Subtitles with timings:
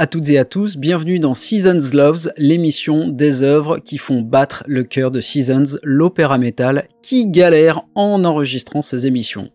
[0.00, 4.62] À toutes et à tous, bienvenue dans Seasons Loves, l'émission des œuvres qui font battre
[4.68, 9.48] le cœur de Seasons, l'opéra métal qui galère en enregistrant ses émissions.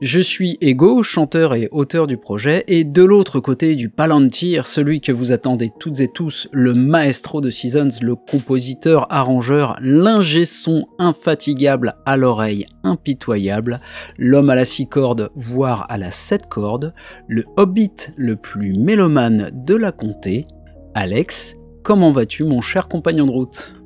[0.00, 5.00] Je suis Ego, chanteur et auteur du projet, et de l'autre côté du Palantir, celui
[5.00, 10.86] que vous attendez toutes et tous, le maestro de Seasons, le compositeur, arrangeur, l'ingé son
[11.00, 13.80] infatigable à l'oreille impitoyable,
[14.16, 16.94] l'homme à la six cordes, voire à la sept cordes,
[17.26, 20.46] le hobbit le plus mélomane de la comté,
[20.94, 23.83] Alex, comment vas-tu mon cher compagnon de route?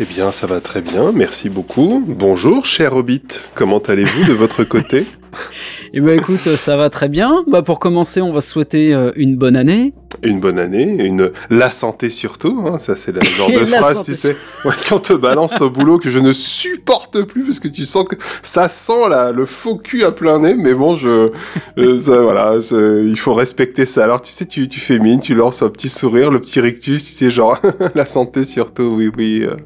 [0.00, 2.04] Eh bien, ça va très bien, merci beaucoup.
[2.06, 3.22] Bonjour, cher Hobbit,
[3.54, 5.04] comment allez-vous de votre côté?
[5.92, 7.44] Eh bien écoute, ça va très bien.
[7.46, 9.92] Bah, pour commencer, on va souhaiter euh, une bonne année.
[10.22, 12.78] Une bonne année, une la santé surtout, hein.
[12.78, 14.36] ça c'est le genre de phrase, tu sais,
[14.88, 18.16] quand te balance au boulot que je ne supporte plus parce que tu sens que
[18.42, 21.30] ça sent là, le faux cul à plein nez, mais bon, je,
[21.78, 22.54] euh, voilà,
[23.04, 24.04] il faut respecter ça.
[24.04, 27.04] Alors tu sais, tu, tu fais mine, tu lances un petit sourire, le petit rictus,
[27.04, 27.60] tu sais, genre
[27.94, 29.46] la santé surtout, oui, oui.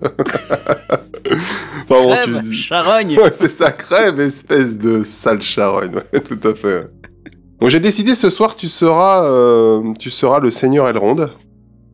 [1.88, 2.54] enfin, tu...
[2.54, 3.18] charogne.
[3.18, 6.02] Ouais, c'est ça, crève, espèce de sale charogne.
[6.24, 6.86] tout à fait.
[7.60, 11.28] Bon, j'ai décidé ce soir, tu seras, euh, tu seras le Seigneur Elrond.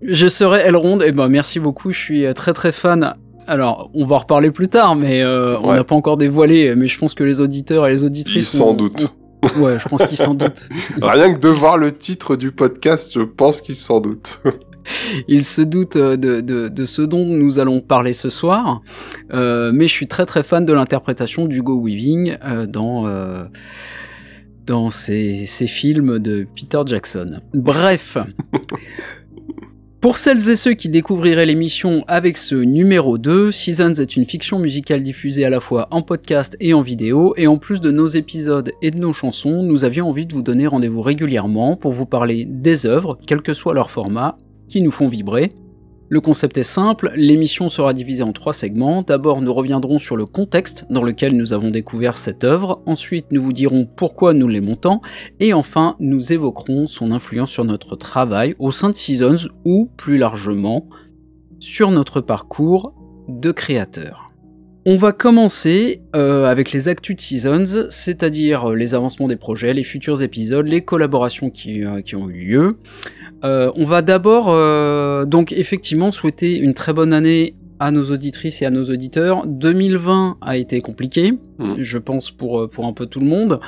[0.01, 3.17] Je serai Elrond, et ben merci beaucoup, je suis très très fan.
[3.49, 6.87] Alors, on va en reparler plus tard, mais euh, on n'a pas encore dévoilé, mais
[6.87, 8.55] je pense que les auditeurs et les auditrices...
[8.55, 9.13] Ils s'en doutent.
[9.57, 10.69] Ouais, je pense qu'ils s'en doutent.
[11.03, 14.41] Rien que de voir le titre du podcast, je pense qu'ils s'en doutent.
[15.27, 18.83] Ils se doutent de, de, de, ce dont nous allons parler ce soir,
[19.33, 23.05] euh, mais je suis très très fan de l'interprétation d'Hugo Weaving euh, dans
[24.67, 27.41] dans ces, films de Peter Jackson.
[27.55, 28.19] Bref.
[30.01, 34.59] Pour celles et ceux qui découvriraient l'émission avec ce numéro 2, Seasons est une fiction
[34.59, 38.07] musicale diffusée à la fois en podcast et en vidéo, et en plus de nos
[38.07, 42.07] épisodes et de nos chansons, nous avions envie de vous donner rendez-vous régulièrement pour vous
[42.07, 44.39] parler des œuvres, quel que soit leur format,
[44.69, 45.53] qui nous font vibrer,
[46.09, 49.03] le concept est simple, l'émission sera divisée en trois segments.
[49.03, 53.43] D'abord, nous reviendrons sur le contexte dans lequel nous avons découvert cette œuvre, ensuite nous
[53.43, 55.01] vous dirons pourquoi nous l'aimons tant,
[55.41, 60.17] et enfin nous évoquerons son influence sur notre travail au sein de Seasons ou plus
[60.17, 60.89] largement
[61.59, 62.95] sur notre parcours
[63.29, 64.26] de créateur.
[64.89, 69.83] On va commencer euh, avec les actus de Seasons, c'est-à-dire les avancements des projets, les
[69.83, 72.77] futurs épisodes, les collaborations qui, euh, qui ont eu lieu.
[73.45, 78.63] Euh, on va d'abord euh, donc effectivement souhaiter une très bonne année à nos auditrices
[78.63, 79.45] et à nos auditeurs.
[79.45, 81.75] 2020 a été compliqué, hmm.
[81.79, 83.59] je pense pour, euh, pour un peu tout le monde.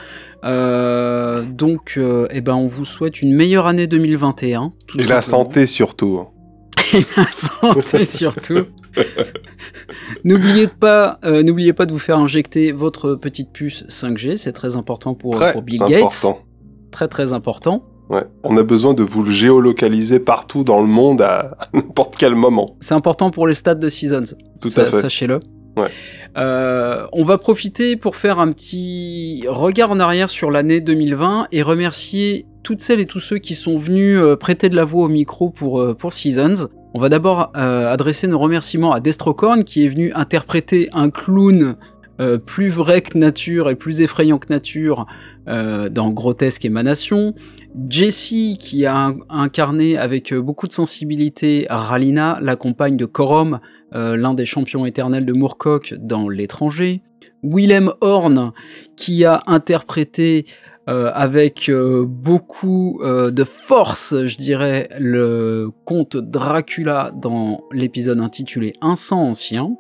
[1.52, 4.70] donc, eh ben, on vous souhaite une meilleure année 2021.
[5.00, 6.20] et la santé surtout.
[6.22, 6.28] Hein.
[6.94, 8.66] et la santé surtout.
[10.25, 15.15] n'oubliez pas, n'oubliez pas de vous faire injecter votre petite puce 5G, c'est très important
[15.15, 16.26] pour, pour Bill Gates.
[16.91, 17.84] Très très important.
[18.10, 18.25] Ouais.
[18.43, 22.77] On a besoin de vous le géolocaliser partout dans le monde à, n'importe quel moment.
[22.81, 24.37] C'est important pour les stades de Seasons.
[24.60, 25.00] Tout à fait.
[25.00, 25.41] Sachez-le.
[25.77, 25.88] Ouais.
[26.37, 31.62] Euh, on va profiter pour faire un petit regard en arrière sur l'année 2020 et
[31.62, 35.09] remercier toutes celles et tous ceux qui sont venus euh, prêter de la voix au
[35.09, 36.69] micro pour, euh, pour Seasons.
[36.94, 41.76] On va d'abord adresser nos remerciements à Destrocorn qui est venu interpréter un clown
[42.21, 45.06] euh, plus vrai que nature et plus effrayant que nature
[45.47, 47.34] euh, dans Grotesque Émanation.
[47.88, 53.60] Jessie qui a incarné avec euh, beaucoup de sensibilité Ralina, la compagne de Corom,
[53.93, 57.03] l'un des champions éternels de Moorcock dans L'étranger.
[57.43, 58.53] Willem Horn
[58.97, 60.44] qui a interprété
[60.88, 69.77] avec beaucoup de force, je dirais, le conte Dracula dans l'épisode intitulé Un sang ancien.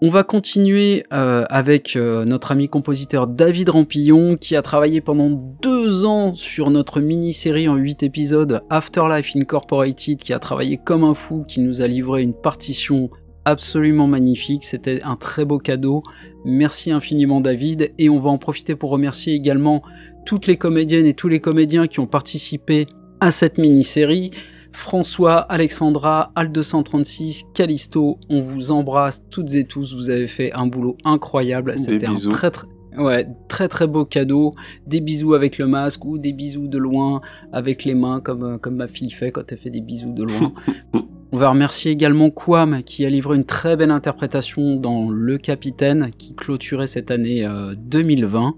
[0.00, 5.28] On va continuer euh, avec euh, notre ami compositeur David Rampillon qui a travaillé pendant
[5.28, 11.14] deux ans sur notre mini-série en huit épisodes Afterlife Incorporated qui a travaillé comme un
[11.14, 13.10] fou, qui nous a livré une partition
[13.44, 14.62] absolument magnifique.
[14.64, 16.04] C'était un très beau cadeau.
[16.44, 19.82] Merci infiniment David et on va en profiter pour remercier également
[20.28, 22.84] toutes les comédiennes et tous les comédiens qui ont participé
[23.18, 24.30] à cette mini-série.
[24.72, 30.98] François, Alexandra, Al236, Callisto, on vous embrasse toutes et tous, vous avez fait un boulot
[31.06, 32.66] incroyable, c'était un très très...
[32.98, 34.52] Ouais, très très beau cadeau.
[34.86, 37.20] Des bisous avec le masque ou des bisous de loin
[37.52, 40.24] avec les mains comme, euh, comme ma fille fait quand elle fait des bisous de
[40.24, 40.52] loin.
[41.30, 46.10] On va remercier également Quam qui a livré une très belle interprétation dans Le Capitaine
[46.16, 47.46] qui clôturait cette année
[47.76, 48.46] 2020.
[48.46, 48.50] Euh,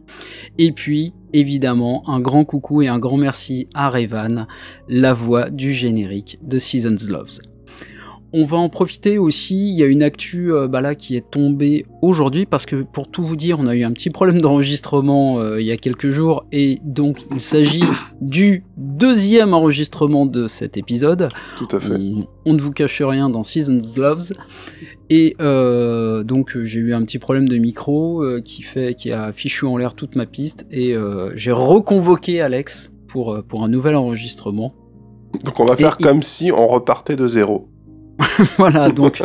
[0.57, 4.47] et puis, évidemment, un grand coucou et un grand merci à Revan,
[4.89, 7.41] la voix du générique de Seasons Loves.
[8.33, 9.71] On va en profiter aussi.
[9.71, 13.11] Il y a une actu euh, bah là qui est tombée aujourd'hui parce que pour
[13.11, 16.11] tout vous dire, on a eu un petit problème d'enregistrement euh, il y a quelques
[16.11, 17.85] jours et donc il s'agit
[18.21, 21.29] du deuxième enregistrement de cet épisode.
[21.59, 21.95] Tout à fait.
[22.45, 24.33] On, ne vous cache rien dans Seasons Loves
[25.09, 29.67] et euh, donc j'ai eu un petit problème de micro qui fait qui a fichu
[29.67, 30.95] en l'air toute ma piste et
[31.35, 34.71] j'ai reconvoqué Alex pour pour un nouvel enregistrement.
[35.45, 37.70] Donc on va faire comme si on repartait de zéro.
[38.59, 39.23] voilà, donc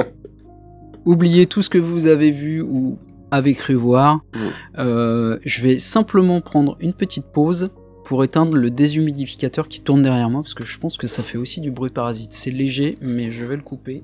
[1.05, 2.97] oubliez tout ce que vous avez vu ou
[3.31, 4.17] avez cru voir.
[4.17, 4.39] Mm.
[4.79, 7.69] Euh, je vais simplement prendre une petite pause
[8.03, 11.37] pour éteindre le déshumidificateur qui tourne derrière moi, parce que je pense que ça fait
[11.37, 12.33] aussi du bruit parasite.
[12.33, 14.03] C'est léger, mais je vais le couper.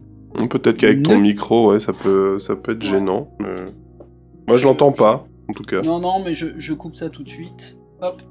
[0.50, 3.36] Peut-être qu'avec ton micro, ouais, ça peut, ça peut être gênant.
[4.48, 5.82] Moi, je l'entends pas, en tout cas.
[5.82, 7.78] Non, non, mais je, je coupe ça tout de suite.
[8.02, 8.22] Hop.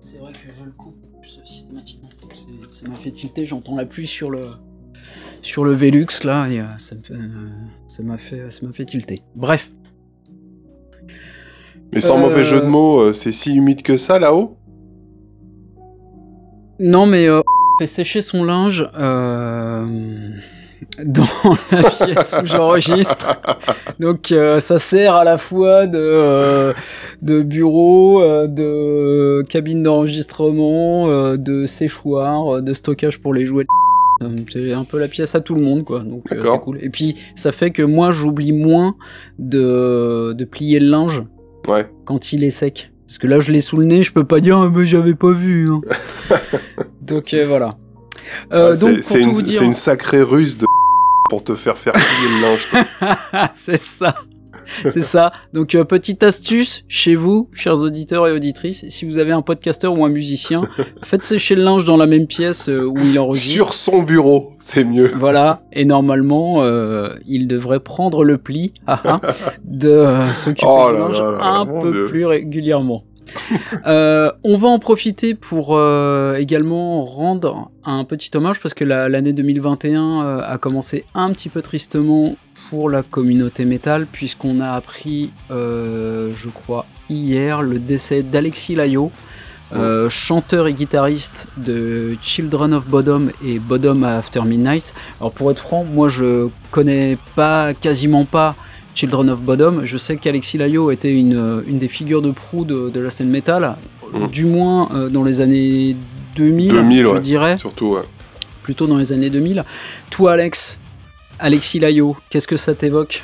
[0.00, 0.96] C'est vrai que je le coupe
[1.44, 2.08] systématiquement.
[2.68, 4.48] Ça m'a fait tilter, j'entends la pluie sur le,
[5.46, 7.16] sur le Velux là, et euh, euh,
[7.86, 9.22] ça m'a fait, ça m'a fait tilter.
[9.36, 9.70] Bref.
[11.92, 14.56] Mais sans mauvais jeu de mots, euh, c'est si humide que ça là-haut?
[16.80, 17.42] Non, mais euh,
[17.78, 18.90] fait sécher son linge
[21.04, 21.24] dans
[21.70, 23.40] la pièce où j'enregistre.
[24.00, 26.74] Donc ça sert à la fois de,
[27.22, 33.66] de bureau, de cabine d'enregistrement, de séchoir, de stockage pour les jouets.
[34.22, 36.00] Euh, c'est un peu la pièce à tout le monde, quoi.
[36.00, 36.78] Donc euh, c'est cool.
[36.82, 38.96] Et puis ça fait que moi j'oublie moins
[39.38, 41.22] de, de plier le linge
[41.68, 41.86] ouais.
[42.04, 42.90] quand il est sec.
[43.06, 45.14] Parce que là je l'ai sous le nez, je peux pas dire ah, mais j'avais
[45.14, 45.70] pas vu.
[45.70, 45.80] Hein.
[47.02, 47.70] donc euh, voilà.
[49.02, 50.66] c'est une, une, sacrée ruse de
[51.30, 53.48] pour te faire faire plier le linge.
[53.54, 54.14] c'est ça.
[54.88, 55.32] c'est ça.
[55.52, 59.98] Donc, euh, petite astuce chez vous, chers auditeurs et auditrices, si vous avez un podcasteur
[59.98, 60.62] ou un musicien,
[61.02, 63.50] faites sécher le linge dans la même pièce euh, où il enregistre.
[63.52, 65.12] Sur son bureau, c'est mieux.
[65.16, 65.62] Voilà.
[65.72, 69.20] Et normalement, euh, il devrait prendre le pli ah, ah,
[69.64, 73.04] de s'occuper oh du linge un peu plus régulièrement.
[73.86, 79.32] Euh, on va en profiter pour euh, également rendre un petit hommage parce que l'année
[79.32, 82.36] 2021 euh, a commencé un petit peu tristement
[82.68, 89.12] pour la communauté métal puisqu'on a appris, je crois, hier le décès d'Alexis Layo.
[90.08, 94.94] chanteur et guitariste de Children of Bodom et Bodom After Midnight.
[95.20, 98.56] Alors pour être franc, moi je connais pas quasiment pas
[98.96, 99.84] Children of Bodom.
[99.84, 103.28] Je sais qu'Alexis Layo était une, euh, une, des figures de proue de, la scène
[103.28, 103.76] métal,
[104.12, 104.26] mm.
[104.28, 105.94] du moins euh, dans les années
[106.34, 107.58] 2000, je dirais.
[107.58, 108.02] Surtout, ouais.
[108.62, 109.64] Plutôt dans les années 2000.
[110.10, 110.78] Toi, Alex,
[111.38, 113.22] Alexis Layo, qu'est-ce que ça t'évoque?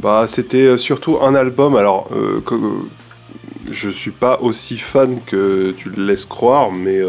[0.00, 1.76] Bah, c'était euh, surtout un album.
[1.76, 2.10] Alors,
[2.44, 2.54] que,
[3.70, 7.00] je suis pas aussi fan que tu le laisses croire, mais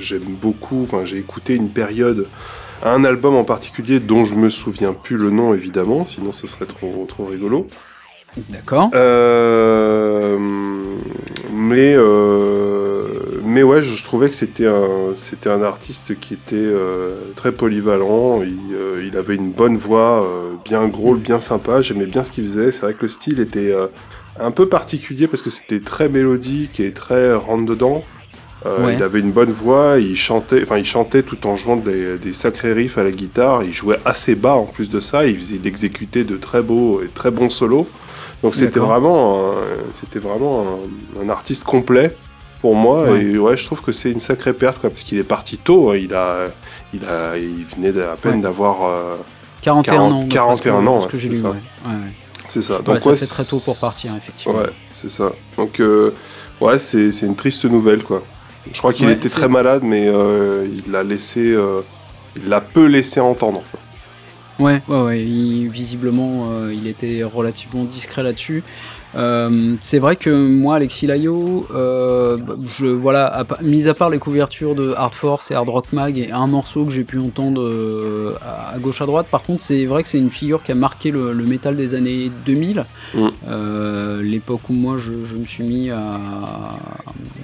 [0.00, 0.82] j'aime beaucoup.
[0.82, 2.26] Enfin, j'ai écouté une période
[2.82, 6.66] un album en particulier dont je me souviens plus le nom évidemment, sinon ce serait
[6.66, 7.66] trop, trop rigolo.
[8.48, 8.90] D'accord.
[8.94, 10.38] Euh,
[11.52, 13.08] mais, euh,
[13.44, 18.42] mais ouais, je, trouvais que c'était un, c'était un artiste qui était euh, très polyvalent.
[18.42, 20.26] Il, il, avait une bonne voix,
[20.64, 21.82] bien gros, bien sympa.
[21.82, 22.72] J'aimais bien ce qu'il faisait.
[22.72, 23.74] C'est vrai que le style était
[24.40, 28.02] un peu particulier parce que c'était très mélodique et très rentre dedans.
[28.66, 32.32] Euh, il avait une bonne voix, il chantait, enfin il chantait tout en jouant des,
[32.32, 33.64] sacrés riffs à la guitare.
[33.64, 35.26] Il jouait assez bas en plus de ça.
[35.26, 37.88] Il faisait d'exécuter de très beaux et très bons solos.
[38.42, 39.52] Donc c'était vraiment,
[39.94, 40.80] c'était vraiment
[41.20, 42.16] un, artiste complet
[42.60, 43.18] pour moi.
[43.18, 45.90] Et ouais, je trouve que c'est une sacrée perte quoi, parce qu'il est parti tôt.
[45.90, 45.96] Hein.
[45.96, 46.46] Il a,
[46.92, 49.18] il a, il venait à peine d'avoir
[49.62, 50.28] 41 euh, ans.
[50.28, 51.30] 41 ans, que j'ai
[52.48, 52.80] C'est ça.
[52.80, 54.58] Donc ça fait très tôt pour partir effectivement.
[54.58, 55.32] Ouais, c'est ça.
[55.56, 56.12] Donc euh,
[56.60, 58.22] ouais, c'est une triste nouvelle quoi.
[58.70, 61.80] Je crois qu'il était très malade, mais euh, il l'a laissé, euh,
[62.36, 63.62] il l'a peu laissé entendre.
[64.58, 65.18] Ouais, ouais, ouais.
[65.18, 68.62] visiblement, euh, il était relativement discret là-dessus.
[69.14, 72.38] Euh, c'est vrai que moi, Alexis Layo, euh,
[72.78, 76.18] je, voilà, à, mis à part les couvertures de Hard Force et Hard Rock Mag
[76.18, 79.84] et un morceau que j'ai pu entendre euh, à, gauche à droite, par contre, c'est
[79.84, 84.20] vrai que c'est une figure qui a marqué le, métal des années 2000, mm.
[84.22, 86.00] l'époque où moi je, me suis mis à,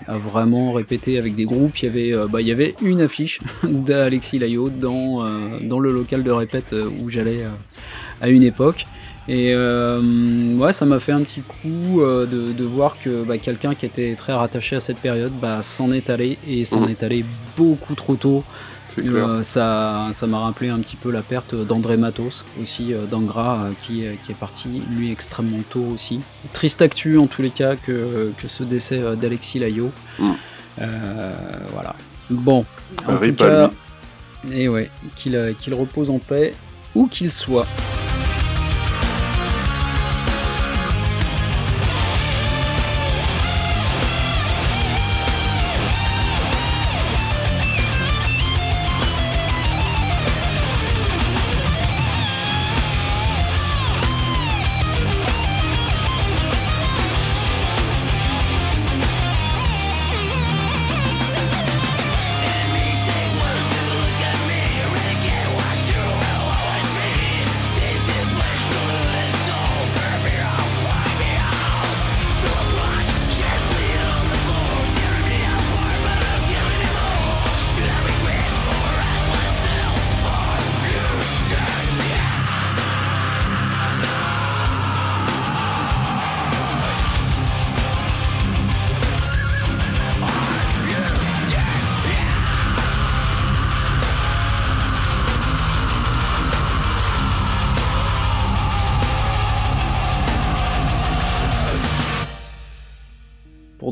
[0.08, 1.76] vraiment répéter avec des groupes.
[1.82, 5.24] Il y avait, bah, il y avait une affiche d'Alexis Layo dans,
[5.62, 7.44] dans le local de répète où j'allais
[8.20, 8.86] à une époque.
[9.28, 13.74] Et euh, ouais, ça m'a fait un petit coup euh, de, voir que bah, quelqu'un
[13.74, 16.90] qui était très rattaché à cette période bah, s'en est allé et s'en mmh.
[16.90, 17.24] est allé
[17.56, 18.42] beaucoup trop tôt.
[18.98, 24.04] Euh, ça, ça m'a rappelé un petit peu la perte d'André Matos aussi d'Angra qui,
[24.24, 26.20] qui, est parti lui extrêmement tôt aussi.
[26.52, 29.92] Triste actu en tous les cas que, que ce décès d'Alexis Layo.
[30.18, 30.30] Mmh.
[31.74, 31.94] voilà.
[32.30, 32.64] Bon,
[33.06, 33.70] en tout cas,
[34.50, 36.54] Et ouais, qu'il repose en paix,
[36.94, 37.66] où qu'il soit.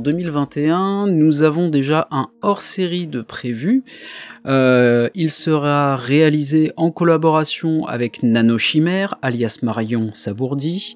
[0.07, 3.83] 2021, nous avons déjà un hors-série de prévu.
[4.47, 10.95] Euh, il sera réalisé en collaboration avec Nano Chimère, alias Marion Sabourdi.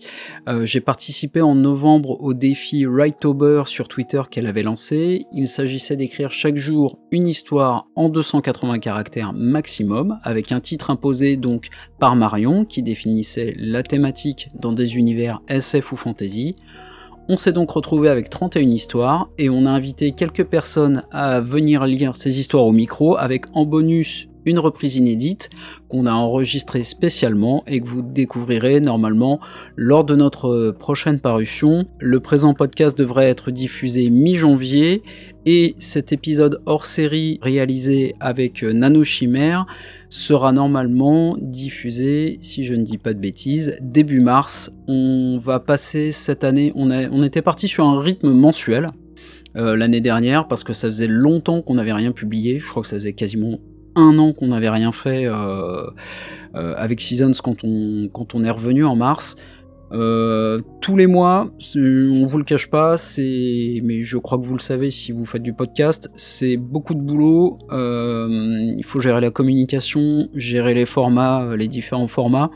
[0.49, 5.27] Euh, j'ai participé en novembre au défi Wrighttober sur Twitter qu'elle avait lancé.
[5.33, 11.37] Il s'agissait d'écrire chaque jour une histoire en 280 caractères maximum, avec un titre imposé
[11.37, 16.55] donc par Marion qui définissait la thématique dans des univers SF ou fantasy.
[17.33, 21.87] On s'est donc retrouvé avec 31 histoires et on a invité quelques personnes à venir
[21.87, 25.51] lire ces histoires au micro avec en bonus une reprise inédite
[25.89, 29.41] qu'on a enregistrée spécialement et que vous découvrirez normalement
[29.77, 31.87] lors de notre prochaine parution.
[31.99, 35.03] Le présent podcast devrait être diffusé mi-janvier
[35.47, 39.67] et cet épisode hors série réalisé avec Nano Chimère
[40.09, 44.71] sera normalement diffusé, si je ne dis pas de bêtises, début mars.
[44.87, 48.87] On va passer cette année, on, était parti sur un rythme mensuel.
[49.57, 52.61] Euh, l'année dernière parce que ça faisait longtemps qu'on n'avait rien publié.
[52.61, 53.59] Je crois que ça faisait quasiment
[53.97, 55.87] un an qu'on n'avait rien fait euh,
[56.55, 59.37] euh, avec Seasons quand on, quand on est revenu en mars.
[59.93, 64.61] Euh, tous les mois, on vous le cache pas, mais je crois que vous le
[64.61, 67.59] savez si vous faites du podcast, c'est beaucoup de boulot.
[67.73, 72.51] il faut gérer la communication, gérer les formats, les différents formats.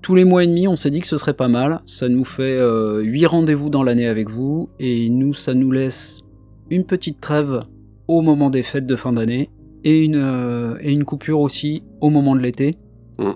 [0.00, 1.82] Tous les mois et demi, on s'est dit que ce serait pas mal.
[1.84, 2.58] Ça nous fait
[3.02, 6.20] 8 rendez-vous dans l'année avec vous, et nous, ça nous laisse
[6.70, 7.60] une petite trêve
[8.08, 9.50] au moment des fêtes de fin d'année
[9.86, 12.74] et une, euh, et une coupure aussi au moment de l'été.
[13.18, 13.30] Mm.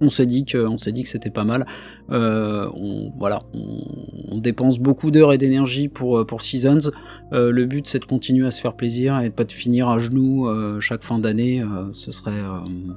[0.00, 1.66] On s'est dit que, on s'est dit que c'était pas mal.
[2.10, 6.90] Euh, on, voilà, on, dépense beaucoup d'heures et d'énergie pour, euh, pour Seasons.
[7.30, 10.46] le but c'est de continuer à se faire plaisir et pas de finir à genoux
[10.80, 11.64] chaque fin d'année.
[11.92, 12.42] ce serait,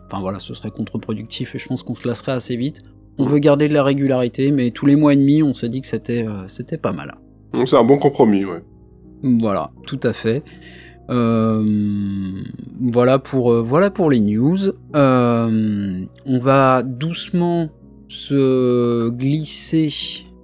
[0.08, 2.82] enfin voilà, ce serait contre-productif et je pense qu'on se lasserait assez vite.
[3.20, 5.80] On veut garder de la régularité, mais tous les mois et demi, on s'est dit
[5.80, 7.16] que c'était, c'était pas mal.
[7.64, 8.64] C'est un bon compromis, ouais.
[9.24, 10.44] Voilà, tout à fait.
[11.10, 12.44] Euh,
[12.80, 14.58] voilà, pour, euh, voilà pour les news.
[14.96, 17.70] Euh, on va doucement
[18.08, 19.94] se glisser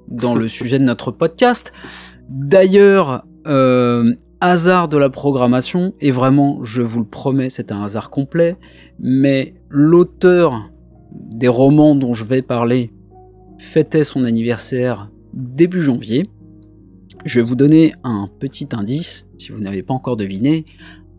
[0.08, 1.74] dans le sujet de notre podcast.
[2.30, 3.26] D'ailleurs,
[4.40, 8.58] hasard de la programmation, et vraiment, je vous le promets, c'est un hasard complet,
[9.00, 10.70] mais l'auteur
[11.14, 12.92] des romans dont je vais parler
[13.58, 16.24] fêtait son anniversaire début janvier.
[17.26, 20.66] Je vais vous donner un petit indice, si vous n'avez pas encore deviné,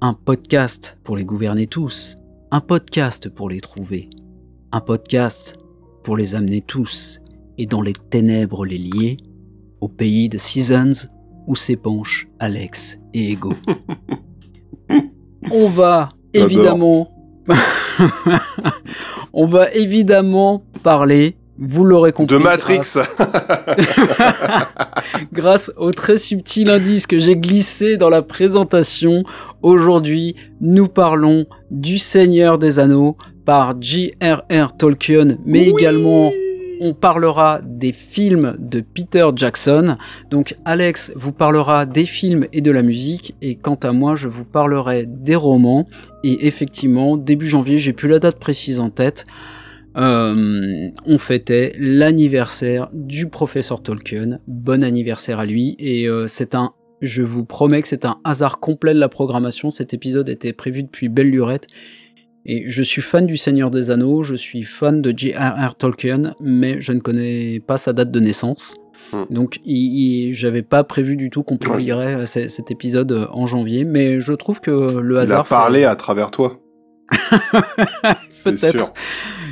[0.02, 2.16] un podcast pour les gouverner tous,
[2.50, 4.11] un podcast pour les trouver,
[4.70, 5.56] un podcast
[6.02, 7.20] pour les amener tous,
[7.56, 9.16] et dans les ténèbres les lier,
[9.80, 11.08] au pays de Seasons
[11.46, 13.54] où s'épanchent Alex et Ego.
[15.50, 17.08] On va évidemment...
[19.32, 22.37] On va évidemment parler vous l'aurez compris.
[22.37, 22.80] De Matrix.
[25.32, 25.73] Grâce...
[25.76, 29.25] au très subtil indice que j'ai glissé dans la présentation,
[29.62, 34.76] aujourd'hui, nous parlons du Seigneur des Anneaux par J.R.R.
[34.76, 36.30] Tolkien, mais également
[36.80, 39.96] on parlera des films de Peter Jackson.
[40.30, 44.28] Donc Alex vous parlera des films et de la musique, et quant à moi, je
[44.28, 45.87] vous parlerai des romans.
[46.25, 49.25] Et effectivement, début janvier, j'ai plus la date précise en tête.
[49.96, 54.38] Euh, on fêtait l'anniversaire du professeur Tolkien.
[54.46, 55.76] Bon anniversaire à lui.
[55.78, 59.70] Et euh, c'est un, je vous promets que c'est un hasard complet de la programmation.
[59.70, 61.66] Cet épisode était prévu depuis belle lurette.
[62.46, 65.76] Et je suis fan du Seigneur des Anneaux, je suis fan de J.R.R.
[65.76, 68.76] Tolkien, mais je ne connais pas sa date de naissance.
[69.14, 69.22] Hmm.
[69.30, 74.34] Donc j'avais pas prévu du tout qu'on publierait euh, cet épisode en janvier, mais je
[74.34, 75.46] trouve que le hasard...
[75.48, 76.60] Il a parlé à travers toi.
[78.44, 78.92] Peut-être.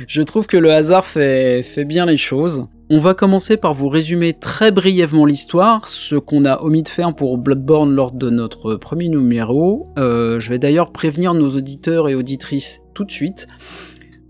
[0.07, 2.63] Je trouve que le hasard fait, fait bien les choses.
[2.89, 7.15] On va commencer par vous résumer très brièvement l'histoire, ce qu'on a omis de faire
[7.15, 9.83] pour Bloodborne lors de notre premier numéro.
[9.97, 13.47] Euh, je vais d'ailleurs prévenir nos auditeurs et auditrices tout de suite.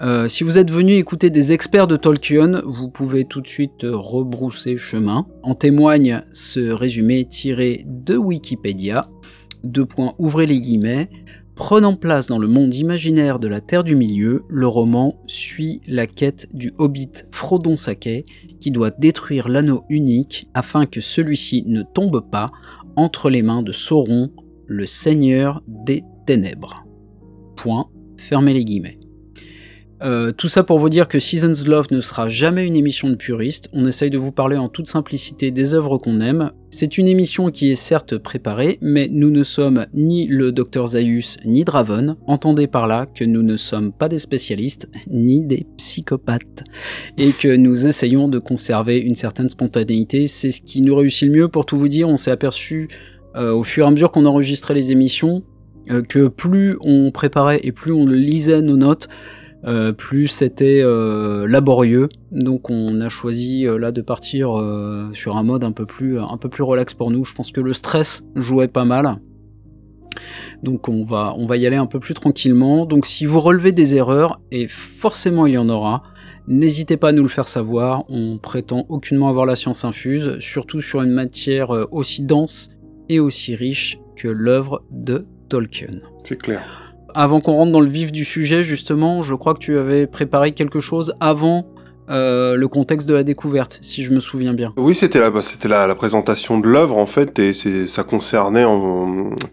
[0.01, 3.85] Euh, si vous êtes venu écouter des experts de Tolkien, vous pouvez tout de suite
[3.85, 5.25] rebrousser chemin.
[5.43, 9.01] En témoigne ce résumé tiré de Wikipédia.
[9.63, 11.09] Deux points, ouvrez les guillemets.
[11.55, 16.07] Prenant place dans le monde imaginaire de la Terre du Milieu, le roman suit la
[16.07, 18.25] quête du hobbit Frodon Sake
[18.59, 22.47] qui doit détruire l'anneau unique afin que celui-ci ne tombe pas
[22.95, 24.31] entre les mains de Sauron,
[24.65, 26.85] le seigneur des ténèbres.
[27.55, 28.97] Point, fermez les guillemets.
[30.03, 33.15] Euh, tout ça pour vous dire que Seasons Love ne sera jamais une émission de
[33.15, 36.51] puriste, on essaye de vous parler en toute simplicité des œuvres qu'on aime.
[36.71, 41.37] C'est une émission qui est certes préparée, mais nous ne sommes ni le Dr Zaius
[41.45, 46.65] ni Draven, entendez par là que nous ne sommes pas des spécialistes, ni des psychopathes,
[47.17, 51.35] et que nous essayons de conserver une certaine spontanéité, c'est ce qui nous réussit le
[51.35, 51.47] mieux.
[51.47, 52.89] Pour tout vous dire, on s'est aperçu
[53.37, 55.43] euh, au fur et à mesure qu'on enregistrait les émissions,
[55.91, 59.07] euh, que plus on préparait et plus on lisait nos notes,
[59.65, 62.09] euh, plus c'était euh, laborieux.
[62.31, 64.49] Donc on a choisi euh, là de partir
[65.13, 67.25] sur un mode un peu plus un peu plus relax pour nous.
[67.25, 69.19] Je pense que le stress jouait pas mal.
[70.61, 72.85] Donc on va on va y aller un peu plus tranquillement.
[72.85, 76.03] Donc si vous relevez des erreurs et forcément il y en aura,
[76.47, 77.99] n'hésitez pas à nous le faire savoir.
[78.09, 82.69] On prétend aucunement avoir la science infuse, surtout sur une matière aussi dense
[83.09, 85.99] et aussi riche que l'œuvre de Tolkien.
[86.23, 86.82] C'est clair.
[87.15, 90.53] Avant qu'on rentre dans le vif du sujet, justement, je crois que tu avais préparé
[90.53, 91.65] quelque chose avant
[92.09, 94.73] euh, le contexte de la découverte, si je me souviens bien.
[94.75, 98.65] Oui, c'était la, bah, c'était la, présentation de l'œuvre en fait, et c'est, ça concernait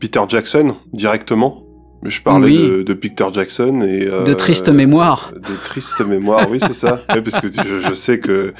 [0.00, 1.64] Peter Jackson directement.
[2.02, 5.32] Je parlais de, Peter Jackson et euh, de triste mémoire.
[5.36, 7.02] De triste mémoire, oui, c'est ça.
[7.06, 8.54] parce que je, sais que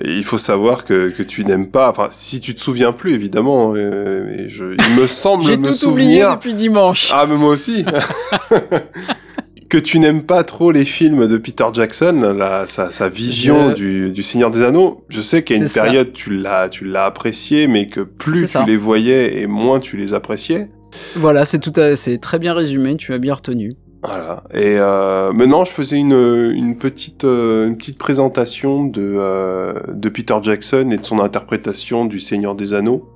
[0.00, 3.74] il faut savoir que, que tu n'aimes pas, enfin, si tu te souviens plus, évidemment,
[3.76, 6.06] euh, je, il me semble me tout souvenir...
[6.06, 7.10] oublié depuis dimanche.
[7.12, 7.84] Ah, mais moi aussi.
[9.68, 14.12] que tu n'aimes pas trop les films de Peter Jackson, la, sa, sa vision du,
[14.12, 15.04] du Seigneur des Anneaux.
[15.08, 18.76] Je sais qu'à une période, tu l'as, tu l'as apprécié, mais que plus tu les
[18.76, 20.68] voyais et moins tu les appréciais.
[21.16, 23.72] Voilà, c'est tout, c'est très bien résumé, tu as bien retenu.
[24.02, 24.42] Voilà.
[24.52, 30.08] Et euh, maintenant, je faisais une, une petite euh, une petite présentation de euh, de
[30.08, 33.08] Peter Jackson et de son interprétation du Seigneur des Anneaux.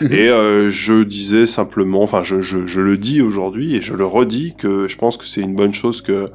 [0.00, 0.12] Mhm.
[0.12, 4.06] Et euh, je disais simplement, enfin, je, je, je le dis aujourd'hui et je le
[4.06, 6.26] redis que je pense que c'est une bonne chose que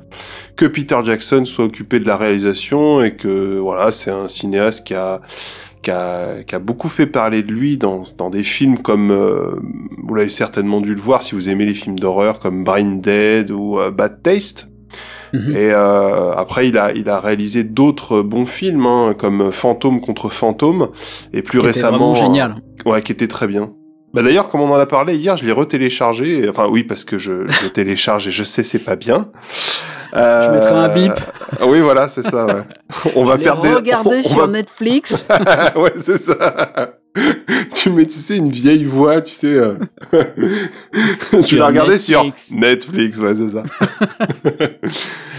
[0.57, 4.95] que Peter Jackson soit occupé de la réalisation et que voilà, c'est un cinéaste qui
[4.95, 5.21] a
[5.83, 9.55] qui a, beaucoup fait parler de lui dans, dans des films comme, euh,
[10.01, 13.51] vous l'avez certainement dû le voir si vous aimez les films d'horreur comme Brain Dead
[13.51, 14.69] ou euh, Bad Taste.
[15.33, 15.51] Mhm.
[15.51, 20.29] Et euh, après, il a, il a réalisé d'autres bons films, hein, comme Fantôme contre
[20.29, 20.89] Fantôme,
[21.33, 22.55] et plus qui récemment, était génial.
[22.85, 23.73] ouais, qui était très bien.
[24.13, 26.47] Bah d'ailleurs, comme on en a parlé hier, je l'ai retéléchargé.
[26.47, 29.29] Enfin oui, parce que je, je télécharge et je sais c'est pas bien.
[30.15, 31.11] Je mettrai un bip.
[31.59, 32.45] Euh, oui, voilà, c'est ça.
[32.45, 32.63] Ouais.
[33.15, 33.67] On va perdre.
[33.67, 35.25] Regarder sur Netflix.
[35.75, 36.99] ouais, c'est ça.
[37.73, 39.55] tu mets, tu sais, une vieille voix, tu sais.
[39.55, 39.75] Euh...
[41.45, 43.63] tu l'as regardé sur Netflix, ouais, c'est ça.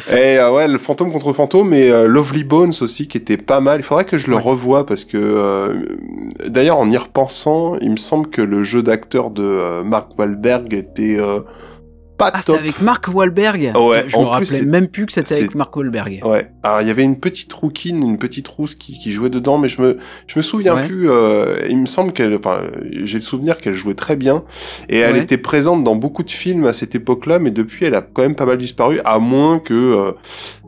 [0.12, 3.60] et euh, ouais, le fantôme contre fantôme et euh, Lovely Bones aussi, qui était pas
[3.60, 3.80] mal.
[3.80, 5.74] Il faudrait que je le revoie parce que,
[6.46, 11.18] d'ailleurs, en y repensant, il me semble que le jeu d'acteur de Mark Wahlberg était
[12.16, 12.59] pas ah, top.
[12.59, 13.72] avec Mark Wahlberg.
[13.74, 16.20] Ouais, je me rappelais même plus que c'était avec Mark Wahlberg.
[16.24, 16.50] Ouais.
[16.62, 19.68] Alors il y avait une petite rouquine, une petite rousse qui, qui jouait dedans, mais
[19.68, 21.11] je me je me souviens plus.
[21.11, 24.44] Euh, il me semble qu'elle, enfin, j'ai le souvenir qu'elle jouait très bien
[24.88, 28.03] et elle était présente dans beaucoup de films à cette époque-là, mais depuis elle a
[28.03, 30.12] quand même pas mal disparu, à moins que euh,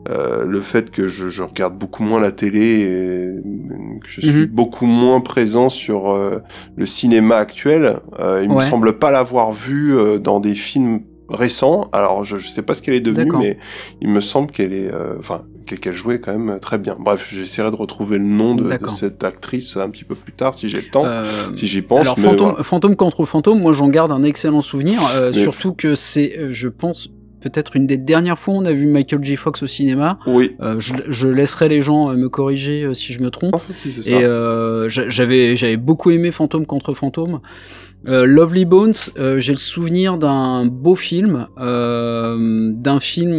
[0.09, 4.41] euh, le fait que je, je, regarde beaucoup moins la télé et que je suis
[4.41, 4.45] mhm.
[4.45, 6.41] beaucoup moins présent sur euh,
[6.77, 7.99] le cinéma actuel.
[8.19, 11.89] Euh, il me semble pas l'avoir vu dans des films récent.
[11.93, 13.57] Alors, je, je sais pas ce qu'elle est devenue, mais
[14.01, 16.95] il me semble qu'elle est, euh, enfin, qu'elle jouait quand même très bien.
[16.99, 20.69] Bref, j'essaierai de retrouver le nom de, cette actrice un petit peu plus tard, si
[20.69, 21.23] j'ai le temps, euh,
[21.55, 22.01] si j'y pense.
[22.01, 26.51] Alors, fantôme, fantôme, contre fantôme, moi j'en garde un excellent souvenir, euh, surtout que c'est,
[26.51, 27.09] je pense,
[27.41, 29.35] peut-être une des dernières fois où on a vu Michael J.
[29.35, 30.19] Fox au cinéma.
[30.25, 30.55] Oui.
[30.77, 33.53] je, je, laisserai les gens me corriger si je me trompe.
[33.55, 34.15] Ah, si, ça.
[34.15, 37.41] Et j'avais j'avais beaucoup aimé Fantôme contre Fantôme.
[38.07, 43.37] Euh, Lovely Bones, euh, j'ai le souvenir d'un beau film, euh, d'un film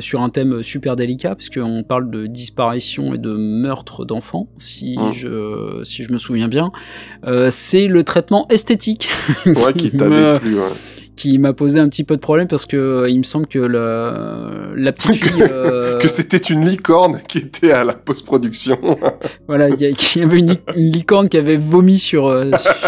[0.00, 5.12] sur un thème super délicat, puisqu'on parle de disparition et de meurtre d'enfants, si, mmh.
[5.12, 6.70] je, si je me souviens bien.
[7.50, 9.08] c'est le traitement esthétique
[9.44, 10.56] qui, qui t'a déplu,
[11.16, 14.74] qui m'a posé un petit peu de problème parce que il me semble que le,
[14.76, 15.42] la petite fille
[16.00, 18.78] que c'était une licorne qui était à la post-production.
[19.48, 19.84] voilà, il y,
[20.18, 22.34] y, avait une, une, licorne qui avait vomi sur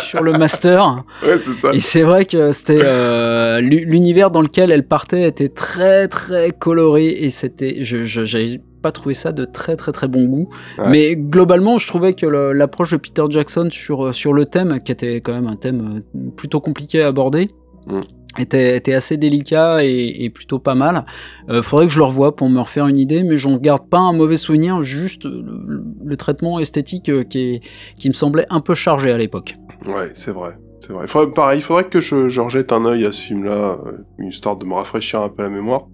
[0.02, 1.04] sur le master.
[1.22, 1.72] Ouais, c'est ça.
[1.72, 7.30] Et c'est vrai que c'était l'univers dans lequel elle partait était très très coloré et
[7.30, 10.48] c'était je j'avais pas trouvé ça de très très très bon goût.
[10.88, 15.20] Mais globalement, je trouvais que l'approche de Peter Jackson sur, sur le thème, qui était
[15.20, 17.48] quand même un thème euh, plutôt compliqué à aborder,
[17.88, 18.00] mm.
[18.38, 21.04] Était, était, assez délicat et, plutôt pas mal.
[21.48, 23.98] Euh, faudrait que je le revoie pour me refaire une idée, mais j'en garde pas
[23.98, 27.60] un mauvais souvenir, juste le, traitement esthétique euh, qui,
[27.98, 29.54] qui me semblait un peu chargé à l'époque.
[29.86, 30.56] Ouais, c'est vrai.
[30.80, 31.06] C'est vrai.
[31.06, 33.78] Il pareil, il faudrait que je, je rejette un œil à ce film-là,
[34.18, 35.86] une histoire de me rafraîchir un peu la mémoire.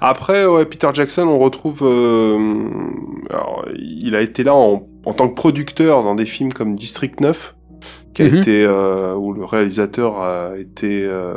[0.00, 1.80] Après, ouais, Peter Jackson, on retrouve.
[1.82, 2.38] Euh,
[3.30, 7.20] alors, il a été là en, en, tant que producteur dans des films comme District
[7.20, 7.56] 9,
[8.18, 8.38] qui a mhm.
[8.38, 11.04] été euh, où le réalisateur a été.
[11.04, 11.34] Euh,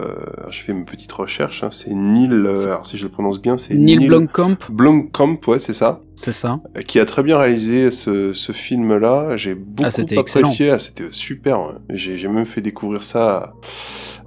[0.49, 1.63] je fais une petite recherche.
[1.63, 2.31] Hein, c'est Neil.
[2.31, 4.57] Euh, alors si je le prononce bien, c'est Neil, Neil Blomkamp.
[4.71, 6.01] Blomkamp, ouais, c'est ça.
[6.15, 6.59] C'est ça.
[6.87, 9.37] Qui a très bien réalisé ce, ce film-là.
[9.37, 10.71] J'ai beaucoup ah, apprécié.
[10.71, 11.59] Ah, c'était super.
[11.89, 13.53] J'ai même fait découvrir ça.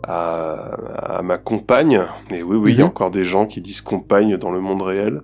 [0.07, 0.77] À,
[1.17, 2.03] à, ma compagne.
[2.31, 2.91] Et oui, oui, il y a mhm.
[2.91, 5.23] encore des gens qui disent compagne dans le monde réel.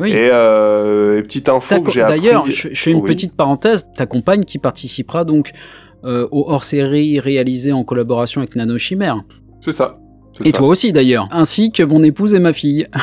[0.00, 0.10] Oui.
[0.10, 2.18] Et, euh, petite info que j'ai appris.
[2.18, 3.86] D'ailleurs, je, je, fais une petite parenthèse.
[3.96, 9.22] Ta compagne qui participera donc euh, au hors-série réalisé en collaboration avec Nano Chimère.
[9.60, 9.98] C'est ça.
[10.44, 12.86] Et toi aussi d'ailleurs, ainsi que mon épouse et ma fille.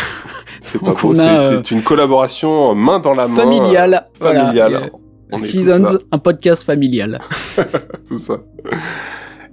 [0.62, 3.44] C'est pas faux, c'est euh, une collaboration main dans la main.
[3.44, 4.08] Familiale.
[4.18, 4.92] Familiale.
[5.38, 7.20] Seasons, un podcast familial.
[8.04, 8.40] c'est ça.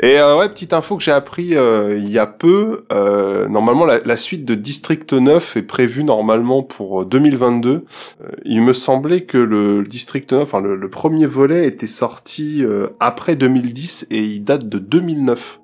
[0.03, 2.85] Et euh, ouais, petite info que j'ai appris euh, il y a peu.
[2.93, 7.71] Euh, normalement, la, la, suite de District 9 est prévue normalement pour 2022.
[7.71, 7.81] Euh,
[8.25, 12.65] euh, il me semblait que le District 9, enfin le, le premier volet, était sorti
[12.99, 15.61] après 2010 et il date de 2009.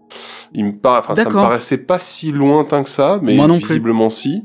[0.54, 4.44] Il me paraît, enfin ça me paraissait pas si lointain que ça, mais visiblement si.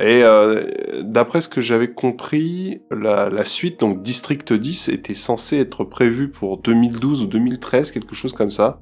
[0.00, 0.64] Et euh,
[1.02, 6.30] d'après ce que j'avais compris, la, la, suite, donc District 10, était censée être prévue
[6.30, 8.80] pour 2012 ou 2013, quelque chose comme ça.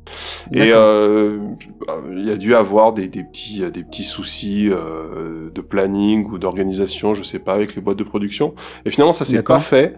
[0.53, 1.39] Et euh,
[2.13, 6.39] il y a dû avoir des, des petits, des petits soucis euh, de planning ou
[6.39, 8.55] d'organisation, je sais pas, avec les boîtes de production.
[8.85, 9.97] Et finalement, ça s'est pas fait.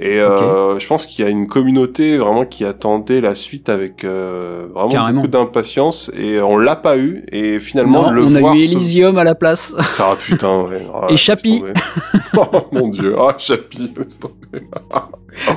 [0.00, 4.04] Et euh, je pense qu'il y a une communauté vraiment qui attendait la suite avec
[4.04, 6.10] euh, vraiment beaucoup d'impatience.
[6.18, 7.24] Et on l'a pas eu.
[7.32, 8.52] Et finalement, le on voir...
[8.52, 9.74] a eu Elysium à la place.
[9.92, 10.57] Ça, putain.
[10.92, 11.62] Ah, et Chapi.
[12.36, 13.92] oh mon dieu, ah Chapi,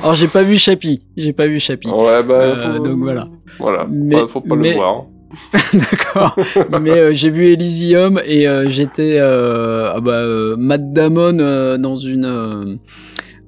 [0.02, 1.88] Alors j'ai pas vu Chapi, j'ai pas vu Chapi.
[1.88, 3.28] Ouais bah euh, donc voilà.
[3.58, 5.04] Voilà, mais, faut pas le voir.
[5.72, 6.36] D'accord.
[6.80, 10.22] mais euh, j'ai vu Elysium et euh, j'étais ah bah,
[10.56, 12.78] Matt Damon dans une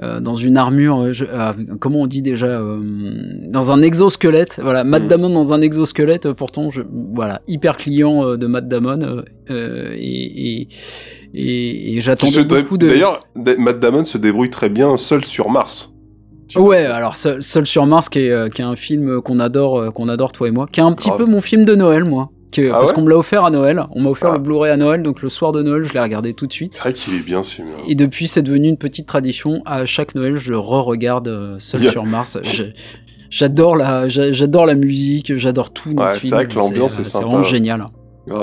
[0.00, 1.08] dans une armure,
[1.80, 2.60] comment on dit déjà,
[3.48, 4.58] dans un exosquelette.
[4.62, 5.08] Voilà, Matt mm.
[5.08, 6.32] Damon dans un exosquelette.
[6.32, 6.82] Pourtant, je,
[7.14, 10.68] voilà, hyper client de Matt Damon et, et
[11.34, 12.88] et, et j'attendais beaucoup de.
[12.88, 15.92] D'ailleurs, Matt Damon se débrouille très bien seul sur Mars.
[16.54, 19.90] Ouais, alors seul, sur Mars, qui est, euh, qui est un film qu'on adore, euh,
[19.90, 22.30] qu'on adore toi et moi, qui est un petit peu mon film de Noël, moi.
[22.54, 24.36] Que, ah parce qu'on me l'a offert à Noël, on m'a offert ah.
[24.36, 26.72] le Blu-ray à Noël, donc le soir de Noël, je l'ai regardé tout de suite.
[26.72, 27.68] C'est vrai qu'il est bien ce film.
[27.88, 29.62] Et depuis, c'est devenu une petite tradition.
[29.66, 32.38] À chaque Noël, je re-regarde euh, Seul sur Mars.
[33.30, 35.90] J'adore la, j'adore la musique, j'adore tout.
[36.20, 37.24] C'est vrai que l'ambiance est, est, sympa.
[37.24, 37.86] C'est vraiment génial.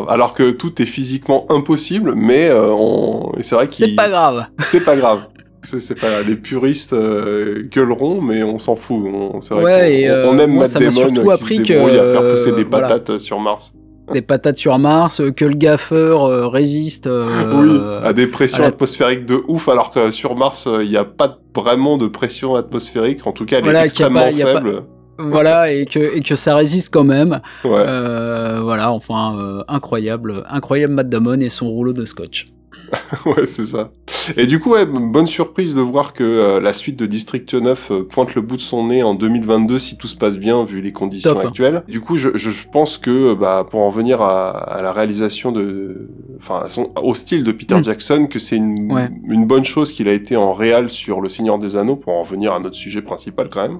[0.09, 3.31] Alors que tout est physiquement impossible, mais euh, on...
[3.41, 3.85] c'est vrai qu'il...
[3.89, 4.45] C'est pas grave.
[4.65, 5.27] C'est pas grave.
[5.63, 9.03] C'est pas les puristes euh, gueuleront, mais on s'en fout.
[9.41, 12.51] C'est vrai ouais, on, euh, aime Matt Damon qui appris se que, à faire pousser
[12.51, 13.73] des patates sur Mars.
[14.11, 19.69] Des patates sur Mars, que le gaffeur résiste oui, à des pressions atmosphériques de ouf,
[19.69, 23.25] alors que sur Mars, il n'y a pas vraiment de pression atmosphérique.
[23.25, 24.83] En tout cas, elle est extrêmement faible
[25.29, 27.41] voilà et que et que ça résiste quand même.
[27.65, 32.47] Euh, voilà, enfin euh, incroyable, incroyable Matt Damon et son rouleau de scotch.
[33.25, 33.91] ouais, c'est ça.
[34.37, 37.91] Et du coup, ouais, bonne surprise de voir que euh, la suite de District 9
[38.09, 40.91] pointe le bout de son nez en 2022 si tout se passe bien vu les
[40.91, 41.83] conditions actuelles.
[41.87, 46.09] Du coup, je, je, pense que bah, pour en venir à, à la réalisation de,
[46.37, 46.65] enfin,
[47.01, 47.83] au style de Peter mm.
[47.83, 51.59] Jackson, que c'est une, une bonne chose qu'il a été en réel sur Le Seigneur
[51.59, 53.79] des Anneaux pour en venir à notre sujet principal quand même.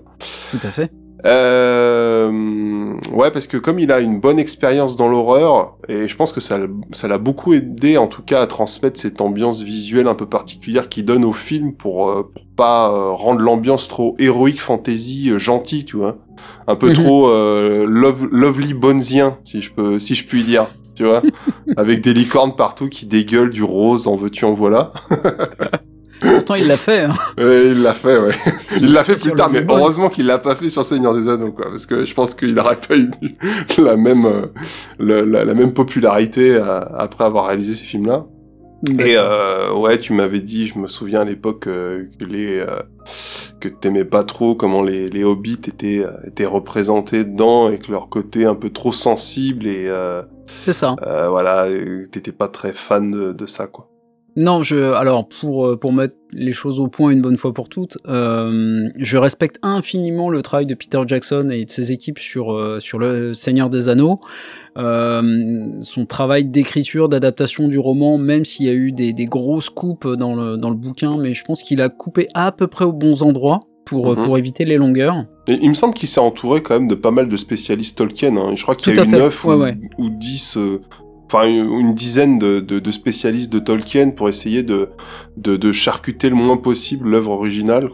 [0.52, 0.92] Tout à fait.
[1.26, 6.32] Euh, ouais, parce que comme il a une bonne expérience dans l'horreur, et je pense
[6.32, 6.60] que ça,
[6.92, 10.90] ça l'a beaucoup aidé, en tout cas, à transmettre cette ambiance visuelle un peu particulière
[10.90, 15.40] qu'il donne au film pour, euh, pour pas euh, rendre l'ambiance trop héroïque, fantasy, euh,
[15.40, 16.18] gentil, tu vois,
[16.68, 16.94] un peu mhm.
[16.94, 17.28] trop
[17.86, 21.22] love, lovely bonzien, si je peux, si je puis dire, tu vois,
[21.78, 24.92] avec des licornes partout qui dégueulent du rose, en veux-tu en voilà.
[26.52, 27.04] pourtant il l'a fait.
[27.04, 27.14] Hein.
[27.38, 28.34] il l'a fait, ouais.
[28.82, 31.52] Il l'a fait plus tard, mais heureusement qu'il l'a pas fait sur Seigneur des Anneaux,
[31.52, 33.12] quoi, parce que je pense qu'il aurait pas eu
[33.78, 34.46] la même, euh,
[35.00, 38.26] la, la, même popularité euh, après avoir réalisé ces films-là.
[38.90, 42.82] Et euh, ouais, tu m'avais dit, je me souviens à l'époque euh, que les euh,
[43.60, 48.10] que t'aimais pas trop comment les, les hobbits étaient étaient représentés dedans et que leur
[48.10, 49.88] côté un peu trop sensible et
[50.46, 50.96] c'est ça.
[51.30, 51.68] voilà,
[52.12, 53.91] t'étais pas très fan de, de ça quoi.
[54.38, 57.68] Non, je, alors pour, euh, pour mettre les choses au point une bonne fois pour
[57.68, 62.54] toutes, euh, je respecte infiniment le travail de Peter Jackson et de ses équipes sur,
[62.54, 64.20] euh, sur Le Seigneur des Anneaux.
[64.76, 70.08] son travail d'écriture, d'adaptation du roman, même s'il y a eu des, des grosses coupes
[70.08, 72.94] dans le, dans le bouquin, mais je pense qu'il a coupé à peu près aux
[72.94, 74.24] bons endroits pour, mhm.
[74.24, 75.26] pour éviter les longueurs.
[75.48, 78.38] Et il me semble qu'il s'est entouré quand même de pas mal de spécialistes Tolkien.
[78.38, 78.56] Hein.
[78.56, 79.52] Je crois qu'il y a eu 9 ou,
[79.98, 80.58] ou 10
[81.32, 87.32] enfin une dizaine de, spécialistes de Tolkien pour essayer de charcuter le moins possible l'œuvre
[87.32, 87.90] originale.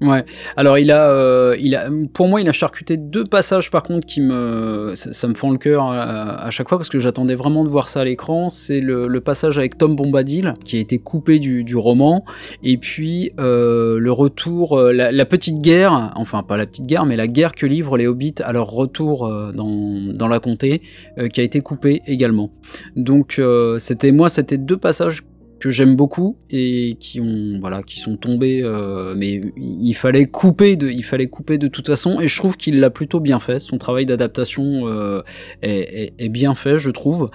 [0.00, 0.24] Ouais.
[0.56, 4.06] Alors il a, euh, il a, pour moi, il a charcuté deux passages par contre
[4.06, 7.68] qui me, ça, me fend le cœur à, chaque fois parce que j'attendais vraiment de
[7.68, 8.50] voir ça à l'écran.
[8.50, 12.24] C'est le, passage avec Tom Bombadil qui a été coupé du, du roman,
[12.62, 17.16] et puis euh, le retour, euh, la, petite guerre, enfin pas la petite guerre, mais
[17.16, 20.80] la guerre que livrent les hobbits à leur retour euh, dans, dans la comté,
[21.18, 22.50] euh, qui a été coupé également.
[22.96, 23.40] Donc
[23.78, 25.22] c'était moi, c'était deux passages
[25.60, 30.76] que j'aime beaucoup et qui ont voilà qui sont tombés euh, mais il fallait couper
[30.76, 33.60] de il fallait couper de toute façon et je trouve qu'il l'a plutôt bien fait.
[33.60, 35.22] Son travail d'adaptation euh,
[35.62, 37.30] est, est, bien fait je trouve.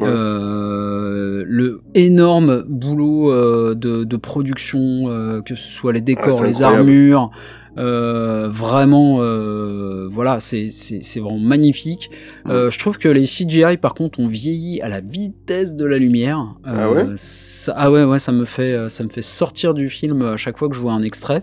[0.00, 6.62] Euh, le énorme boulot euh, de, de, production euh, que ce soit les décors les
[6.62, 7.30] armures
[7.78, 10.70] euh, vraiment, euh, voilà, c'est
[11.16, 12.10] vraiment magnifique.
[12.48, 15.98] Euh, je trouve que les CGI, par contre, ont vieilli à la vitesse de la
[15.98, 16.44] lumière.
[16.64, 17.06] ah ouais?
[17.14, 20.58] ça, Ah ouais, ouais, ça me fait, ça me fait sortir du film à chaque
[20.58, 21.42] fois que je vois un extrait.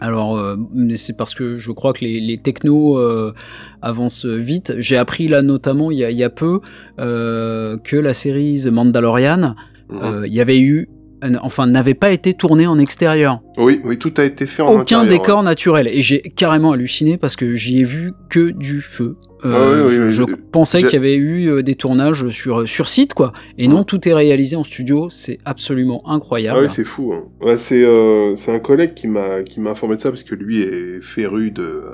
[0.00, 0.56] Alors, euh,
[0.96, 3.32] c'est parce que je crois que les, les technos euh,
[3.80, 4.74] avancent vite.
[4.78, 6.60] J'ai appris là notamment il y a, y a peu
[6.98, 9.54] euh, que la série The Mandalorian,
[9.90, 10.88] il y avait eu
[11.42, 13.40] enfin n'avait pas été tourné en extérieur.
[13.56, 15.88] Oui, oui, tout a été fait en Aucun décor naturel.
[15.88, 19.16] Et j'ai carrément halluciné parce que j'y ai vu que du feu.
[19.44, 23.32] Euh, ah je, pensais qu'il y avait eu euh, des tournages sur, sur site, quoi.
[23.58, 25.08] Et non, tout est réalisé en studio.
[25.10, 26.58] C'est absolument incroyable.
[26.60, 27.12] Ah oui, c'est fou.
[27.12, 27.24] Hein.
[27.40, 31.00] Ouais, c'est euh, un collègue qui m'a qui informé de ça parce que lui est
[31.02, 31.84] féru de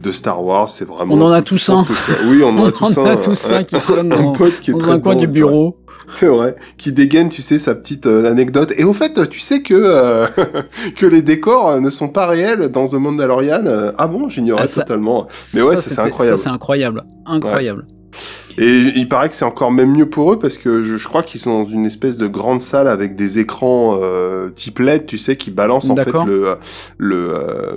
[0.00, 0.70] de Star Wars.
[0.70, 1.14] C'est vraiment.
[1.14, 1.84] On en a tous un.
[2.28, 3.02] Oui, on en a tous un.
[3.02, 5.76] On a tous un qui traîne dans, dans un coin du bureau.
[6.12, 6.56] C'est vrai.
[6.76, 8.72] Qui dégaine, tu sais, sa petite anecdote.
[8.76, 10.26] Et au fait, tu sais que
[10.96, 13.92] que les décors ne sont pas réels dans The Mandalorian.
[13.96, 15.28] ah bon, j'ignorais ah, totalement.
[15.54, 16.38] Mais ouais, c'est incroyable.
[16.38, 17.04] Ça, c'est incroyable.
[17.26, 17.86] Incroyable.
[18.58, 21.22] Et il paraît que c'est encore même mieux pour eux parce que je, je, crois
[21.22, 25.18] qu'ils sont dans une espèce de grande salle avec des écrans euh, type LED, tu
[25.18, 26.56] sais, qui balancent en fait le
[26.98, 27.72] le, euh,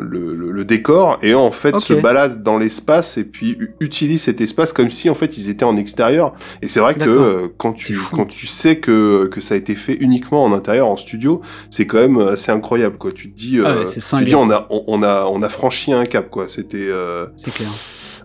[0.00, 4.72] le, le, décor et en fait se baladent dans l'espace et puis utilisent cet espace
[4.72, 6.34] comme si en fait ils étaient en extérieur.
[6.62, 9.74] Et c'est vrai que euh, quand tu quand tu sais que que ça a été
[9.74, 13.12] fait uniquement en intérieur en studio, c'est quand même assez incroyable quoi.
[13.12, 16.04] Tu te dis, ah ouais, tu dis on a on, a on a franchi un
[16.04, 16.44] cap quoi.
[16.48, 16.92] C'était
[17.36, 17.68] c'est clair.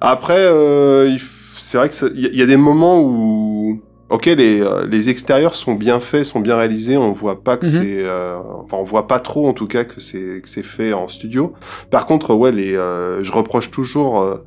[0.02, 1.18] Après, euh,
[1.68, 5.74] c'est vrai que il y, a des moments où, ok, les, euh, les extérieurs sont
[5.74, 6.96] bien faits, sont bien réalisés.
[6.96, 7.72] On voit pas que mhm.
[7.72, 10.94] c'est, euh, enfin, on voit pas trop en tout cas que c'est que c'est fait
[10.94, 11.54] en studio.
[11.92, 14.40] Par contre, ouais, les, je reproche toujours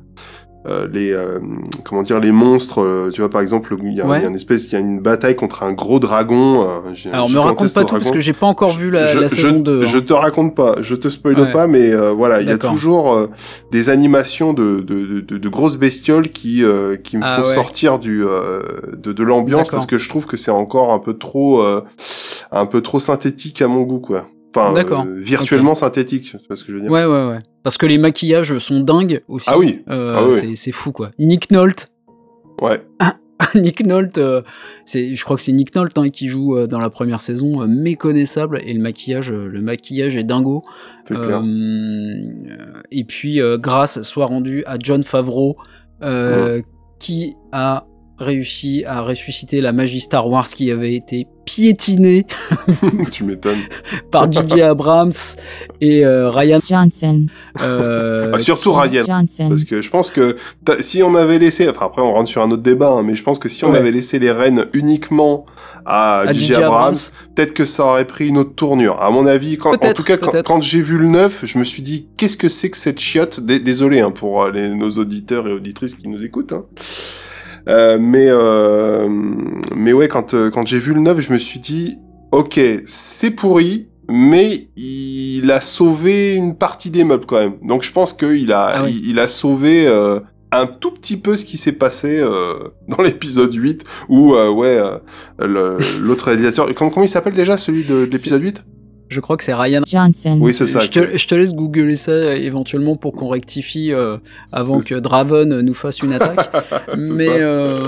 [0.67, 1.39] euh, les euh,
[1.83, 4.73] comment dire les monstres euh, tu vois par exemple il y, a, une espèce il
[4.73, 8.19] y a une bataille contre un gros dragon alors me raconte pas tout parce que
[8.19, 9.85] j'ai pas encore vu la, la saison 2 hein.
[9.85, 13.27] je te raconte pas je te spoile pas mais voilà il y a toujours
[13.71, 16.63] des animations de, de, de, de, grosses bestioles qui
[17.03, 20.51] qui me ah font sortir du de, de l'ambiance parce que je trouve que c'est
[20.51, 21.65] encore un peu trop
[22.51, 26.63] un peu trop synthétique à mon goût quoi Enfin, euh, virtuellement synthétique, tu vois ce
[26.63, 27.39] que je veux dire Ouais, ouais, ouais.
[27.63, 29.49] Parce que les maquillages sont dingues aussi.
[29.49, 30.57] Ah oui, euh, ah oui.
[30.57, 31.11] C'est fou, quoi.
[31.19, 31.87] Nick Nolte.
[32.61, 32.81] Ouais.
[33.55, 34.41] Nick Nolte, euh,
[34.85, 37.61] c'est, je crois que c'est Nick Nolte hein, qui joue euh, dans la première saison,
[37.61, 40.63] euh, méconnaissable, et le maquillage, le maquillage est dingo.
[41.05, 41.43] Clair.
[42.91, 45.57] et puis, grâce soit rendue à John Favreau,
[46.99, 47.85] qui a
[48.21, 52.25] réussi à ressusciter la magie Star Wars qui avait été piétinée
[53.11, 53.57] tu m'étonnes.
[54.11, 54.61] par J.J.
[54.61, 55.11] Abrams
[55.81, 56.59] et euh, Ryan.
[56.65, 57.25] Johnson.
[57.61, 59.03] Euh, ah, surtout Ryan.
[59.05, 60.35] Parce que je pense que
[60.79, 63.23] si on avait laissé enfin après on rentre sur un autre débat hein, mais je
[63.23, 65.45] pense que si on avait laissé les rênes uniquement
[65.85, 66.55] à, J.J.
[66.55, 66.95] Abrams,
[67.35, 69.01] peut-être que ça aurait pris une autre tournure.
[69.01, 71.81] À mon avis quand, en tout cas quand, j'ai vu le neuf je me suis
[71.81, 73.39] dit qu'est-ce que c'est que cette chiotte?
[73.39, 76.65] Désolé hein, pour euh, les, nos auditeurs et auditrices qui nous écoutent hein.
[77.69, 79.07] Euh, mais euh,
[79.75, 81.97] mais ouais, quand euh, quand j'ai vu le 9, je me suis dit,
[82.31, 87.53] ok, c'est pourri, mais il a sauvé une partie des meubles quand même.
[87.63, 88.99] Donc je pense qu'il a, Ah oui.
[89.03, 90.19] il, il a sauvé euh,
[90.51, 92.55] un tout petit peu ce qui s'est passé euh,
[92.89, 94.81] dans l'épisode 8, où, euh, ouais,
[95.39, 96.67] euh, l'autre réalisateur...
[96.75, 98.65] Comment, comment il s'appelle déjà, celui de, de l'épisode 8
[99.11, 99.81] Je crois que c'est Ryan.
[99.85, 100.37] Johnson.
[100.41, 100.79] Oui, c'est ça.
[100.79, 104.17] Je te, je te laisse googler ça euh, éventuellement pour qu'on rectifie euh,
[104.53, 105.01] avant que ça.
[105.01, 106.49] Draven nous fasse une attaque.
[106.97, 107.31] Mais, ça.
[107.33, 107.79] euh,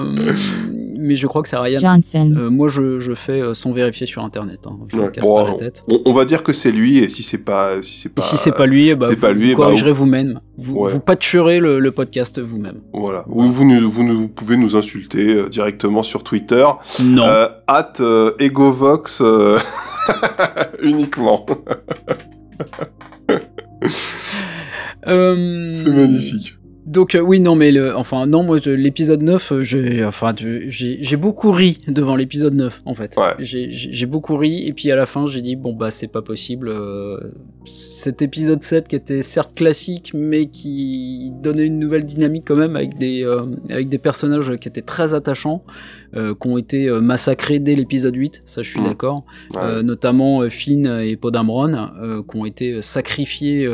[0.98, 1.80] mais je crois que c'est Ryan.
[1.80, 2.34] Johnson.
[2.38, 4.60] Euh, moi, je, je fais euh, sans vérifier sur internet.
[4.68, 4.78] Hein.
[4.92, 5.82] Je me Ouais, casse bon, pas la on- tête.
[5.90, 7.82] On, on va dire que c'est lui, et si c'est pas...
[7.82, 9.64] Si c'est Et pas, si c'est pas lui, eh bah, vous, pas lui, vous bah,
[9.66, 10.40] corrigerez vous-même.
[10.58, 10.92] Vous, Ouais.
[10.92, 12.82] vous patcherez le, le podcast vous-même.
[12.94, 13.24] Voilà.
[13.28, 16.66] Ou vous, nous- vous, nous- pouvez nous insulter euh, directement sur Twitter,
[17.04, 17.24] Non.
[17.26, 19.58] euh, at euh, Egovox euh,
[20.82, 21.46] uniquement.
[25.08, 26.58] Euh, C'est magnifique.
[26.86, 31.16] Donc euh, oui non mais le, enfin non moi l'épisode 9 euh, j'ai enfin j'ai
[31.16, 33.16] beaucoup ri devant l'épisode 9 en fait.
[33.16, 33.36] Ouais.
[33.40, 36.68] J'ai beaucoup ri et puis à la fin j'ai dit bon bah c'est pas possible
[36.68, 37.18] euh,
[37.66, 42.76] cet épisode 7 qui était certes classique mais qui donnait une nouvelle dynamique quand même
[42.76, 45.64] avec des euh, avec des personnages qui étaient très attachants
[46.16, 48.84] euh, qui ont été euh, massacrés dès l'épisode 8 ça je suis Mm.
[48.86, 49.62] d'accord Ouais.
[49.64, 51.90] euh, notamment euh, Finn et Podamron,
[52.30, 53.68] qui ont été sacrifiés,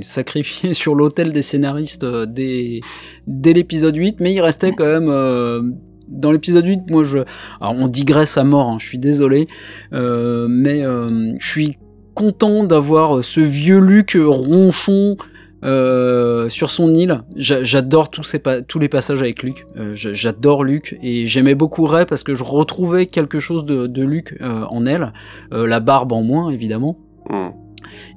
[0.00, 2.80] sacrifiés sur l'autel des scénaristes dès,
[3.26, 5.74] dès l'épisode 8, mais il restait quand même...
[6.08, 7.18] dans l'épisode 8, moi je...
[7.60, 9.46] Alors on digresse à mort, hein, je suis désolé,
[9.92, 11.78] euh, mais euh, je suis
[12.14, 15.16] content d'avoir ce vieux Luc ronchon
[15.64, 17.22] euh, sur son île.
[17.36, 18.36] J'a- J'adore tous,
[18.80, 19.64] les passages avec Luc.
[19.76, 23.86] Euh, j'a- J'adore Luc et j'aimais beaucoup Ray parce que je retrouvais quelque chose de,
[23.86, 25.12] de Luc euh, en elle.
[25.50, 26.98] La barbe en moins, évidemment.
[27.30, 27.50] Hmm.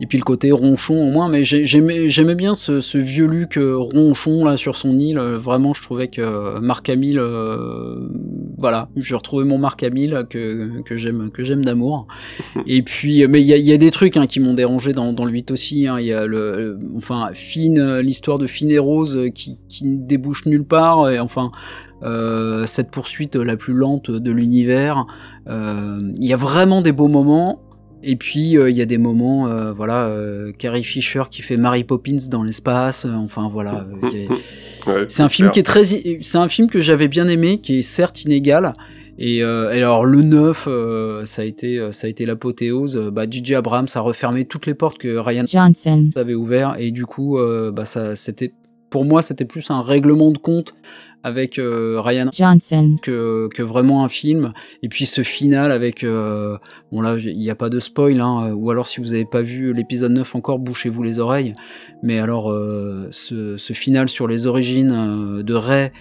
[0.02, 3.58] Et puis le côté ronchon en moins, mais j'ai- j'aimais bien ce, ce vieux Luc
[3.58, 5.18] euh, ronchon là sur son île.
[5.20, 8.08] Euh, Vraiment, je trouvais que euh, Marc Hamill, euh,
[8.58, 12.08] voilà, j'ai retrouvé mon Marc Hamill que, que j'aime que j'aime d'amour.
[12.66, 14.94] Et puis, mais il y a, il y a des trucs hein, qui m'ont dérangé
[14.94, 15.88] dans, dans le 8 aussi.
[15.88, 15.98] hein.
[16.00, 17.30] Il y a le, le- enfin,
[18.02, 21.10] l'histoire de Finn et Rose qui, qui ne débouche nulle part.
[21.10, 21.52] Et enfin,
[22.04, 25.06] euh, cette poursuite la plus lente de l'univers.
[25.48, 27.62] Euh, Il y a vraiment des beaux moments.
[28.04, 31.58] Et puis euh, il y a des moments, euh, voilà, euh, Carrie Fisher qui fait
[31.58, 33.06] Mary Poppins dans l'espace.
[33.06, 34.28] euh, enfin voilà, euh,
[34.88, 35.52] a- Ouais, c'est un film clair.
[35.54, 38.74] qui est très, c'est un film que j'avais bien aimé, qui est certes inégal.
[39.18, 42.98] Et euh, alors le 9, euh, ça a été, ça a été l'apothéose.
[43.12, 46.10] Bah, DJ Abrams a refermé toutes les portes que Ryan Johnson.
[46.16, 48.54] avait ouvert et du coup, euh, bah ça, c'était,
[48.92, 50.76] pour moi, c'était plus un règlement de compte
[51.26, 52.98] avec euh, Ryan Johnson.
[53.02, 54.54] que, que vraiment un film.
[54.84, 56.04] Et puis ce final avec...
[56.04, 56.58] euh,
[56.92, 59.42] bon là, il n'y a pas de spoil, hein, ou alors si vous n'avez pas
[59.42, 61.54] vu l'épisode 9 encore, bouchez-vous les oreilles.
[62.04, 65.92] Mais alors euh, ce, ce final sur les origines euh, de Rey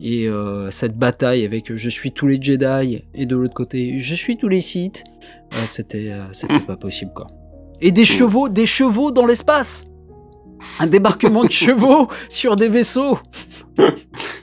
[0.00, 3.98] et euh, cette bataille avec euh, je suis tous les Jedi et de l'autre côté
[4.00, 5.04] je suis tous les Sith,
[5.54, 7.28] euh, c'était euh, c'était pas possible quoi.
[7.80, 9.86] Et des chevaux, des chevaux dans l'espace
[10.80, 13.18] un débarquement de chevaux sur des vaisseaux.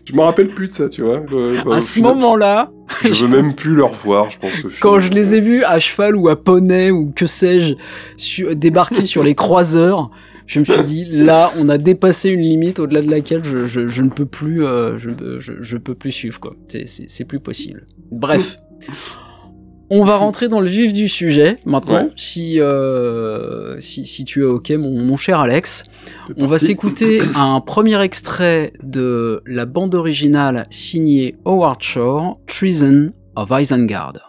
[0.05, 1.19] Je me rappelle plus de ça, tu vois.
[1.29, 2.71] Le- À ce moment-là,
[3.03, 4.51] Je veux même plus le revoir, je pense.
[4.81, 5.01] quand film.
[5.01, 7.75] je les ai vus à cheval ou à poney ou que sais-je
[8.17, 10.09] su- débarquer sur les croiseurs,
[10.47, 13.87] je me suis dit là, on a dépassé une limite au-delà de laquelle je, je-
[13.87, 16.55] je ne peux plus, euh, je, je, je peux plus suivre quoi.
[16.67, 17.85] C'est plus possible.
[18.11, 18.57] Bref.
[19.91, 22.11] On va rentrer dans le vif du sujet maintenant, Ouais.
[22.15, 25.83] si, euh, si, si tu es ok, mon, mon cher Alex.
[26.37, 33.49] On va s'écouter un premier extrait de la bande originale signée Howard Shore, Treason of
[33.51, 34.28] Isengard.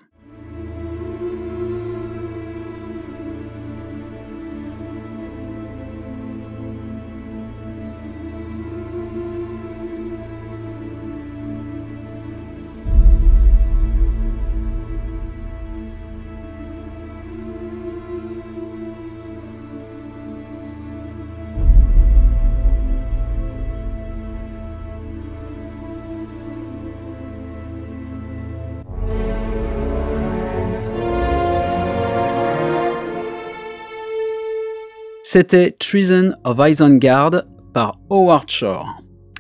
[35.33, 38.85] C'était Treason of Isengard par Howard Shore.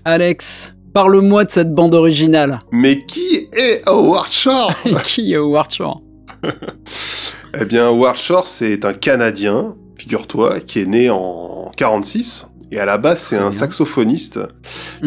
[0.04, 2.60] Alex, parle-moi de cette bande originale.
[2.70, 4.72] Mais qui est Howard Shore
[5.02, 6.00] Qui est Howard Shore?
[7.60, 12.52] Eh bien, Howard Shore, c'est un Canadien, figure-toi, qui est né en 46.
[12.70, 14.38] Et à la base, c'est un saxophoniste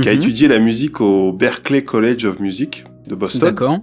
[0.02, 3.48] qui a Mhm, étudié la musique au Berklee College of Music de Boston.
[3.52, 3.78] D'accord.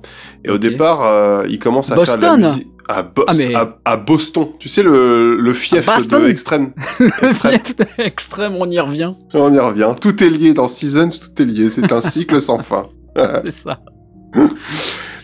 [0.44, 2.42] Et au départ, euh, il commence à faire de la Boston?
[2.42, 2.68] musique
[2.98, 4.48] à, Ah, mais- à, à Boston.
[4.58, 6.72] Tu sais, le, le fief de Extrême.
[7.22, 7.58] Extrême.
[7.98, 9.14] Extrême, on y revient.
[9.34, 9.94] On y revient.
[10.00, 11.70] Tout est lié dans Seasons, tout est lié.
[11.70, 12.86] C'est un cycle sans fin.
[13.44, 13.78] C'est ça.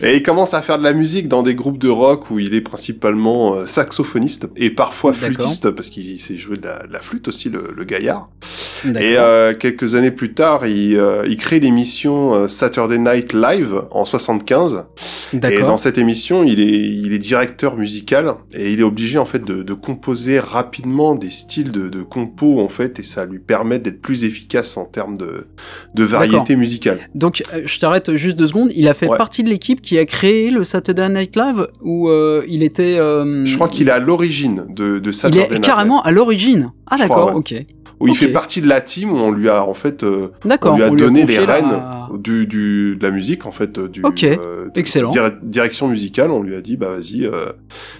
[0.01, 2.53] Et il commence à faire de la musique dans des groupes de rock où il
[2.53, 7.49] est principalement euh, saxophoniste et parfois flûtiste parce qu'il sait jouer de la, flûte aussi,
[7.49, 8.29] le, le gaillard.
[8.85, 13.81] Et euh, quelques années plus tard, il, euh, il crée l'émission euh, Saturday Night Live
[13.91, 14.87] en 75.
[15.33, 19.25] Et dans cette émission, il est, il est directeur musical et il est obligé en
[19.25, 23.39] fait de, de composer rapidement des styles de, de compo en fait et ça lui
[23.39, 25.47] permet d'être plus efficace en termes de,
[25.95, 26.99] de variété musicale.
[27.13, 28.71] Donc je t'arrête juste deux secondes.
[28.73, 32.11] Il a fait partie de l'équipe qui a créé le Saturday Night Live ou
[32.47, 32.95] il était.
[32.97, 35.59] Je crois qu'il est à l'origine de, de Saturday Night Live.
[35.59, 36.71] Il est carrément à l'origine.
[36.85, 37.53] Ah d'accord, ok.
[37.99, 40.75] Où il fait partie de la team où on lui a en fait euh, on
[40.75, 41.81] lui a donné les rênes
[42.19, 45.11] du, du, de la musique en fait du euh, excellent.
[45.41, 46.29] direction musicale.
[46.29, 47.53] On lui a dit bah vas-y euh,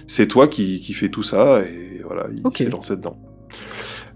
[0.06, 1.62] c'est toi qui, qui fait tout ça.
[1.62, 3.18] Et voilà il s'est lancé dedans.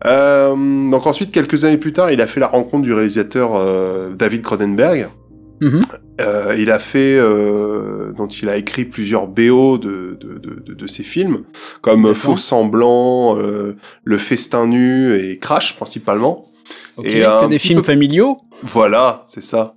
[0.07, 4.13] Euh, donc ensuite quelques années plus tard il a fait la rencontre du réalisateur euh,
[4.15, 5.09] David Cronenberg.
[5.61, 5.81] Mhm.
[6.23, 10.87] Euh, il a fait, euh, donc il a écrit plusieurs BO de, de, de, de
[10.87, 11.45] ses films,
[11.81, 16.45] comme Faux Semblant, euh, Le Festin Nu et Crash principalement.
[17.05, 18.39] et des films familiaux.
[18.63, 19.75] Voilà, c'est ça.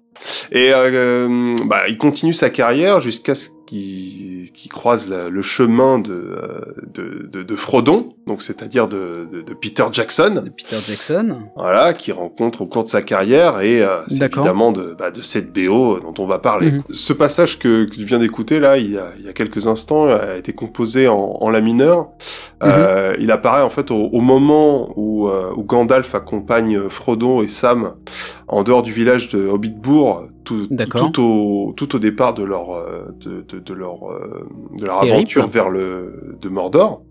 [0.51, 6.13] Et euh, bah, il continue sa carrière jusqu'à ce qu'il qui croise le chemin de,
[6.13, 6.47] euh,
[6.93, 10.41] de, de, de Frodon, donc c'est-à-dire de, de, Peter Jackson.
[10.45, 11.35] De Peter Jackson.
[11.55, 15.21] Voilà, qui rencontre au cours de sa carrière et euh, c'est évidemment de, bah, de
[15.21, 16.71] cette BO dont on va parler.
[16.71, 16.83] Mhm.
[16.91, 19.67] Ce passage que, que tu viens d'écouter là, il y, a, il y a quelques
[19.67, 22.09] instants, a été composé en, en la mineur.
[22.63, 22.71] Mhm.
[22.71, 27.47] euh, il apparaît en fait au, au moment où, euh, où Gandalf accompagne Frodon et
[27.47, 27.95] Sam
[28.47, 33.05] en dehors du village de Hobbitbourg, tout, tout, au, tout au départ de leur, euh,
[33.19, 34.47] de, de, de leur, euh,
[34.79, 37.01] de leur aventure vers le de Mordor.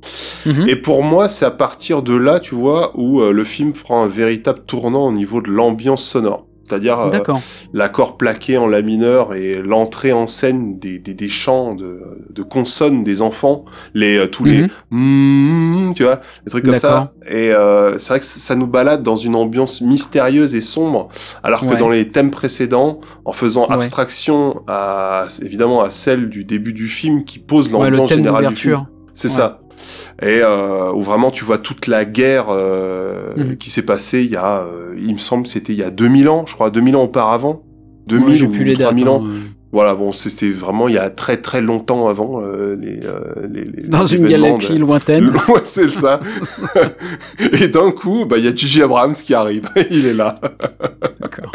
[0.47, 0.69] Mhm.
[0.69, 3.97] Et pour moi, c'est à partir de là, tu vois, où euh, le film fera
[3.97, 6.47] un véritable tournant au niveau de l'ambiance sonore.
[6.65, 7.21] C'est-à-dire euh,
[7.75, 12.01] l'accord plaqué en la mineur et l'entrée en scène des, des, des chants de,
[12.31, 17.13] de, consonnes des enfants, les euh, tous les mm, tu vois, des trucs comme ça.
[17.29, 21.09] Et euh, c'est vrai que ça nous balade dans une ambiance mystérieuse et sombre,
[21.43, 26.73] alors que dans les thèmes précédents, en faisant abstraction à évidemment à celle du début
[26.73, 28.87] du film qui pose l'ambiance générale du film.
[29.13, 29.61] C'est ça
[30.23, 33.57] et euh, où vraiment tu vois toute la guerre euh, mhm.
[33.57, 36.29] qui s'est passée il y a, euh, il me semble, c'était il y a 2000
[36.29, 37.63] ans, je crois, 2000 ans auparavant,
[38.07, 39.25] 2000 ou 3000 ans.
[39.25, 39.31] Hein,
[39.73, 43.01] voilà, bon, c'était vraiment il y a très très longtemps avant les,
[43.51, 45.31] les, les, Dans une galaxie lointaine.
[45.49, 46.21] ouais, c'est ça.
[47.61, 49.69] et d'un coup, bah il y a Gigi Abrams qui arrive.
[49.91, 50.37] il est là.
[51.21, 51.51] D'accord.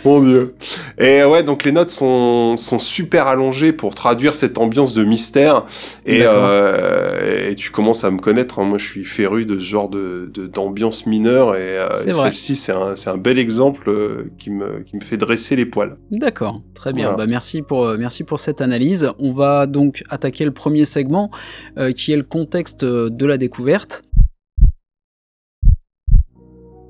[0.04, 0.54] Mon dieu.
[0.98, 5.64] Et ouais, donc les notes sont, sont super allongées pour traduire cette ambiance de mystère.
[6.06, 8.58] Et, euh, et tu commences à me connaître.
[8.58, 8.64] Hein.
[8.64, 11.54] Moi, je suis féru de ce genre de d'ambiance mineure.
[11.54, 15.56] Et, euh, celle-ci, c'est un, un bel exemple euh, qui me, qui me fait dresser
[15.56, 15.96] les poils.
[16.10, 17.14] D'accord, très bien.
[17.14, 19.10] Bah, merci, pour, merci pour cette analyse.
[19.18, 21.30] On va donc attaquer le premier segment
[21.94, 24.02] qui est le contexte de la découverte.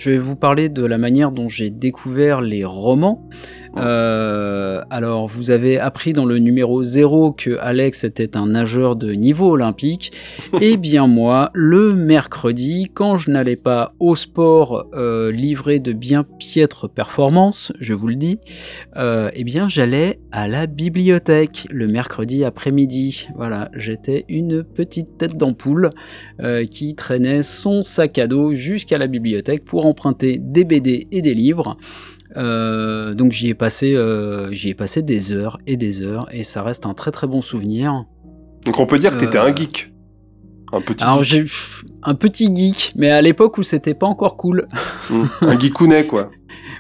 [0.01, 3.29] Je vais vous parler de la manière dont j'ai découvert les romans.
[3.77, 9.13] Euh, alors, vous avez appris dans le numéro 0 que Alex était un nageur de
[9.13, 10.13] niveau olympique.
[10.63, 16.23] Eh bien moi, le mercredi, quand je n'allais pas au sport euh, livré de bien
[16.23, 18.39] piètres performances, je vous le dis,
[18.97, 23.29] euh, eh bien j'allais à la bibliothèque le mercredi après-midi.
[23.37, 25.89] Voilà, j'étais une petite tête d'ampoule
[26.71, 31.35] qui traînait son sac à dos jusqu'à la bibliothèque pour emprunter des BD et des
[31.35, 31.77] livres.
[32.37, 36.43] Euh, donc j'y ai passé, euh, j'y ai passé des heures et des heures, et
[36.43, 38.05] ça reste un très très bon souvenir.
[38.65, 39.93] Donc on peut dire que t'étais un euh, geek.
[40.73, 41.45] Un petit Alors j'ai
[42.03, 44.69] un petit geek, mais à l'époque où c'était pas encore cool.
[45.11, 45.25] Mmh.
[45.43, 46.31] un geekounet quoi.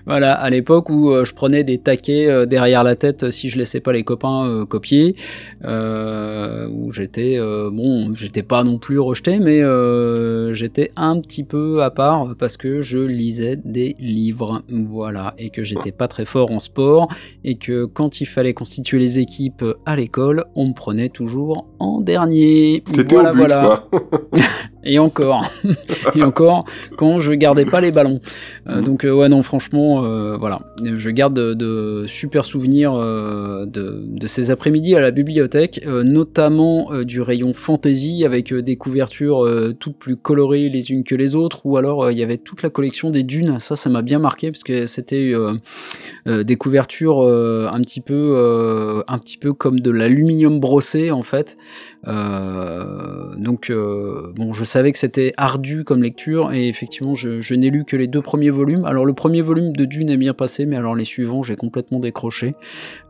[0.06, 3.48] Voilà, à l'époque où euh, je prenais des taquets euh, derrière la tête euh, si
[3.48, 5.16] je laissais pas les copains copier,
[5.64, 9.60] où j'étais bon, j'étais pas non plus rejeté, mais
[10.54, 15.62] j'étais un petit peu à part parce que je lisais des livres, voilà, et que
[15.62, 17.08] j'étais pas très fort en sport
[17.44, 22.00] et que quand il fallait constituer les équipes à l'école, on me prenait toujours en
[22.00, 22.82] dernier.
[23.08, 23.84] Voilà, voilà.
[24.84, 25.44] et encore,
[26.14, 26.64] et encore
[26.96, 28.20] quand je gardais pas les ballons.
[28.66, 28.80] Mmh.
[28.82, 34.94] Donc ouais non, franchement euh, voilà, je garde de, super souvenirs euh, de, ces après-midi
[34.94, 40.92] à la bibliothèque, euh, notamment du rayon fantasy avec des couvertures toutes plus colorées les
[40.92, 43.58] unes que les autres, ou alors il y avait toute la collection des dunes.
[43.58, 45.32] Ça, ça m'a bien marqué parce que c'était
[46.26, 51.56] des couvertures un petit peu, un petit peu comme de l'aluminium brossé en fait.
[52.06, 57.96] Donc bon, je savais que c'était ardu comme lecture et effectivement, je, n'ai lu que
[57.96, 58.84] les deux premiers volumes.
[58.84, 61.98] Alors le premier volume de Dune est bien passé, mais alors les suivants, j'ai complètement
[62.00, 62.54] décroché.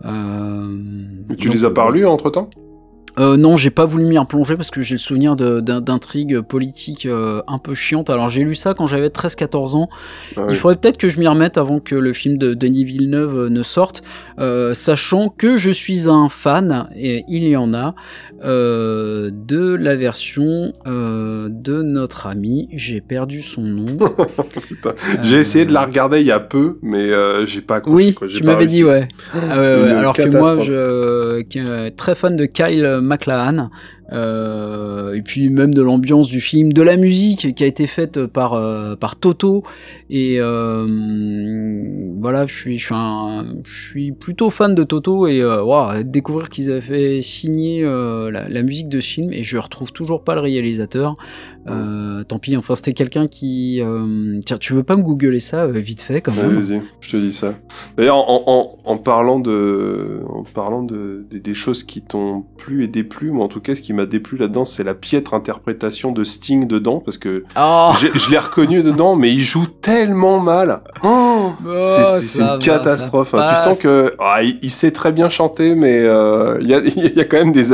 [0.02, 2.50] tu les as pas lus entre temps
[3.18, 7.42] euh, non, j'ai pas voulu m'y replonger parce que j'ai le souvenir d'intrigues politiques euh,
[7.48, 8.10] un peu chiantes.
[8.10, 9.88] Alors j'ai lu ça quand j'avais 13-14 ans.
[10.36, 13.36] Ah il faudrait peut-être que je m'y remette avant que le film de Denis Villeneuve
[13.36, 14.02] euh, ne sorte,
[14.72, 17.94] sachant que je suis un fan, et il y en a,
[18.42, 22.68] de la version de notre ami.
[22.72, 23.86] J'ai perdu son nom.
[25.22, 27.10] j'ai essayé de la regarder il y a peu, mais
[27.46, 28.14] j'ai pas accroché.
[28.20, 29.08] Oui, tu m'avais dit, ouais.
[29.34, 33.70] Ah Alors que moi, je, très fan de Kyle McLaren
[34.12, 38.26] euh, et puis même de l'ambiance du film, de la musique qui a été faite
[38.26, 39.62] par, euh, par Toto.
[40.08, 40.86] Et euh,
[42.20, 42.94] voilà, je suis, je,
[43.64, 49.08] suis plutôt fan de Toto et wow, découvrir qu'ils avaient signer la, musique de ce
[49.08, 51.14] film et je retrouve toujours pas le réalisateur.
[51.66, 53.80] tant pis, enfin c'était quelqu'un qui...
[54.44, 56.58] tiens, tu veux pas me googler ça vite fait quand même?
[56.58, 57.54] Vas-y, je te dis ça.
[57.96, 63.30] D'ailleurs, en, en, parlant, de, en parlant de, des choses qui t'ont plu et déplu,
[63.30, 66.24] moi en tout cas ce qui m'a m'a déplu là-dedans, c'est la piètre interprétation de
[66.24, 67.90] Sting dedans, parce que oh.
[68.14, 70.82] je l'ai reconnu dedans, mais il joue tellement mal.
[71.04, 73.34] Oh, c'est une catastrophe.
[73.34, 73.46] Hein.
[73.48, 76.80] Tu sens que ah, il, sait très bien chanter, mais euh, il y, a,
[77.16, 77.66] y, a, quand même des,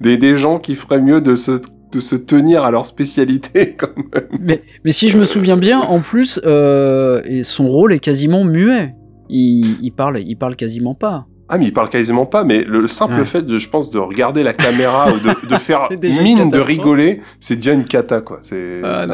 [0.00, 1.60] des, des gens qui feraient mieux de se
[1.92, 4.28] de se tenir à leur spécialité quand même.
[4.40, 8.94] Mais, mais si je me souviens bien, en plus, euh, son rôle est quasiment muet.
[9.30, 11.26] Il, il, parle, il parle quasiment pas.
[11.48, 14.42] Ah mais il parle quasiment pas, mais le simple fait de, je pense, de regarder
[14.42, 18.38] la caméra ou de, de faire mine de rigoler, c'est déjà une cata quoi.
[18.42, 19.06] C'est ah,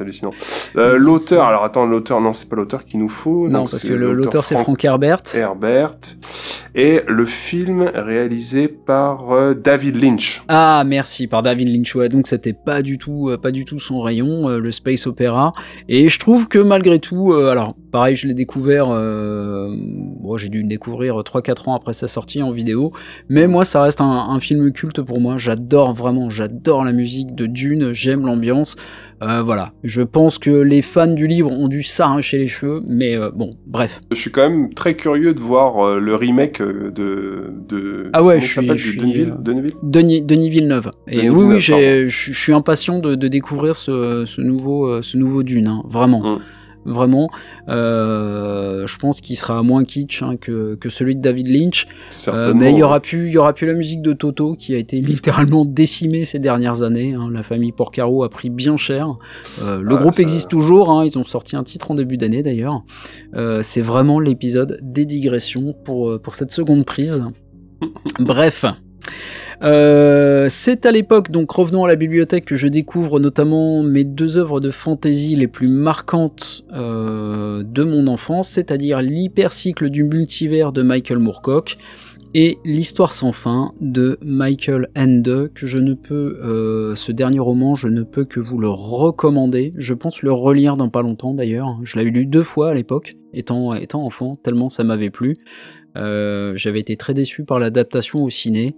[0.00, 0.32] hallucinant.
[0.76, 3.48] Euh, l'auteur, alors attends, l'auteur, non, c'est pas l'auteur qu'il nous faut.
[3.48, 5.22] Non, parce que l'auteur c'est Frank Herbert.
[5.34, 5.96] Herbert.
[6.78, 10.44] Et le film réalisé par euh, David Lynch.
[10.48, 11.94] Ah merci, par David Lynch.
[11.94, 15.06] Ouais, donc c'était pas du tout, euh, pas du tout son rayon, euh, le space
[15.06, 15.52] opéra.
[15.88, 18.88] Et je trouve que malgré tout, alors pareil, je l'ai découvert.
[18.88, 22.92] Bon, j'ai dû le découvrir 3-4 ans après sa sortie en vidéo.
[23.30, 25.38] Mais moi, ça reste un, film culte pour moi.
[25.38, 28.76] J'adore vraiment, j'adore la musique de Dune, j'aime l'ambiance.
[29.22, 33.16] Euh, voilà, je pense que les fans du livre ont dû s'arracher les cheveux, mais
[33.16, 34.02] euh, bon, bref.
[34.10, 38.10] Je suis quand même très curieux de voir euh, le remake de, de...
[38.12, 40.90] Ah ouais, je suis, je suis Denis, Denis, Villeneuve.
[41.08, 46.20] Et oui, oui, je suis impatient de, découvrir ce, nouveau, ce nouveau Dune, hein, vraiment.
[46.22, 46.40] Hum
[46.86, 47.28] vraiment.
[47.68, 51.86] Euh, je pense qu'il sera moins kitsch hein, que, celui de David Lynch.
[52.28, 54.74] Euh, mais il y aura plus, il y aura plus la musique de Toto qui
[54.74, 57.14] a été littéralement décimée ces dernières années.
[57.14, 57.28] Hein.
[57.32, 59.16] La famille Porcaro a pris bien cher.
[59.62, 60.90] Euh, le groupe existe toujours.
[60.90, 61.04] Hein.
[61.04, 62.82] Ils ont sorti un titre en début d'année d'ailleurs.
[63.60, 67.24] C'est vraiment l'épisode des digressions pour pour cette seconde prise.
[68.18, 68.64] Bref.
[69.62, 74.36] Euh, c'est à l'époque, donc revenons à la bibliothèque, que je découvre notamment mes deux
[74.36, 80.82] œuvres de fantasy les plus marquantes euh, de mon enfance, c'est-à-dire l'hypercycle du multivers de
[80.82, 81.76] Michael Moorcock
[82.34, 87.74] et l'histoire sans fin de Michael Ende, que je ne peux, euh, ce dernier roman,
[87.74, 89.70] je ne peux que vous le recommander.
[89.78, 91.78] Je pense le relire dans pas longtemps d'ailleurs.
[91.82, 95.34] Je l'avais lu deux fois à l'époque, étant, étant enfant, tellement ça m'avait plu.
[95.94, 98.74] J'avais été très déçu par l'adaptation au ciné.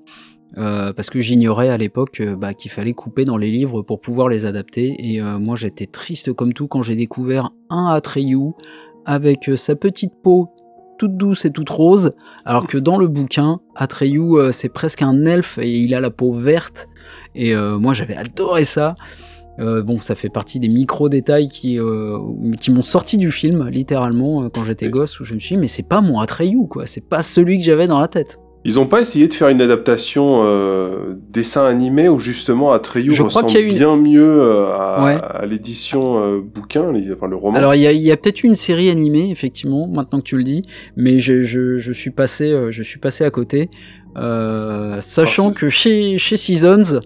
[0.57, 4.01] Euh, parce que j'ignorais à l'époque euh, bah, qu'il fallait couper dans les livres pour
[4.01, 4.97] pouvoir les adapter.
[4.99, 8.53] Et euh, moi j'étais triste comme tout quand j'ai découvert un Atreyu
[9.05, 10.49] avec sa petite peau
[10.99, 12.13] toute douce et toute rose,
[12.45, 16.33] alors que dans le bouquin, Atreyu c'est presque un elfe et il a la peau
[16.33, 16.89] verte.
[17.37, 18.97] Et moi j'avais adoré ça.
[19.59, 21.79] bon, ça fait partie des micro-détails qui,
[22.61, 25.69] qui m'ont sorti du film, littéralement, quand j'étais gosse, où je me suis dit, mais
[25.69, 28.41] c'est pas mon Atreyu, quoi, c'est pas celui que j'avais dans la tête.
[28.69, 33.51] Ils ont pas essayé de faire une adaptation euh, dessin animé où justement Atreyu ressemble
[33.51, 36.83] bien mieux euh, à, l'édition euh, bouquin,
[37.15, 37.57] enfin le roman.
[37.57, 40.61] Alors il y a, peut-être une série animée effectivement, maintenant que tu le dis,
[40.99, 43.71] mais je, je, suis passé, je suis passé à côté,
[45.01, 47.01] sachant que chez chez Seasons, euh,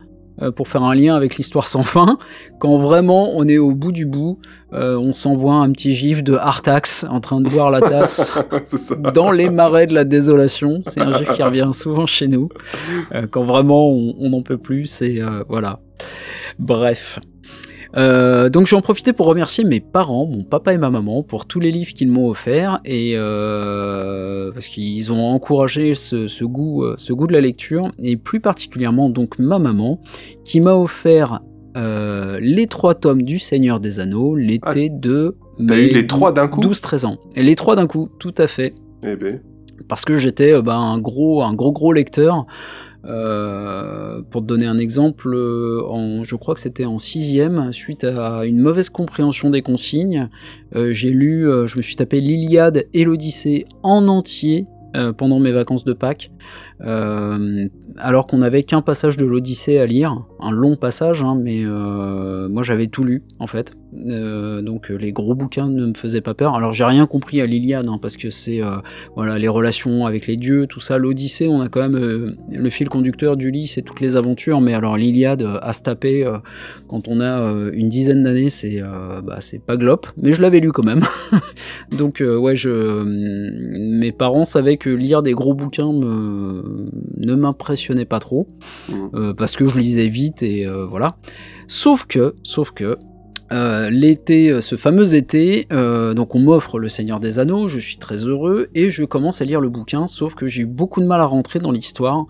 [0.56, 2.18] pour faire un lien avec l'histoire sans fin,
[2.58, 4.38] quand vraiment on est au bout du bout,
[4.72, 8.38] euh, on s'envoie un petit gif de Artax en train de boire la tasse
[9.14, 10.80] dans les marais de la désolation.
[10.84, 12.48] C'est un gif qui revient souvent chez nous.
[13.14, 15.80] Euh, quand vraiment on n'en peut plus, c'est voilà.
[16.58, 17.18] Bref.
[17.96, 21.46] Euh, donc j'ai en profité pour remercier mes parents, mon papa et ma maman, pour
[21.46, 26.94] tous les livres qu'ils m'ont offerts et euh, parce qu'ils ont encouragé ce, goût, euh,
[26.96, 30.00] ce goût de la lecture et plus particulièrement donc ma maman
[30.44, 31.40] qui m'a offert
[31.74, 37.06] les trois tomes du Seigneur des Anneaux l'été ah, de les trois d'un coup 12-13
[37.06, 37.16] ans.
[37.34, 38.74] Et les trois d'un coup, tout à fait.
[39.02, 39.40] Eh ben.
[39.88, 42.46] Parce que j'étais bah, un gros, un gros gros lecteur.
[43.04, 45.34] Euh, pour te donner un exemple,
[45.88, 50.28] en, je crois que c'était en sixième, suite à une mauvaise compréhension des consignes,
[50.74, 54.66] j'ai lu, je me suis tapé l'Iliade et l'Odyssée en entier
[55.16, 56.30] pendant mes vacances de Pâques.
[56.84, 61.60] Euh, alors qu'on n'avait qu'un passage de l'Odyssée à lire, un long passage, hein, mais
[61.62, 63.74] euh, moi j'avais tout lu en fait.
[64.08, 66.54] Euh, donc les gros bouquins ne me faisaient pas peur.
[66.54, 68.60] Alors j'ai rien compris à l'Iliade hein, parce que c'est
[69.14, 70.98] voilà les relations avec les dieux, tout ça.
[70.98, 74.60] L'Odyssée, on a quand même le fil conducteur du lit, c'est toutes les aventures.
[74.60, 76.28] Mais alors l'Iliade à se taper
[76.88, 78.80] quand on a une dizaine d'années, c'est
[79.22, 80.06] bah, pas glop.
[80.16, 81.02] Mais je l'avais lu quand même.
[81.96, 86.71] donc ouais, je mes parents savaient que lire des gros bouquins me
[87.16, 88.46] ne m'impressionnait pas trop
[88.88, 88.94] mmh.
[89.14, 91.16] euh, parce que je lisais vite et euh, voilà.
[91.66, 92.98] Sauf que, sauf que
[93.52, 98.16] euh, l'été, ce fameux été, donc on m'offre Le Seigneur des Anneaux, je suis très
[98.16, 101.20] heureux et je commence à lire le bouquin, sauf que j'ai eu beaucoup de mal
[101.20, 102.24] à rentrer dans l'histoire.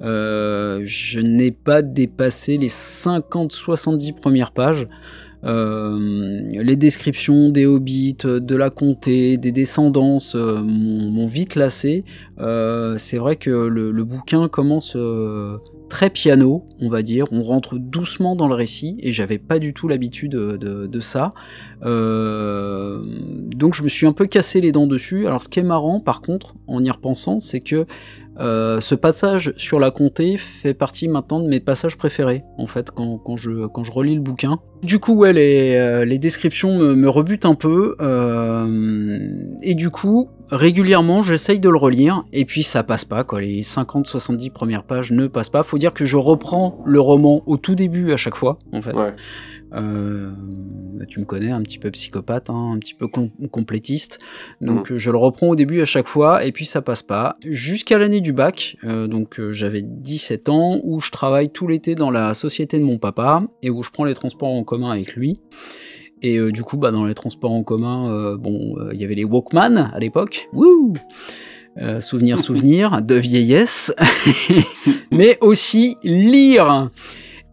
[0.00, 4.86] je n'ai pas dépassé les 50-70 premières pages.
[5.44, 12.04] Euh, les descriptions des hobbits, de la comté, des descendances euh, m'ont vite lassé.
[12.40, 14.96] Euh, c'est vrai que le, bouquin commence
[15.88, 17.26] très piano, on va dire.
[17.30, 21.30] On rentre doucement dans le récit et j'avais pas du tout l'habitude de, ça.
[21.82, 25.26] donc je me suis un peu cassé les dents dessus.
[25.26, 27.86] Alors ce qui est marrant, par contre, en y repensant, c'est que
[28.40, 32.90] euh, ce passage sur la comté fait partie maintenant de mes passages préférés, en fait,
[32.90, 34.60] quand, je, quand je relis le bouquin.
[34.82, 38.68] Du coup, ouais, les, euh, les descriptions me, rebutent un peu, euh,
[39.62, 43.40] et du coup, régulièrement, j'essaye de le relire, et puis ça passe pas, quoi.
[43.40, 45.64] Les 50-70 premières pages ne passent pas.
[45.64, 48.94] Faut dire que je reprends le roman au tout début à chaque fois, en fait.
[49.74, 50.30] Euh,
[51.08, 53.06] tu me connais, un petit peu psychopathe, hein, un petit peu
[53.50, 54.18] complétiste.
[54.60, 54.96] Donc mm.
[54.96, 57.36] je le reprends au début à chaque fois et puis ça passe pas.
[57.44, 61.94] Jusqu'à l'année du bac, euh, donc euh, j'avais 17 ans, où je travaille tout l'été
[61.94, 65.14] dans la société de mon papa et où je prends les transports en commun avec
[65.14, 65.40] lui.
[66.20, 69.92] Et du coup, bah, dans les transports en commun, bon, il y avait les Walkman
[69.94, 70.48] à l'époque.
[72.00, 73.94] Souvenir, souvenir de vieillesse,
[75.12, 76.90] mais aussi lire.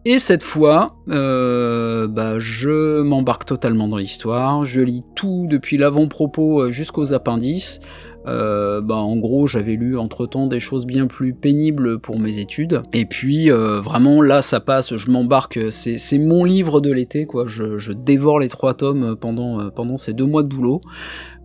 [0.08, 6.60] Et cette fois, euh, bah, je m'embarque totalement dans l'histoire, je lis tout depuis l'avant-propos
[6.60, 7.80] euh, jusqu'aux appendices,
[8.28, 12.82] euh, bah, en gros, j'avais lu entre-temps des choses bien plus pénibles pour mes études.
[12.92, 17.46] Et puis, vraiment, là, ça passe, je m'embarque, c'est mon livre de l'été, quoi.
[17.48, 20.80] Je, dévore les trois tomes pendant, pendant ces deux mois de boulot.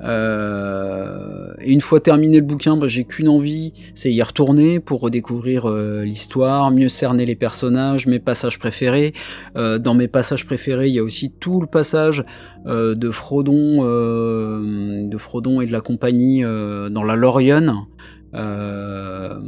[0.04, 5.70] Et une fois terminé le bouquin, bah, j'ai qu'une envie, c'est y retourner pour redécouvrir
[5.70, 9.14] l'histoire, mieux cerner les personnages, mes passages préférés.
[9.56, 12.24] dans mes passages préférés, il y a aussi tout le passage
[12.66, 17.86] de Frodon, de Frodon et de la compagnie euh, dans la Lorion,
[18.34, 19.40] euh,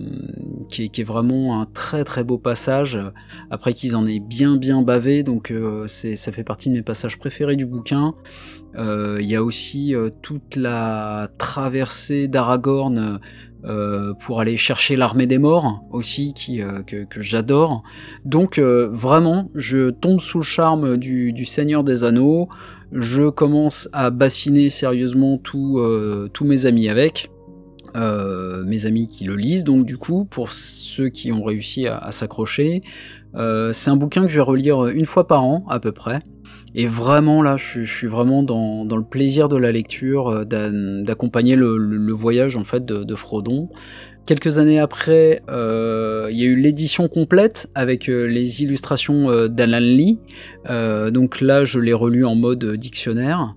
[0.68, 3.00] qui, est, vraiment un très très beau passage,
[3.50, 7.18] après qu'ils en aient bien bien bavé, donc euh, ça fait partie de mes passages
[7.18, 8.14] préférés du bouquin.
[8.76, 13.20] Il y a aussi toute la traversée d'Aragorn
[14.20, 17.84] pour aller chercher l'armée des morts aussi, qui, que, j'adore.
[18.26, 22.50] Donc vraiment, je tombe sous le charme du, du Seigneur des Anneaux,
[22.92, 27.30] je commence à bassiner sérieusement tous mes amis avec.
[27.96, 32.10] Euh, mes amis qui le lisent, donc du coup, pour ceux qui ont réussi à,
[32.10, 32.82] s'accrocher,
[33.36, 36.20] euh, c'est un bouquin que je vais relire une fois par an à peu près.
[36.76, 42.14] Et vraiment là, je, suis vraiment dans, le plaisir de la lecture, euh, d'accompagner le,
[42.14, 43.70] voyage en fait de, Frodon.
[44.26, 50.20] Quelques années après, il y a eu l'édition complète avec les illustrations d'Alan Lee.
[51.12, 53.54] donc là, je l'ai relu en mode dictionnaire.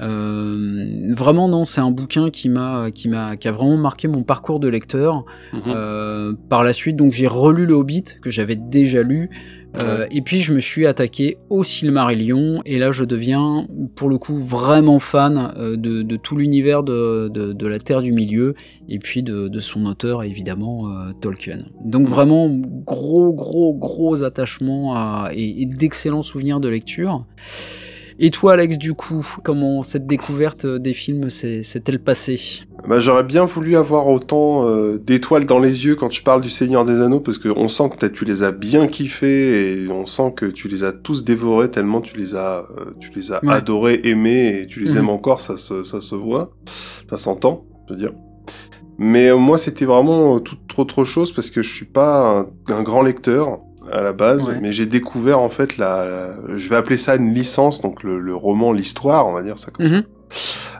[0.00, 4.22] Euh, vraiment non, c'est un bouquin qui m'a, qui m'a, qui a vraiment marqué mon
[4.22, 5.24] parcours de lecteur.
[5.52, 5.62] Mhm.
[5.66, 9.30] Euh, par la suite, donc j'ai relu le Hobbit que j'avais déjà lu.
[9.78, 14.18] Euh, et puis je me suis attaqué au Silmarillion et là je deviens pour le
[14.18, 18.56] coup vraiment fan de, tout l'univers de, la Terre du Milieu
[18.88, 20.88] et puis de, son auteur évidemment
[21.20, 21.58] Tolkien.
[21.84, 22.48] Donc vraiment
[22.84, 27.24] gros gros gros attachement et, et d'excellents souvenirs de lecture.
[28.22, 32.38] Et toi, Alex, du coup, comment cette découverte euh, des films s'est-elle passée?
[32.86, 36.50] Bah, J'aurais bien voulu avoir autant euh, d'étoiles dans les yeux quand tu parles du
[36.50, 40.34] Seigneur des Anneaux, parce qu'on sent que tu les as bien kiffés et on sent
[40.36, 44.02] que tu les as tous dévorés tellement tu les as, euh, tu les as adorés,
[44.04, 44.98] aimés et tu les mhm.
[44.98, 46.50] aimes encore, ça se, ça se voit,
[47.08, 48.12] ça s'entend, je veux dire.
[48.98, 53.60] Mais moi, c'était vraiment toute autre chose parce que je suis pas un grand lecteur
[53.92, 57.80] à la base, mais j'ai découvert en fait la, je vais appeler ça une licence,
[57.80, 60.02] donc le, roman, l'histoire, on va dire ça comme ça, mhm.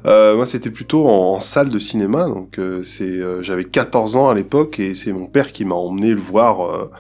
[0.07, 2.27] Euh, moi, c'était plutôt en, salle de cinéma.
[2.27, 5.75] Donc, euh, c'est, euh, j'avais 14 ans à l'époque et c'est mon père qui m'a
[5.75, 6.91] emmené le voir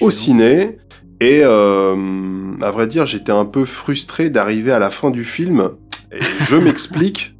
[0.00, 0.78] au ciné.
[1.20, 5.70] Et à vrai dire, j'étais un peu frustré d'arriver à la fin du film.
[6.12, 7.34] Et je m'explique.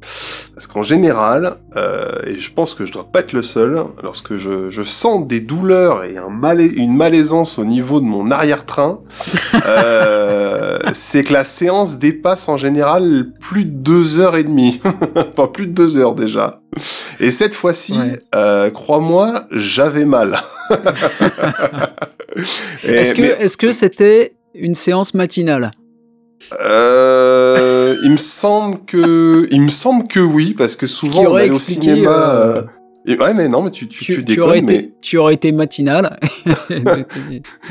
[0.55, 4.35] Parce qu'en général, euh, et je pense que je dois pas être le seul, lorsque
[4.35, 6.29] je, je sens des douleurs et un
[6.59, 9.01] une malaisance au niveau de mon arrière-train,
[9.65, 14.79] euh, c'est que la séance dépasse en général plus de deux heures et demie.
[15.15, 16.61] enfin, plus de deux heures déjà.
[17.19, 17.97] Et cette fois-ci,
[18.35, 20.39] euh, crois-moi, j'avais mal.
[22.83, 25.71] Est-ce que c'était une séance matinale?
[26.59, 27.72] Euh,
[28.03, 31.55] il me semble que, il me semble que oui, parce que souvent on allait au
[31.55, 32.09] cinéma.
[32.09, 32.61] Euh,
[33.07, 34.75] euh, ouais, mais non, mais tu, tu, tu, déconnes, aurais mais...
[34.75, 36.19] été, tu aurais été matinal.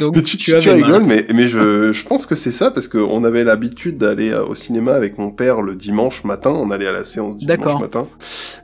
[0.01, 3.45] Donc tu, tu, rigoles, mais, mais je, je pense que c'est ça, parce qu'on avait
[3.45, 6.51] l'habitude d'aller au cinéma avec mon père le dimanche matin.
[6.51, 8.07] On allait à la séance du dimanche matin.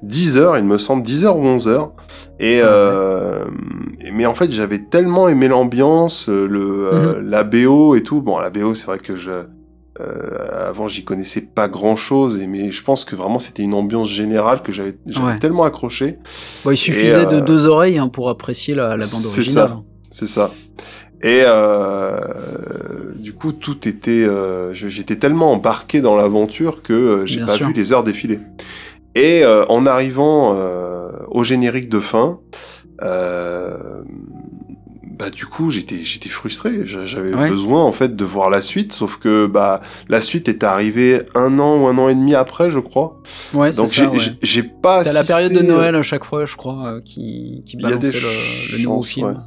[0.02, 1.92] 10 heures, il me semble, 10 heures ou 11 heures.
[2.40, 3.44] Et, ah euh,
[4.12, 7.30] mais en fait, j'avais tellement aimé l'ambiance, le, mhm.
[7.30, 8.20] la BO et tout.
[8.22, 9.30] Bon, la BO, c'est vrai que je,
[10.00, 14.10] euh, avant, j'y connaissais pas grand chose, mais je pense que vraiment c'était une ambiance
[14.10, 14.96] générale que j'avais
[15.40, 16.18] tellement accroché.
[16.70, 19.34] il suffisait de euh, deux oreilles hein, pour apprécier la, bande originale.
[19.34, 19.80] C'est ça,
[20.10, 20.50] c'est ça.
[21.20, 22.20] Et euh,
[23.16, 24.28] du coup, tout était,
[24.70, 28.38] j'étais tellement embarqué dans l'aventure que j'ai pas vu les heures défiler.
[29.16, 30.56] Et en arrivant
[31.28, 32.38] au générique de fin,
[35.18, 36.84] bah du coup j'étais j'étais frustré.
[36.84, 38.92] J'avais besoin en fait de voir la suite.
[38.92, 42.70] Sauf que bah la suite est arrivée un an ou un an et demi après
[42.70, 43.20] je crois.
[43.52, 44.08] Ouais donc j'ai
[44.42, 47.76] j'ai pas c'était la période de Noël à chaque fois je crois euh, qui qui
[47.76, 49.42] balançait le, le, nouveau film.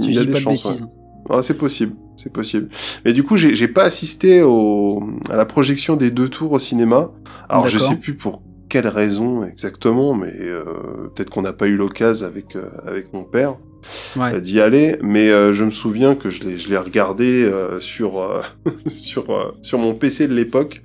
[0.00, 0.86] il y a des pas chances, de
[1.30, 2.68] ah, c'est possible c'est possible.
[3.04, 6.58] Mais du coup j'ai j'ai pas assisté au à la projection des deux tours au
[6.58, 7.10] cinéma.
[7.48, 10.64] Alors je sais plus pour quelle raison exactement mais euh,
[11.14, 13.56] peut-être qu'on n'a pas eu l'occasion avec euh, avec mon père
[14.16, 14.40] ouais.
[14.40, 18.40] d'y aller, mais euh, je me souviens que je l'ai, regardé euh, sur euh,
[18.86, 20.82] sur sur mon PC de l'époque,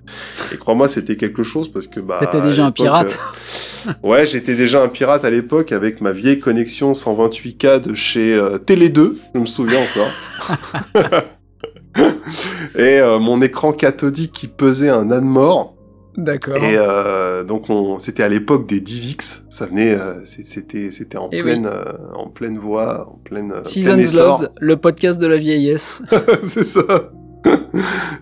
[0.54, 2.18] et crois-moi, c'était quelque chose parce que bah.
[2.20, 3.20] T'étais déjà un pirate.
[4.04, 8.90] ouais, j'étais déjà un pirate à l'époque avec ma vieille connexion 128K de chez Télé
[8.90, 11.24] 2, je me souviens encore.
[12.78, 15.76] et mon écran cathodique qui pesait un âne mort.
[16.18, 16.58] D'accord.
[16.58, 21.30] Et euh, donc on, c'était à l'époque des Divix, ça venait, euh, c'était, c'était en
[21.32, 21.84] eh pleine, euh,
[22.14, 23.54] en pleine voix, en pleine.
[23.64, 26.04] Seasons Loves, le podcast de la vieillesse.
[26.44, 27.12] c'est ça,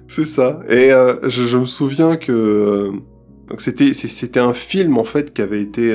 [0.08, 0.62] c'est ça.
[0.70, 0.90] Et
[1.24, 2.92] je, je, me souviens que
[3.48, 5.94] donc c'était, c'était un film en fait qui avait été,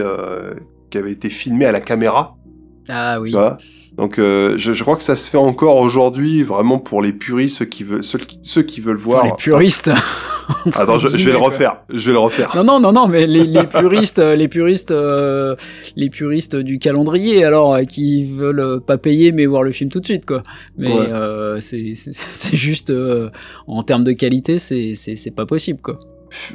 [0.90, 2.36] qui avait été filmé à la caméra.
[2.88, 3.34] Ah oui.
[3.96, 7.64] Donc je, je, crois que ça se fait encore aujourd'hui, vraiment pour les puristes, ceux
[7.64, 9.22] qui veulent, ceux, ceux qui veulent voir.
[9.22, 9.90] Pour les puristes.
[10.74, 11.78] Attends, je, vais le refaire.
[11.88, 12.54] Je vais le refaire.
[12.54, 15.56] Non, non, non, non, mais les, les puristes, euh, les puristes, euh,
[15.96, 20.00] les puristes du calendrier, alors euh, qui veulent pas payer mais voir le film tout
[20.00, 20.42] de suite, quoi.
[20.76, 21.94] Mais euh, c'est
[22.52, 22.92] juste
[23.66, 25.98] en termes de qualité, c'est pas possible, quoi.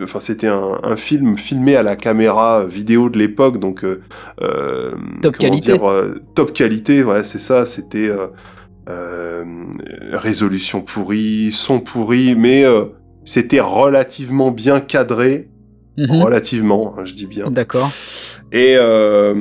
[0.01, 3.85] Enfin, c'était un, un, film filmé à la caméra vidéo de l'époque, donc
[5.21, 5.73] top qualité.
[5.73, 7.65] Dire, top qualité, ouais, c'est ça.
[7.65, 8.11] C'était
[10.11, 12.65] résolution pourrie, son pourri, mais
[13.23, 15.49] c'était relativement bien cadré.
[15.97, 16.21] Mhm.
[16.21, 17.45] Relativement, hein, je dis bien.
[17.45, 17.91] D'accord.
[18.51, 19.33] Et euh,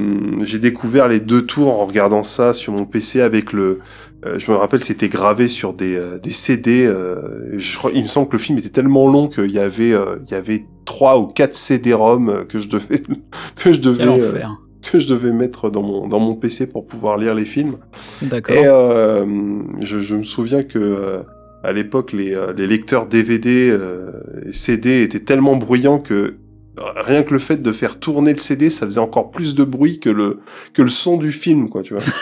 [0.42, 3.80] j'ai découvert les deux tours en regardant ça sur mon PC avec le.
[4.26, 6.86] Euh, je me rappelle, c'était gravé sur des, euh, des CD.
[6.86, 9.92] Euh, je crois, il me semble que le film était tellement long qu'il y avait
[9.92, 13.02] euh, il y avait trois ou quatre CD-ROM que je devais
[13.56, 14.06] que je devais
[14.90, 17.78] que je devais mettre dans mon dans mon PC pour pouvoir lire les films.
[18.22, 18.56] D'accord.
[18.56, 18.64] Et
[19.80, 21.24] je, je, me souviens que
[21.62, 24.10] à l'époque, les, euh, les, lecteurs DVD euh,
[24.46, 26.36] et CD étaient tellement bruyants que
[26.78, 30.00] rien que le fait de faire tourner le CD, ça faisait encore plus de bruit
[30.00, 30.40] que le,
[30.72, 32.02] que le son du film, quoi, tu vois.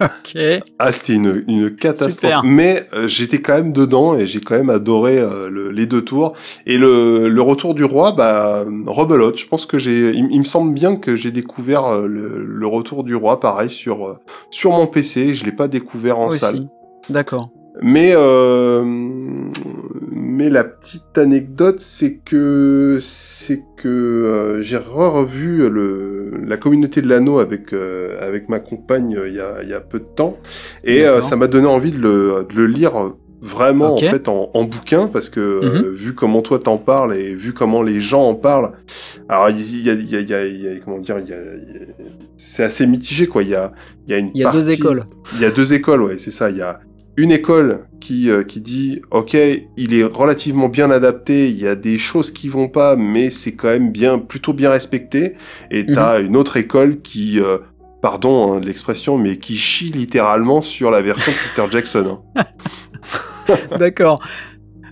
[0.00, 0.62] ok.
[0.78, 2.34] Ah, c'était une, une catastrophe.
[2.44, 5.22] Mais euh, j'étais quand même dedans et j'ai quand même adoré
[5.72, 6.34] les deux tours.
[6.66, 9.36] Et le, le retour du roi, bah, rebelote.
[9.38, 13.14] Je pense que j'ai, il, me semble bien que j'ai découvert le, le, retour du
[13.14, 14.18] roi, pareil, sur,
[14.50, 15.34] sur mon PC.
[15.34, 16.68] Je l'ai pas découvert en salle.
[17.08, 17.50] D'accord.
[17.80, 18.18] Mais euh,
[20.38, 27.08] mais la petite anecdote, c'est que c'est que euh, j'ai revu le la communauté de
[27.08, 30.38] l'anneau avec euh, avec ma compagne il y a il y a peu de temps.
[30.84, 32.92] Et ça m'a donné envie de le de le lire
[33.40, 35.90] vraiment en fait en, en, bouquin parce que mhm.
[35.90, 38.72] vu comment toi t'en parles et vu comment les gens en parlent.
[39.28, 41.32] Alors il y a, y a, y a, il y a comment dire il y
[41.32, 41.38] a,
[42.36, 43.42] c'est assez mitigé quoi.
[43.42, 43.72] Il y a
[44.06, 45.02] il y a une il y a deux écoles.
[45.34, 46.48] Il y a deux écoles ouais c'est ça.
[46.50, 46.78] Il y a
[47.18, 49.36] une école qui, euh, qui dit ok
[49.76, 53.56] il est relativement bien adapté il y a des choses qui vont pas mais c'est
[53.56, 55.32] quand même bien plutôt bien respecté
[55.72, 57.58] et t'as une autre école qui euh,
[58.02, 62.44] pardon hein, l'expression mais qui chie littéralement sur la version de Peter Jackson hein.
[63.78, 64.20] d'accord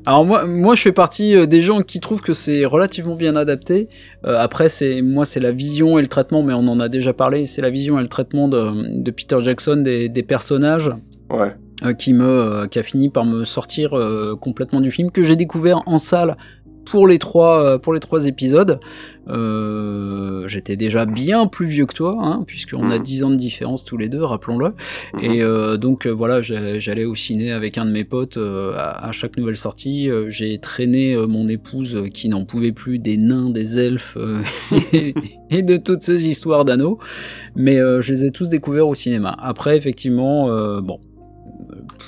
[0.09, 3.35] alors moi, moi, je fais partie euh, des gens qui trouvent que c'est relativement bien
[3.35, 3.89] adapté.
[4.25, 7.13] Euh, après, c'est moi, c'est la vision et le traitement, mais on en a déjà
[7.13, 7.45] parlé.
[7.47, 10.93] C'est la vision et le traitement de, de Peter Jackson des, des personnages.
[11.29, 11.57] Ouais.
[11.85, 15.23] Euh, qui me euh, qui a fini par me sortir euh, complètement du film que
[15.23, 16.35] j'ai découvert en salle
[16.87, 18.79] pour les trois pour les trois épisodes.
[20.47, 23.27] J'étais déjà bien plus vieux que toi, hein, puisqu'on a 10 mm.
[23.27, 24.69] ans de différence tous les deux, rappelons-le.
[25.15, 25.75] Mm-hmm.
[25.75, 30.09] Et donc voilà, j'allais au ciné avec un de mes potes à, chaque nouvelle sortie.
[30.29, 34.17] J'ai traîné mon épouse qui n'en pouvait plus des nains, des elfes
[34.93, 35.13] et,
[35.51, 37.01] et, de toutes ces histoires d'anneaux.
[37.57, 39.37] Mais je les ai tous découverts au cinéma.
[39.41, 40.47] Après, effectivement,
[40.83, 41.01] bon,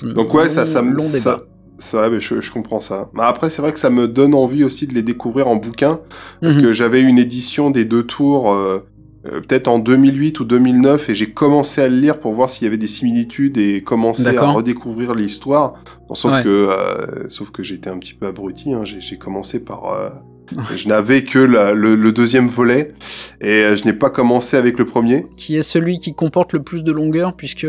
[0.03, 1.41] donc ouais, ça, ça, ça,
[1.79, 3.09] ça ouais, je, je, comprends ça.
[3.13, 5.99] Mais après, c'est vrai que ça me donne envie aussi de les découvrir en bouquin,
[6.41, 6.61] parce mhm.
[6.61, 8.85] que j'avais une édition des deux tours, euh,
[9.25, 12.65] euh, peut-être en 2008 ou 2009, et j'ai commencé à le lire pour voir s'il
[12.65, 15.75] y avait des similitudes et commencer à redécouvrir l'histoire.
[16.13, 18.73] sauf, que, euh, sauf que j'étais un petit peu abruti.
[18.73, 18.81] Hein.
[18.83, 20.11] J'ai commencé par
[20.75, 22.93] je n'avais que le, deuxième volet
[23.39, 25.27] et je n'ai pas commencé avec le premier.
[25.37, 27.67] Qui est celui qui comporte le plus de longueur puisque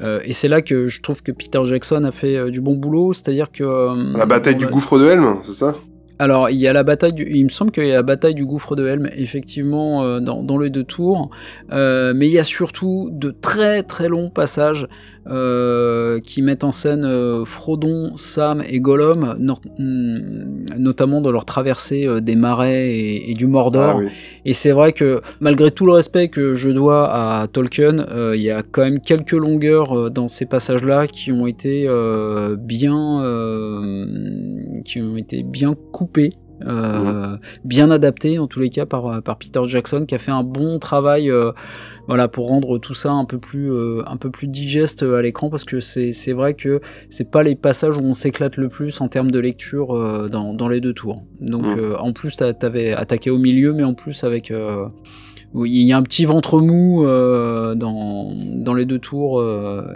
[0.00, 2.74] euh, et c'est là que je trouve que Peter Jackson a fait euh, du bon
[2.74, 3.64] boulot, c'est-à-dire que...
[3.64, 5.76] Euh, la bataille du gouffre de Helm, c'est ça?
[6.18, 7.26] Alors, il y a la bataille du...
[7.30, 10.58] il me semble qu'il y a la bataille du gouffre de Helm, effectivement, dans, dans,
[10.58, 11.30] les deux tours,
[11.70, 14.88] mais il y a surtout de très très longs passages
[16.20, 22.20] qui mettent en scène euh, Frodon, Sam et Gollum, mm, notamment dans leur traversée euh,
[22.20, 24.02] des marais et, du Mordor.
[24.02, 24.10] Ah
[24.44, 28.50] et c'est vrai que malgré tout le respect que je dois à Tolkien, il y
[28.50, 31.88] a quand même quelques longueurs dans ces passages-là qui ont été
[32.58, 33.22] bien,
[34.84, 36.30] qui ont été bien coupées.
[37.64, 40.78] bien adaptés en tous les cas par, par Peter Jackson qui a fait un bon
[40.78, 41.30] travail
[42.06, 45.50] voilà pour rendre tout ça un peu plus euh, un peu plus digeste à l'écran
[45.50, 49.08] parce que c'est vrai que c'est pas les passages où on s'éclate le plus en
[49.08, 51.24] termes de lecture euh, dans, dans, les deux tours.
[51.40, 51.78] Donc mmh.
[51.78, 54.52] euh, en plus t'avais attaqué au milieu mais en plus avec
[55.54, 58.32] il y a un petit ventre mou dans,
[58.64, 59.42] dans les deux tours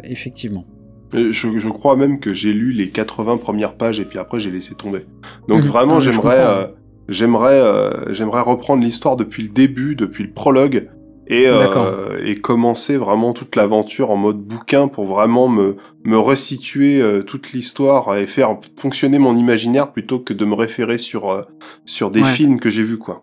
[0.04, 0.64] effectivement.
[1.12, 4.50] Je, je, crois même que j'ai lu les 80 premières pages et puis après j'ai
[4.50, 5.06] laissé tomber.
[5.48, 5.66] Donc mmh.
[5.66, 6.72] vraiment ah, j'aimerais
[7.08, 7.60] j'aimerais
[8.10, 10.88] j'aimerais reprendre l'histoire depuis le début, depuis le prologue
[11.30, 17.00] et, euh, et commencer vraiment toute l'aventure en mode bouquin pour vraiment me, me resituer
[17.00, 21.42] euh, toute l'histoire et faire fonctionner mon imaginaire plutôt que de me référer sur, euh,
[21.84, 23.22] sur des films que j'ai vus, quoi.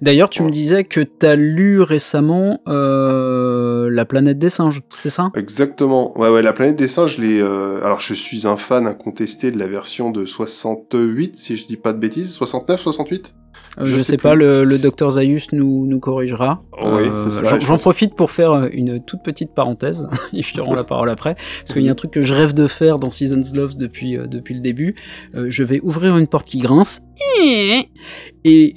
[0.00, 5.10] D'ailleurs, tu me disais que tu as lu récemment euh, La planète des singes, c'est
[5.10, 5.30] ça?
[5.36, 6.18] Exactement.
[6.18, 9.58] Ouais, ouais, La planète des singes, les, euh, alors je suis un fan incontesté de
[9.58, 13.34] la version de 68, si je dis pas de bêtises, 69, 68
[13.78, 16.62] euh, je, sais, pas, le, le, docteur Zaius nous, nous corrigera.
[16.82, 17.58] Oui, c'est ça.
[17.58, 21.34] J'en profite pour faire une toute petite parenthèse, et je te rends la parole après,
[21.34, 24.18] parce qu'il y a un truc que je rêve de faire dans Seasons Love depuis,
[24.26, 24.94] depuis le début.
[25.34, 27.02] je vais ouvrir une porte qui grince,
[28.44, 28.74] et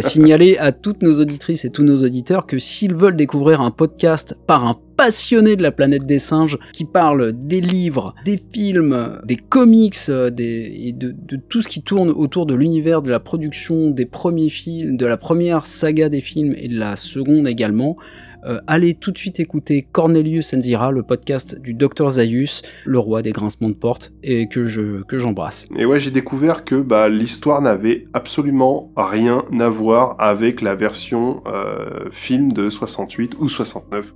[0.00, 4.36] signaler à toutes nos auditrices et tous nos auditeurs que s'ils veulent découvrir un podcast
[4.46, 9.36] par un passionné de la planète des singes qui parle des livres, des films, des
[9.36, 11.14] comics euh, et de,
[11.48, 15.16] tout ce qui tourne autour de l'univers de la production des premiers films, de la
[15.16, 17.96] première saga des films et de la seconde également,
[18.44, 23.22] euh, allez tout de suite écouter Cornelius Enzira, le podcast du Dr Zaius, le roi
[23.22, 25.68] des grincements de porte, et que je que j'embrasse.
[25.78, 31.42] Et ouais, j'ai découvert que bah, l'histoire n'avait absolument rien à voir avec la version
[31.46, 34.14] euh, film de 68 ou 69.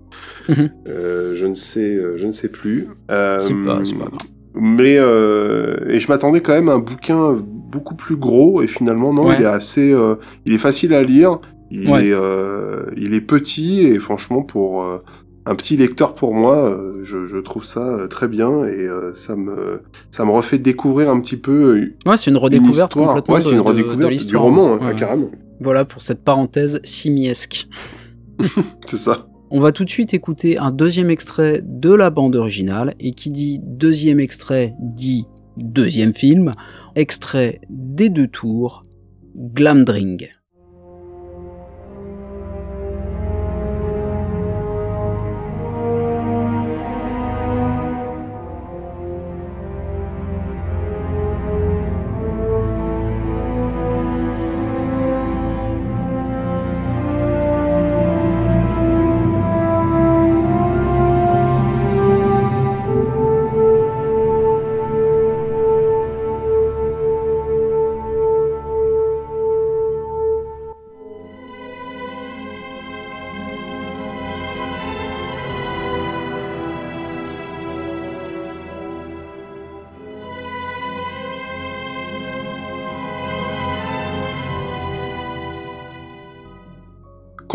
[0.48, 0.70] Mhm.
[0.86, 2.88] euh, je ne sais, euh, je ne sais plus.
[3.08, 4.10] C'est pas, pas
[4.56, 9.12] mais euh, et je m'attendais quand même à un bouquin beaucoup plus gros et finalement
[9.12, 9.92] non il est assez
[10.46, 11.40] il est facile à lire
[11.82, 14.98] il, est, euh, il est petit et franchement pour euh,
[15.46, 19.82] un petit lecteur pour moi, euh, je, je, trouve ça très bien et ça me
[20.10, 21.92] ça me refait découvrir un petit peu.
[22.06, 23.34] Ouais, c'est une redécouverte une complètement.
[23.34, 25.30] Ouais, c'est une redécouverte du roman hein, carrément.
[25.60, 27.68] Voilà pour cette parenthèse simiesque.
[28.86, 29.28] c'est ça.
[29.50, 33.30] On va tout de suite écouter un deuxième extrait de la bande originale et qui
[33.30, 36.52] dit deuxième extrait dit deuxième film,
[36.96, 38.82] extrait des deux tours,
[39.36, 40.28] Glamdring.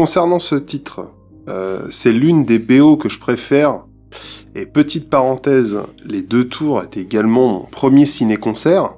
[0.03, 1.09] Concernant ce titre,
[1.49, 3.81] euh, c'est l'une des BO que je préfère.
[4.55, 8.93] Et petite parenthèse, les deux tours étaient également mon premier ciné-concert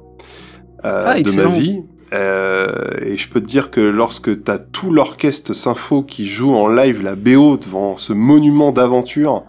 [0.86, 1.82] euh, Ah, de ma vie.
[2.14, 2.68] Euh,
[3.02, 7.02] et je peux te dire que lorsque t'as tout l'orchestre sympho qui joue en live
[7.02, 9.46] la BO devant ce monument d'aventure,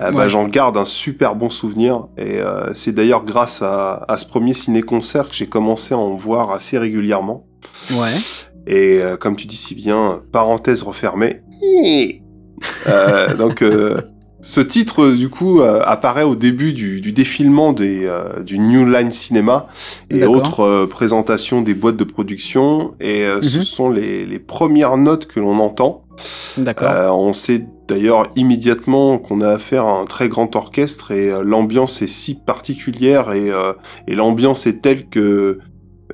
[0.00, 0.28] euh, bah, Ouais.
[0.30, 2.06] j'en garde un super bon souvenir.
[2.16, 6.14] Et euh, c'est d'ailleurs grâce à, à ce premier ciné-concert que j'ai commencé à en
[6.14, 7.44] voir assez régulièrement.
[7.90, 8.14] Ouais.
[8.66, 11.40] Et euh, comme tu dis si bien, parenthèse refermée.
[12.88, 14.00] Euh, donc euh,
[14.40, 18.84] ce titre du coup euh, apparaît au début du, du défilement des, euh, du New
[18.84, 19.68] Line Cinema
[20.10, 22.94] et autres présentations des boîtes de production.
[23.00, 23.62] Et euh, ce Mhm.
[23.62, 26.02] sont les, les premières notes que l'on entend.
[26.56, 26.90] D'accord.
[26.90, 32.02] Euh, on sait d'ailleurs immédiatement qu'on a affaire à un très grand orchestre et l'ambiance
[32.02, 33.72] est si particulière et, euh,
[34.08, 35.58] et l'ambiance est telle que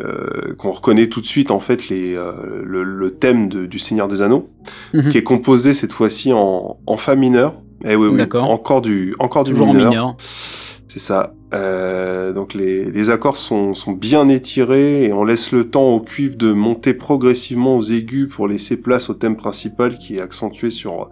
[0.01, 2.33] euh, qu'on reconnaît tout de suite en fait les, euh,
[2.65, 4.49] le, le thème de- du Seigneur des Anneaux,
[4.93, 5.09] Mhm.
[5.11, 7.55] qui est composé cette fois-ci en, en fa mineur.
[7.85, 8.49] Eh oui, oui, D'accord.
[8.51, 9.91] encore du encore du Toujours mineur.
[9.91, 10.17] mineur.
[10.19, 11.35] C'est ça.
[11.55, 16.01] Euh, donc les, les accords sont, sont bien étirés et on laisse le temps au
[16.01, 20.71] cuivre de monter progressivement aux aigus pour laisser place au thème principal qui est accentué
[20.71, 21.11] sur,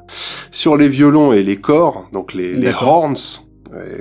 [0.50, 3.14] sur les violons et les corps, donc les, les horns,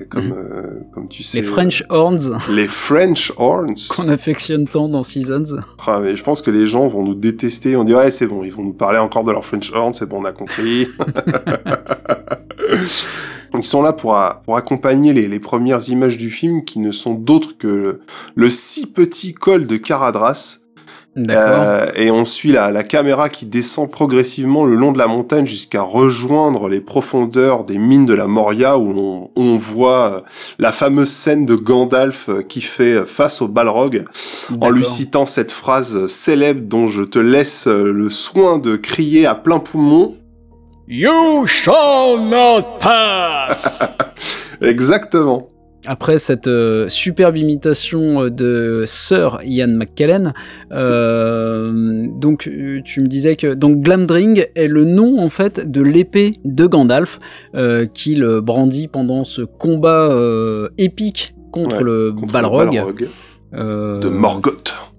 [0.09, 0.33] comme, Mhm.
[0.33, 0.63] euh,
[0.93, 1.39] comme tu sais.
[1.41, 3.73] Les French Horns euh, les French horns.
[3.95, 5.57] qu'on affectionne tant dans Seasons.
[5.85, 7.75] Ah, mais je pense que les gens vont nous détester.
[7.75, 10.07] On dit ouais c'est bon, ils vont nous parler encore de leur French horn, c'est
[10.07, 10.87] bon, on a compris.
[13.53, 17.15] Donc ils sont là pour, accompagner les, les premières images du film qui ne sont
[17.15, 17.99] d'autres que
[18.35, 20.59] le si petit col de Caradras.
[21.17, 25.45] Euh, et on suit la, la caméra qui descend progressivement le long de la montagne
[25.45, 30.21] jusqu'à rejoindre les profondeurs des mines de la Moria où on, on voit euh,
[30.57, 34.05] la fameuse scène de Gandalf euh, qui fait face au Balrog
[34.61, 39.35] en lui citant cette phrase célèbre dont je te laisse le soin de crier à
[39.35, 40.15] plein poumon.
[40.87, 43.81] You shall not pass.
[44.61, 45.47] Exactement.
[45.87, 50.33] Après cette euh, superbe imitation euh, de Sir Ian McKellen,
[50.71, 52.49] euh, donc
[52.85, 57.19] tu me disais que donc Glamdring est le nom en fait de l'épée de Gandalf
[57.55, 60.15] euh, qu'il brandit pendant ce combat
[60.77, 63.07] épique contre Ouais, le Contre le Balrog, Balrog
[63.53, 64.90] de Morgoth.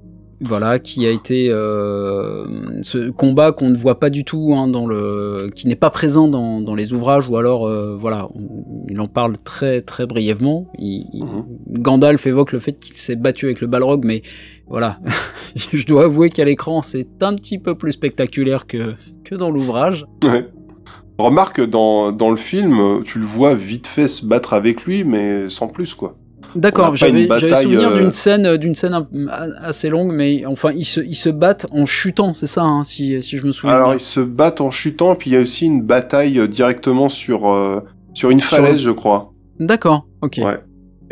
[0.42, 2.46] Voilà, qui a été euh,
[2.82, 6.28] ce combat qu'on ne voit pas du tout hein, dans le, qui n'est pas présent
[6.28, 10.66] dans, dans les ouvrages ou alors euh, voilà, on- il en parle très très brièvement.
[10.78, 11.44] Il, il- Mhm.
[11.80, 14.22] Gandalf évoque le fait qu'il s'est battu avec le Balrog, mais
[14.68, 14.98] voilà,
[15.72, 20.06] je dois avouer qu'à l'écran c'est un petit peu plus spectaculaire que que dans l'ouvrage.
[20.24, 20.48] Ouais.
[21.18, 25.48] Remarque, dans, dans le film, tu le vois vite fait se battre avec lui, mais
[25.50, 26.16] sans plus, quoi.
[26.54, 29.06] D'accord, j'avais une j'avais bataille, souvenir euh, d'une scène d'une scène
[29.60, 33.20] assez longue, mais enfin ils se ils se battent en chutant, c'est ça, hein, si
[33.22, 33.74] si je me souviens.
[33.76, 33.96] Alors, bien.
[33.96, 37.50] ils se battent en chutant, puis il y a aussi une bataille euh, directement sur,
[37.50, 37.80] euh,
[38.14, 39.32] sur une falaise, je crois.
[39.58, 40.40] D'accord, ok.
[40.44, 40.58] Ouais.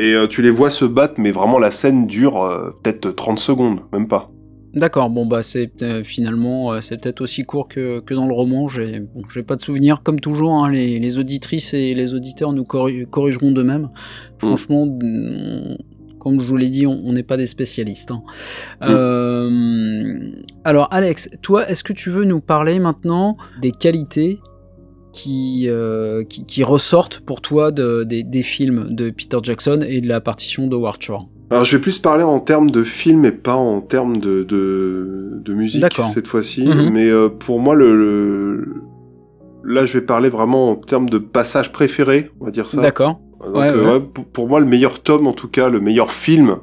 [0.01, 3.39] Et euh, tu les vois se battre, mais vraiment, la scène dure euh, peut-être 30
[3.39, 4.31] secondes, même pas.
[4.73, 8.33] D'accord, bon bah c'est euh, finalement euh, c'est peut-être aussi court que, que dans le
[8.33, 8.69] roman.
[8.69, 10.53] J'ai bon, pas de souvenir comme toujours.
[10.53, 13.89] hein, les, les auditrices et les auditeurs nous corri- corrigeront d'eux-mêmes.
[14.39, 15.77] Franchement, mm,
[16.21, 18.13] comme je vous l'ai dit, on n'est pas des spécialistes.
[18.13, 18.23] hein.
[18.83, 20.31] Euh,
[20.65, 24.39] alors Alex, toi, est-ce que tu veux nous parler maintenant des qualités
[25.13, 25.69] qui,
[26.29, 30.21] qui, qui ressortent pour toi de- des, des films de Peter Jackson et de la
[30.21, 31.29] partition de Shore?
[31.51, 35.41] Alors, je vais plus parler en termes de film et pas en termes de, de,
[35.45, 36.67] de musique cette fois-ci.
[36.69, 36.91] Mhm.
[36.93, 38.75] Mais euh, pour moi, le, le-
[39.65, 42.81] là, je vais parler vraiment en termes de passage préféré, on va dire ça.
[42.81, 43.21] D'accord.
[43.45, 44.01] Donc, Ouais, euh, ouais.
[44.01, 46.57] pour, pour moi, le meilleur tome, en tout cas, le meilleur film,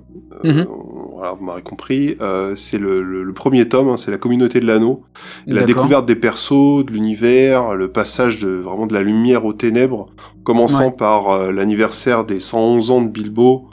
[0.46, 0.68] euh, Mhm.
[1.16, 4.66] voilà, vous m'aurez compris, euh, c'est le, le- premier tome, hein, c'est la communauté de
[4.68, 5.04] l'anneau.
[5.48, 10.08] La découverte des persos, de l'univers, le passage de vraiment de la lumière aux ténèbres,
[10.44, 10.96] commençant Ouais.
[10.98, 13.67] par euh, l'anniversaire des 111 ans de Bilbo,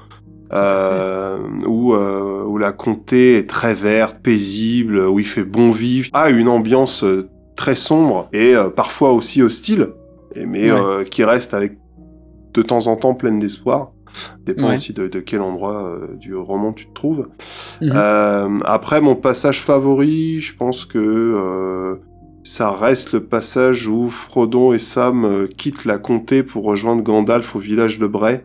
[0.54, 6.08] euh, où, euh, où la comté est très verte, paisible, où il fait bon vivre,
[6.12, 9.88] a une ambiance euh, très sombre et euh, parfois aussi hostile,
[10.36, 10.78] mais Ouais.
[10.80, 11.78] euh, qui reste avec
[12.52, 13.92] de temps en temps pleine d'espoir.
[14.46, 14.76] Dépend Ouais.
[14.76, 17.26] aussi de, de quel endroit du roman tu te trouves.
[17.80, 18.62] Mhm.
[18.64, 21.98] Après, mon passage favori, je pense que
[22.44, 27.58] ça reste le passage où Frodon et Sam quittent la comté pour rejoindre Gandalf au
[27.58, 28.42] village de Bray,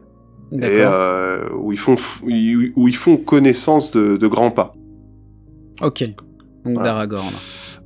[0.52, 4.74] et euh, où, ils font où ils font connaissance de, de grands pas,
[5.82, 6.04] Ok.
[6.66, 6.84] Donc Voilà.
[6.90, 7.34] d'Aragorn.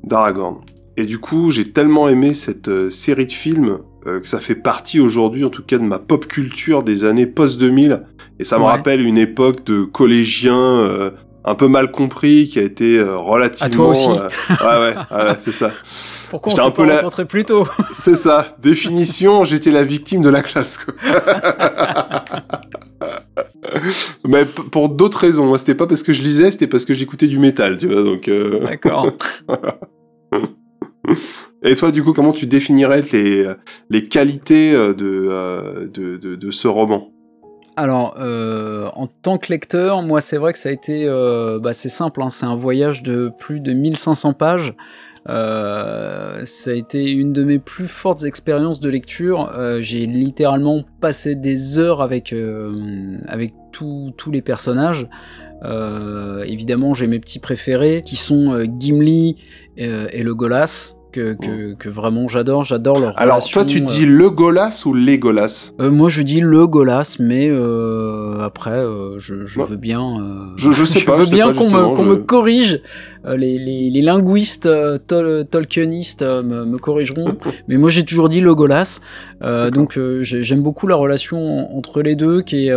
[0.03, 0.57] d'Aragorn.
[0.97, 4.55] Et du coup, j'ai tellement aimé cette euh, série de films euh, que ça fait
[4.55, 8.03] partie aujourd'hui, en tout cas, de ma pop culture des années post 2000.
[8.39, 8.69] Et ça me Ouais.
[8.69, 11.11] rappelle une époque de collégiens euh,
[11.45, 13.67] un peu mal compris, qui a été relativement.
[13.67, 14.09] À toi aussi.
[14.09, 15.71] ouais, ouais, c'est ça.
[16.33, 16.95] Pourquoi on s'est pas la...
[16.95, 18.55] rencontré plus tôt C'est ça.
[18.59, 20.79] Définition, j'étais la victime de la classe.
[20.79, 20.95] Quoi.
[24.25, 25.55] Mais pour d'autres raisons.
[25.59, 28.01] C'était pas parce que je lisais, c'était parce que j'écoutais du métal, tu vois.
[28.01, 28.27] Donc.
[28.63, 29.11] D'accord.
[31.63, 33.47] Et toi, du coup, comment tu définirais les,
[33.89, 37.12] les qualités euh, de, de, de, de ce roman?
[37.75, 41.73] Alors, euh, en tant que lecteur, moi, c'est vrai que ça a été, euh, bah,
[41.73, 44.75] c'est simple, hein, c'est un voyage de plus de 1500 pages.
[45.29, 49.51] Euh, ça a été une de mes plus fortes expériences de lecture.
[49.79, 52.35] J'ai littéralement passé des heures avec,
[53.71, 55.07] tous les personnages.
[56.45, 59.37] Évidemment, j'ai mes petits préférés qui sont Gimli
[59.77, 64.83] et le Golas que, que, vraiment j'adore, j'adore leur Alors toi tu dis le Golas
[64.85, 65.73] ou les Golas?
[65.79, 70.53] Euh, Moi je dis le Golas, mais euh, après euh, je, veux bien.
[70.57, 71.17] je, je sais pas.
[71.17, 72.81] Je veux bien qu'on me, corrige.
[73.25, 74.67] Les, les, les, linguistes
[75.07, 77.37] tol tolkienistes me, me, corrigeront,
[77.69, 78.99] mais moi j'ai toujours dit le Golas.
[79.41, 82.73] donc j'aime beaucoup la relation entre les deux qui est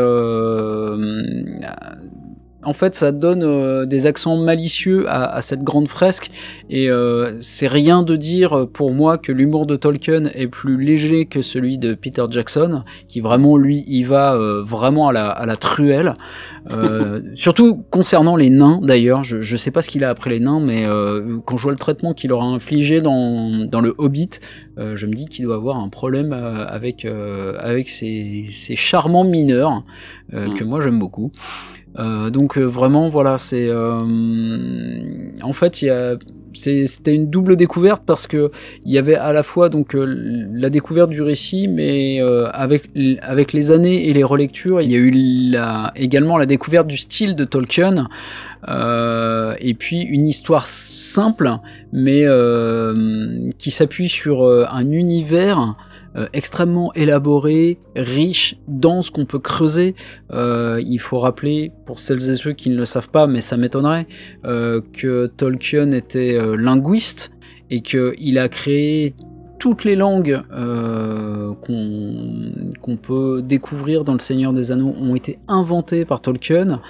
[2.66, 6.30] en fait, ça donne euh, des accents malicieux à, cette grande fresque,
[6.68, 11.26] et euh, c'est rien de dire pour moi que l'humour de Tolkien est plus léger
[11.26, 16.14] que celui de Peter Jackson, qui vraiment, lui, y va euh, vraiment à la, truelle.
[17.36, 20.60] surtout concernant les nains, d'ailleurs, je, je sais pas ce qu'il a après les nains,
[20.60, 20.84] mais
[21.44, 24.40] quand je vois le traitement qu'il aura infligé dans, dans le Hobbit,
[24.76, 27.06] je me dis qu'il doit avoir un problème avec,
[27.58, 28.44] avec ces,
[28.74, 29.84] charmants mineurs,
[30.32, 30.54] mm.
[30.54, 31.30] que moi j'aime beaucoup.
[31.98, 34.00] Euh, donc euh, vraiment voilà c'est euh,
[35.42, 35.86] en fait
[36.52, 38.50] c'était une double découverte parce que
[38.84, 42.20] il y avait à la fois donc la découverte du récit, mais
[42.52, 42.88] avec
[43.20, 45.12] avec les années et les relectures, il y a eu
[45.96, 48.08] également la découverte du style de Tolkien
[48.66, 51.58] et puis une histoire simple,
[51.92, 52.24] mais
[53.58, 55.76] qui s'appuie sur un univers
[56.16, 59.94] euh, extrêmement élaboré, riche, dense qu'on peut creuser.
[60.32, 63.58] Euh, il faut rappeler, pour celles et ceux qui ne le savent pas, mais ça
[63.58, 64.06] m'étonnerait,
[64.46, 67.32] euh, que Tolkien était linguiste
[67.70, 69.14] et qu'il a créé
[69.58, 70.42] toutes les langues
[71.62, 76.80] qu'on peut découvrir dans Le Seigneur des Anneaux ont été inventées par Tolkien.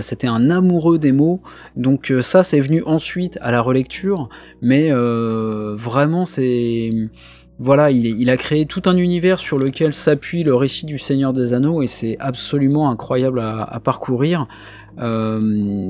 [0.00, 1.40] C'était un amoureux des mots,
[1.76, 4.28] donc ça c'est venu ensuite à la relecture,
[4.60, 6.90] mais vraiment c'est
[7.60, 11.54] voilà, il, a créé tout un univers sur lequel s'appuie le récit du Seigneur des
[11.54, 14.46] Anneaux et c'est absolument incroyable à, parcourir.
[15.00, 15.40] Euh,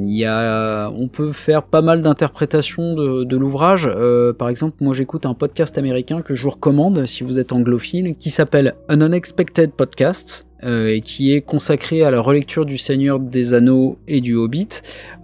[0.05, 3.87] y a, on peut faire pas mal d'interprétations de, l'ouvrage.
[3.87, 7.53] Euh, par exemple, moi j'écoute un podcast américain que je vous recommande si vous êtes
[7.53, 10.48] anglophile, qui s'appelle An Unexpected Podcast.
[10.65, 14.69] Euh, et qui est consacré à la relecture du Seigneur des Anneaux et du Hobbit.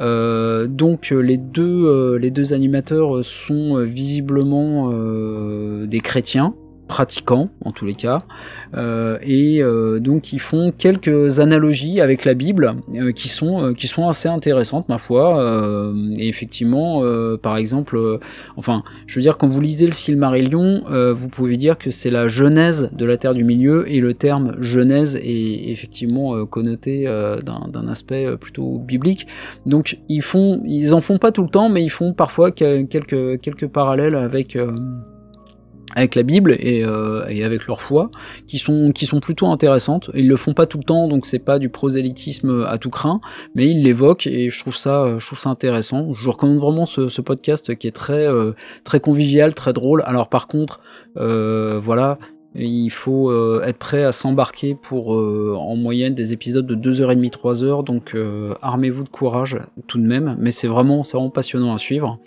[0.01, 4.93] Euh, donc les deux, les deux animateurs sont visiblement
[5.87, 6.55] des chrétiens,
[6.87, 8.18] pratiquants en tous les cas.
[8.76, 13.87] Euh, et euh, donc ils font quelques analogies avec la Bible euh, qui sont qui
[13.87, 15.14] sont assez intéressantes ma foi.
[16.18, 17.03] Et effectivement
[17.39, 18.18] par exemple
[18.57, 20.82] enfin je veux dire quand vous lisez le Silmarillion
[21.14, 24.55] vous pouvez dire que c'est la genèse de la Terre du Milieu et le terme
[24.61, 29.26] genèse est effectivement connoté d'un aspect plutôt biblique.
[29.66, 33.41] Donc ils font ils en font pas tout le temps mais ils font parfois quelques
[33.41, 34.57] quelques parallèles avec
[35.95, 38.11] avec la Bible euh, et, avec leur foi,
[38.46, 40.11] qui sont, qui sont plutôt intéressantes.
[40.14, 43.21] Ils le font pas tout le temps, donc c'est pas du prosélytisme à tout craint,
[43.54, 46.12] mais ils l'évoquent et je trouve ça, je trouve ça intéressant.
[46.12, 48.53] Je vous recommande vraiment ce, podcast qui est très, euh,
[48.83, 50.03] très convivial, très drôle.
[50.04, 50.80] Alors par contre,
[51.16, 52.18] euh, voilà,
[52.54, 58.16] il faut être prêt à s'embarquer pour en moyenne des épisodes de 2h30, 3h, donc
[58.62, 59.58] armez-vous de courage
[59.88, 62.21] tout de même, mais c'est vraiment, vraiment passionnant à suivre.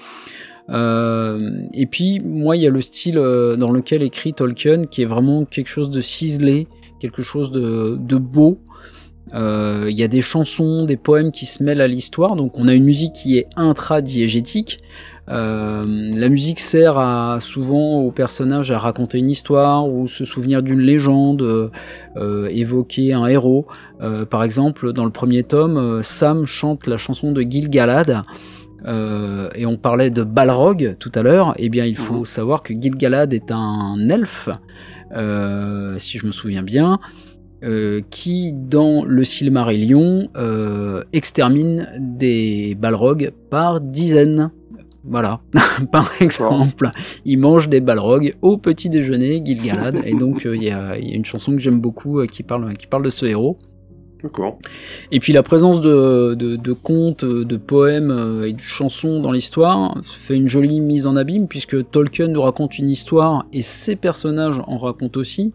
[0.70, 1.40] Euh,
[1.74, 5.06] et puis, moi, il y a le style euh, dans lequel écrit Tolkien qui est
[5.06, 6.68] vraiment quelque chose de ciselé,
[7.00, 8.60] quelque chose de, beau.
[9.34, 12.68] Euh, il y a des chansons, des poèmes qui se mêlent à l'histoire, donc on
[12.68, 14.78] a une musique qui est intradiégétique.
[15.30, 21.70] La musique sert souvent aux personnages à raconter une histoire ou se souvenir d'une légende,
[22.50, 23.66] évoquer un héros.
[24.30, 28.22] par exemple, dans le premier tome, Sam chante la chanson de Gil-galad.
[28.86, 32.26] Euh, et on parlait de Balrog tout à l'heure, eh bien il faut mhm.
[32.26, 34.50] savoir que Gil-galad est un elfe,
[35.16, 37.00] euh, si je me souviens bien,
[37.64, 40.30] euh, qui dans le Silmarillion
[41.14, 44.52] extermine des Balrogs par dizaines.
[45.10, 45.40] Voilà,
[45.92, 46.92] par exemple,
[47.24, 51.54] il mange des balrogs au petit déjeuner, Gil-galad, et donc il y, a une chanson
[51.54, 53.58] que j'aime beaucoup qui, parle, qui parle de ce héros.
[55.12, 59.98] Et puis la présence de, de, contes, de poèmes euh, et de chansons dans l'histoire
[60.04, 64.62] fait une jolie mise en abîme puisque Tolkien nous raconte une histoire et ses personnages
[64.66, 65.54] en racontent aussi.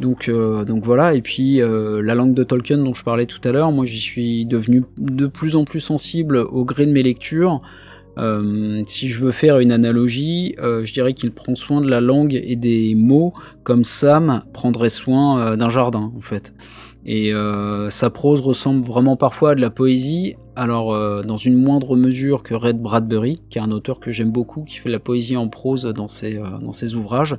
[0.00, 3.40] Donc, euh, donc voilà, et puis euh, la langue de Tolkien dont je parlais tout
[3.44, 7.02] à l'heure, moi j'y suis devenu de plus en plus sensible au gré de mes
[7.02, 7.62] lectures.
[8.86, 12.56] si je veux faire une analogie, je dirais qu'il prend soin de la langue et
[12.56, 16.52] des mots comme Sam prendrait soin d'un jardin en fait.
[17.04, 21.56] Et euh, sa prose ressemble vraiment parfois à de la poésie, alors euh, dans une
[21.56, 24.94] moindre mesure que Red Bradbury, qui est un auteur que j'aime beaucoup, qui fait de
[24.94, 27.36] la poésie en prose dans ses, euh, dans ses ouvrages.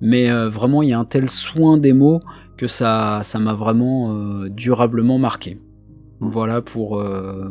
[0.00, 2.20] Mais vraiment, il y a un tel soin des mots
[2.56, 5.58] que ça ça m'a vraiment durablement marqué.
[6.20, 7.02] Voilà pour,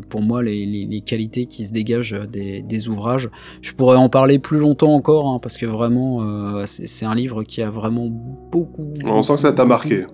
[0.09, 3.29] pour moi les, les, qualités qui se dégagent des, des, ouvrages.
[3.61, 7.61] Je pourrais en parler plus longtemps encore, hein, parce que vraiment, c'est un livre qui
[7.61, 8.93] a vraiment beaucoup...
[9.05, 10.05] On sent que ça t'a marqué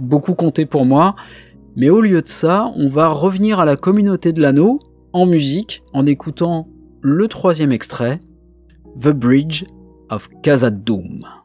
[0.00, 1.14] beaucoup compté pour moi.
[1.76, 4.78] Mais au lieu de ça, on va revenir à la communauté de l'anneau
[5.12, 6.68] en musique en écoutant
[7.00, 8.20] le troisième extrait,
[9.00, 9.64] The Bridge
[10.10, 11.39] of Khazad-dûm.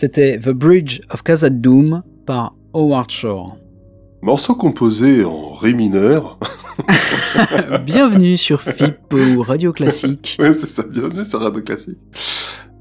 [0.00, 3.58] C'était The Bridge of Khazad-dûm par Howard Shore.
[4.22, 6.38] Morceau composé en ré mineur.
[7.84, 10.38] bienvenue sur FIP ou Radio Classique.
[10.40, 11.98] oui, c'est ça, bienvenue sur Radio Classique.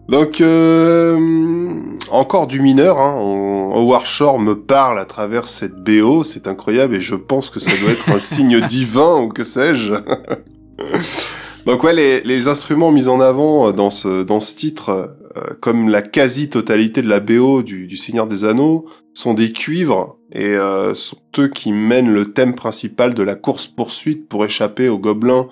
[0.07, 1.17] Donc, euh,
[2.09, 3.17] encore du mineur, hein.
[3.75, 7.73] Howard Shore me parle à travers cette BO, c'est incroyable et je pense que ça
[7.81, 9.91] doit être un signe divin ou que sais-je.
[11.65, 15.07] Donc ouais, les, les, instruments mis en avant dans ce, dans ce titre euh,
[15.59, 20.93] comme la quasi-totalité de la BO du, Seigneur des Anneaux, sont des cuivres et euh,
[20.95, 25.47] sont eux qui mènent le thème principal de la course-poursuite pour échapper aux gobelins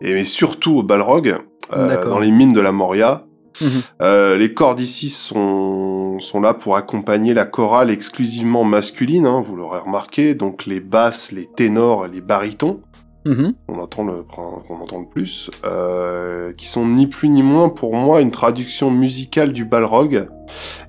[0.00, 1.36] et surtout aux Balrog
[1.72, 3.26] euh, dans les mines de la Moria.
[3.60, 4.38] Mhm.
[4.38, 9.80] les cordes ici sont, sont là pour accompagner la chorale exclusivement masculine, hein, vous l'aurez
[9.80, 12.80] remarqué, donc les basses, les ténors, les barytons.
[13.26, 13.54] Mm-hmm.
[13.68, 17.94] On entend le, on entend le plus, euh, qui sont ni plus ni moins pour
[17.94, 20.26] moi une traduction musicale du Balrog,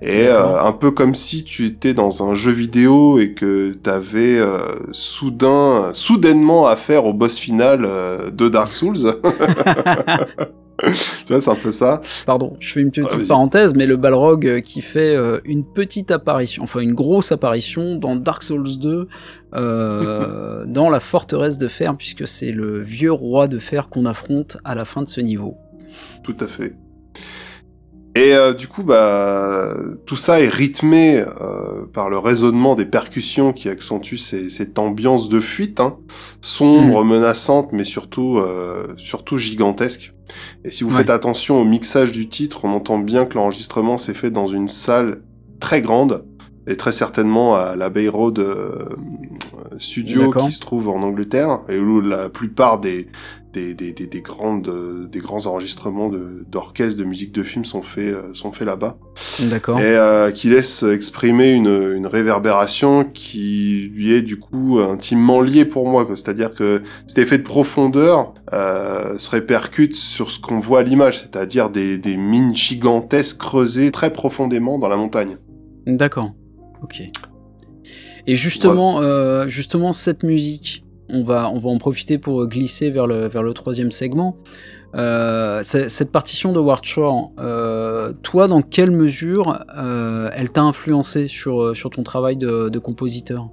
[0.02, 4.38] et euh, un peu comme si tu étais dans un jeu vidéo et que t'avais
[4.40, 8.96] euh, soudain, soudainement affaire au boss final euh, de Dark Souls.
[10.84, 12.02] tu vois, c'est un peu ça.
[12.26, 16.80] Pardon, je fais une petite parenthèse, mais le Balrog qui fait une petite apparition, enfin
[16.80, 19.08] une grosse apparition dans Dark Souls 2,
[19.54, 24.58] euh, dans la forteresse de fer, puisque c'est le vieux roi de fer qu'on affronte
[24.64, 25.58] à la fin de ce niveau.
[26.24, 26.76] Tout à fait.
[28.14, 29.74] Et euh, du coup, bah,
[30.06, 35.40] tout ça est rythmé euh, par le raisonnement des percussions qui accentue cette ambiance de
[35.40, 35.98] fuite, hein,
[36.42, 37.08] sombre, mm.
[37.08, 40.14] menaçante, mais surtout, euh, surtout gigantesque.
[40.66, 44.14] Et si vous faites attention au mixage du titre, on entend bien que l'enregistrement s'est
[44.14, 45.22] fait dans une salle
[45.60, 46.26] très grande,
[46.68, 48.86] et très certainement à la Bay Road euh,
[49.80, 53.08] Studio qui se trouve en Angleterre, et où la plupart des,
[53.54, 56.12] des, des, des, grandes, des grands enregistrements
[56.50, 58.98] d'orchestres, de, musique de film sont faits, euh, sont faits là-bas.
[59.42, 59.80] D'accord.
[59.80, 65.66] Et euh, qui laisse exprimer une, une réverbération qui lui est du coup intimement liée
[65.66, 66.08] pour moi.
[66.10, 71.20] C'est-à-dire que cet effet de profondeur euh, se répercute sur ce qu'on voit à l'image,
[71.20, 75.38] c'est-à-dire des, des mines gigantesques creusées très profondément dans la montagne.
[75.86, 76.32] D'accord.
[76.84, 77.04] Ok.
[78.28, 83.08] Et justement, euh, justement cette musique, on va, on va en profiter pour glisser vers
[83.08, 84.38] le, vers le troisième segment.
[84.94, 86.60] Euh, cette partition de
[87.40, 93.50] euh, toi, dans quelle mesure euh, elle t'a influencé sur, sur ton travail de, compositeur?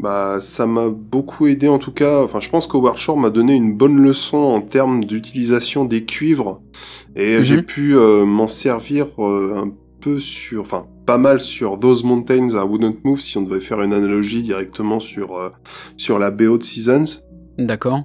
[0.00, 2.22] Bah, ça m'a beaucoup aidé en tout cas.
[2.22, 6.04] Enfin, je pense que Ward Shore m'a donné une bonne leçon en termes d'utilisation des
[6.04, 6.62] cuivres
[7.16, 7.64] et j'ai mhm.
[7.64, 13.20] pu m'en servir un peu sur, enfin, pas mal sur Those Mountains I Wouldn't Move
[13.20, 15.48] si on devait faire une analogie directement sur, euh,
[15.96, 17.22] sur la BO de Seasons.
[17.56, 18.00] D'accord.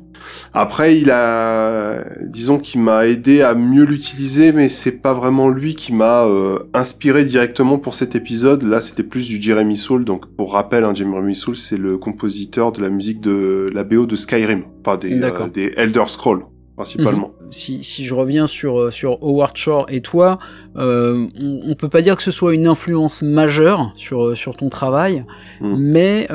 [0.54, 5.76] Après, il a, disons qu'il m'a aidé à mieux l'utiliser, mais c'est pas vraiment lui
[5.76, 8.64] qui m'a euh, inspiré directement pour cet épisode.
[8.64, 10.06] Là, c'était plus du Jeremy Soule.
[10.06, 14.06] Donc, pour rappel, hein, Jeremy Soule, c'est le compositeur de la musique de la BO
[14.06, 16.46] de Skyrim, enfin des, euh, des Elder Scrolls.
[16.76, 17.34] Principalement.
[17.42, 17.52] Mhm.
[17.52, 20.38] Si, si, je reviens sur, sur Howard Shore et toi,
[20.76, 25.26] on, on, peut pas dire que ce soit une influence majeure sur, sur ton travail,
[25.62, 25.76] mm.
[25.78, 26.28] mais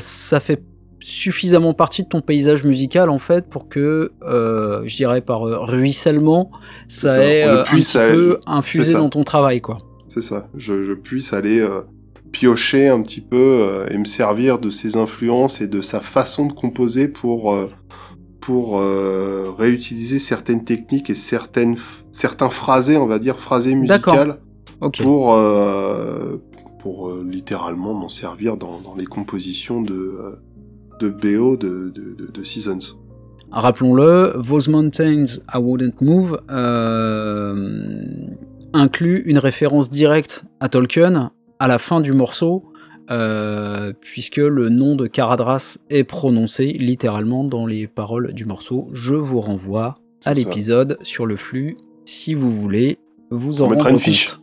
[0.00, 0.62] ça fait
[1.00, 5.58] suffisamment partie de ton paysage musical en fait pour que, euh, je dirais par euh,
[5.58, 6.50] ruissellement,
[6.88, 9.78] ça, ait euh, un petit peu infusé dans ton travail quoi.
[10.08, 11.66] C'est ça, je, puisse aller
[12.32, 16.52] piocher un petit peu et me servir de ses influences et de sa façon de
[16.52, 17.54] composer pour
[18.40, 18.80] pour
[19.58, 21.76] réutiliser certaines techniques et certaines
[22.12, 24.38] certains phrasés, on va dire phrasés musicales
[24.98, 25.36] pour
[26.80, 30.38] pour littéralement m'en servir dans, dans les compositions de
[30.98, 32.96] de BO de, de, Seasons.
[33.50, 37.56] Rappelons-le, Those Mountains I Wouldn't Move euh,
[38.72, 42.64] inclut une référence directe à Tolkien à la fin du morceau,
[43.10, 48.88] euh, puisque le nom de Caradras est prononcé littéralement dans les paroles du morceau.
[48.92, 49.94] Je vous renvoie
[50.24, 52.98] à l'épisode sur le flux si vous voulez
[53.30, 54.36] vous en On mettra une fiche.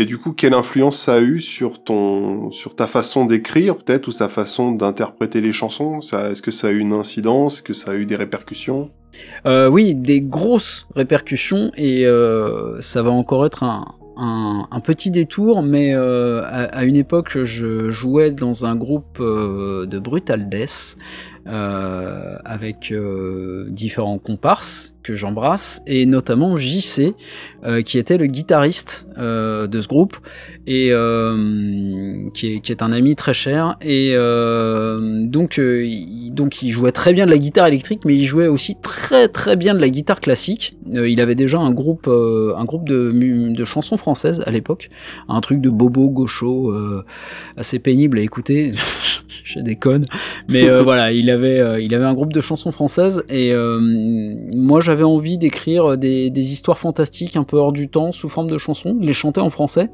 [0.00, 4.06] Et du coup, quelle influence ça a eu sur ton, sur ta façon d'écrire peut-être
[4.06, 5.98] ou sa façon d'interpréter les chansons?
[5.98, 7.56] Est-ce que ça a eu une incidence?
[7.56, 8.92] Est-ce que ça a eu des répercussions?
[9.44, 13.86] Euh, Oui, des grosses répercussions et euh, ça va encore être un,
[14.18, 20.48] un, petit détour, mais euh, à, une époque, je jouais dans un groupe de Brutal
[20.48, 20.96] Death
[21.46, 22.92] avec
[23.68, 27.14] différents comparses que j'embrasse, et notamment JC,
[27.64, 30.18] euh, qui était le guitariste euh, de ce groupe,
[30.66, 33.76] et euh, qui est, qui, est, un ami très cher.
[33.80, 38.48] Et donc, il, donc, il jouait très bien de la guitare électrique, mais il jouait
[38.48, 40.76] aussi très très bien de la guitare classique.
[40.92, 43.10] il avait déjà un groupe, un groupe de,
[43.54, 44.90] de chansons françaises à l'époque,
[45.28, 46.74] un truc de bobo gaucho
[47.56, 48.72] assez pénible à écouter.
[49.44, 50.04] Je déconne,
[50.48, 53.54] mais voilà, il avait, il avait un groupe de chansons françaises, et
[54.52, 58.58] moi j'avais envie d'écrire des, histoires fantastiques un peu hors du temps sous forme de
[58.58, 59.90] chansons, de les chanter en français.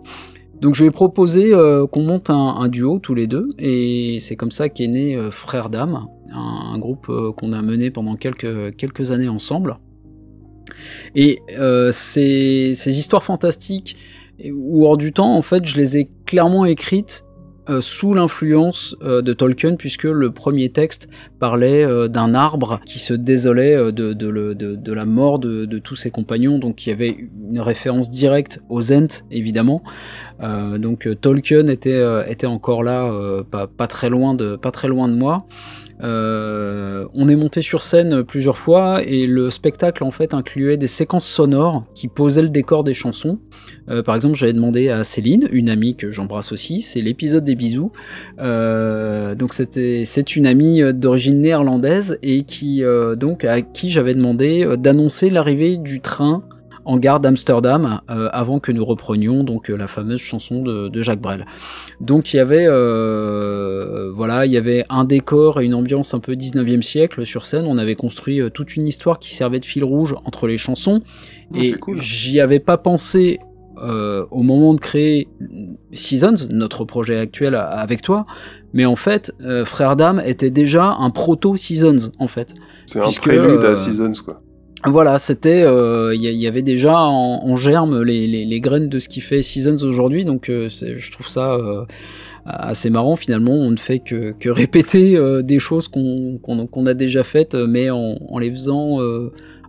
[0.60, 4.36] Donc je lui ai proposé euh, qu'on monte un, duo tous les deux, et c'est
[4.36, 9.10] comme ça qu'est né euh, Frères d'âme, un, groupe euh, qu'on a mené pendant quelques,
[9.10, 9.78] années ensemble.
[11.14, 11.40] Et
[11.90, 13.97] ces, histoires fantastiques
[14.52, 17.23] ou hors du temps, en fait, je les ai clairement écrites
[17.70, 21.09] euh, sous l'influence euh, de Tolkien, puisque le premier texte
[21.39, 26.86] parlait euh, d'un arbre qui se désolait de, la mort de, tous ses compagnons, donc
[26.86, 27.16] il y avait
[27.51, 29.82] une référence directe aux Ents, évidemment.
[30.41, 33.11] donc Tolkien était, encore là,
[33.51, 35.47] pas très loin de moi.
[36.03, 40.87] Euh, on est monté sur scène plusieurs fois et le spectacle en fait incluait des
[40.87, 43.39] séquences sonores qui posaient le décor des chansons.
[43.89, 47.55] Euh, par exemple, j'avais demandé à Céline, une amie que j'embrasse aussi, c'est l'épisode des
[47.55, 47.93] bisous.
[48.39, 52.83] Euh, donc c'était c'est une amie d'origine néerlandaise et qui
[53.16, 56.45] donc à qui j'avais demandé d'annoncer l'arrivée du train
[56.85, 61.20] en gare d'Amsterdam euh, avant que nous reprenions donc euh, la fameuse chanson de, Jacques
[61.20, 61.44] Brel.
[62.01, 66.20] Donc il y avait euh, voilà, il y avait un décor et une ambiance un
[66.20, 67.66] peu 19e siècle sur scène.
[67.66, 71.02] On avait construit toute une histoire qui servait de fil rouge entre les chansons.
[71.52, 73.40] Ah, et j'y avais pas pensé
[74.31, 75.28] au moment de créer
[75.93, 78.24] Seasons, notre projet actuel avec toi,
[78.73, 79.32] mais en fait,
[79.66, 82.55] Frère Dame était déjà un proto Seasons en fait.
[82.86, 84.44] C'est un prélude à Seasons quoi.
[84.86, 89.40] Voilà, c'était, il euh, y, avait déjà en, germe les, graines de ce qui fait
[89.40, 91.85] Seasons aujourd'hui, donc euh, je trouve ça euh,
[92.44, 93.52] assez marrant finalement.
[93.52, 98.98] On ne fait que, répéter des choses qu'on a déjà faites, mais en les faisant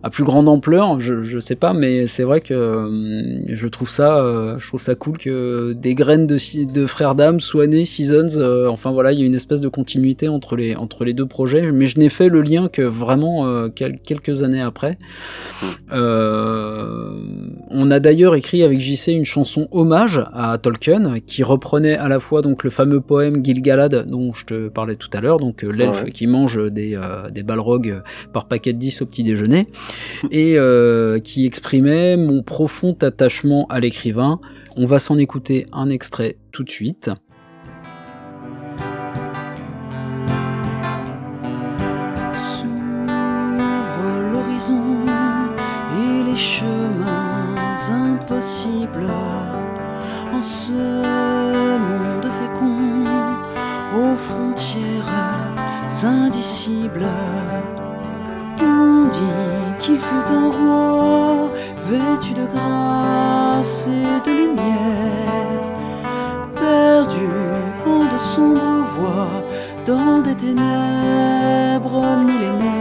[0.02, 3.88] à plus grande ampleur, je, je sais pas, mais c'est vrai que euh, je trouve
[3.88, 6.36] ça, euh, je trouve ça cool que des graines de,
[6.72, 8.38] de frères d'âme soient nées Seasons.
[8.38, 11.26] Euh, enfin voilà, il y a une espèce de continuité entre les entre les deux
[11.26, 14.98] projets, mais je n'ai fait le lien que vraiment quelques années après.
[15.90, 22.20] on a d'ailleurs écrit avec JC une chanson hommage à Tolkien qui reprenait à la
[22.20, 26.04] fois donc le fameux poème Gilgalad dont je te parlais tout à l'heure, donc l'elfe
[26.06, 26.98] qui mange des,
[27.32, 28.02] des balrogs
[28.32, 29.66] par paquet de 10 au petit déjeuner
[30.30, 34.40] et euh, qui exprimait mon profond attachement à l'écrivain.
[34.76, 37.10] On va s'en écouter un extrait tout de suite.
[42.34, 42.70] S'ouvre
[44.32, 45.06] l'horizon
[45.98, 47.54] et les chemins
[47.88, 49.06] impossibles
[50.32, 50.72] en ce
[51.78, 53.04] monde fécond
[53.94, 55.06] aux frontières
[56.04, 57.06] indicibles.
[58.60, 61.50] On dit qu'il fut un roi
[61.86, 65.62] vêtu de grâce et de lumière,
[66.54, 67.28] perdu
[67.86, 69.42] en de sombres voies
[69.86, 72.75] dans des ténèbres millénaires.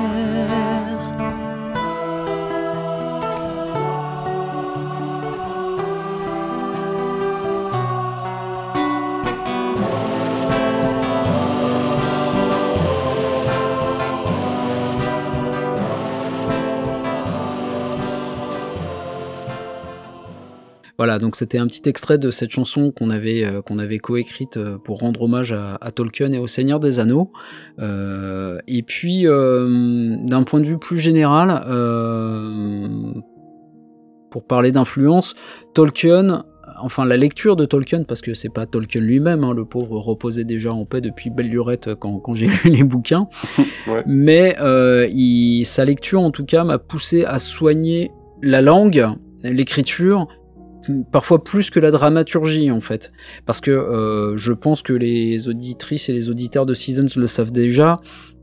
[20.98, 24.56] Voilà, donc c'était un petit extrait de cette chanson qu'on avait, euh, qu'on avait coécrite
[24.56, 27.32] euh, pour rendre hommage à, Tolkien et au Seigneur des Anneaux.
[27.80, 31.64] Euh, et puis, d'un point de vue plus général,
[34.32, 35.36] pour parler d'influence,
[35.74, 36.44] Tolkien,
[36.82, 40.44] enfin la lecture de Tolkien, parce que c'est pas Tolkien lui-même, hein, le pauvre reposait
[40.44, 43.28] déjà en paix depuis belle lurette quand, quand j'ai lu les bouquins,
[44.06, 44.56] mais
[45.66, 48.12] sa lecture en tout cas m'a poussé à soigner
[48.42, 49.06] la langue,
[49.44, 50.28] l'écriture
[51.12, 53.10] parfois plus que la dramaturgie en fait.
[53.46, 57.52] Parce que euh, je pense que les auditrices et les auditeurs de Seasons le savent
[57.52, 57.98] déjà,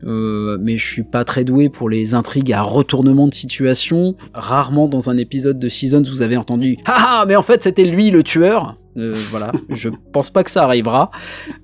[0.05, 4.17] euh, mais je suis pas très doué pour les intrigues à retournement de situation.
[4.35, 7.85] Rarement dans un épisode de Seasons vous avez entendu Ah ah mais en fait c'était
[7.85, 11.11] lui le tueur euh, voilà, je pense pas que ça arrivera.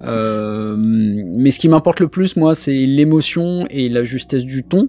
[0.03, 4.89] Euh, mais ce qui m'importe le plus, moi, c'est l'émotion et la justesse du ton.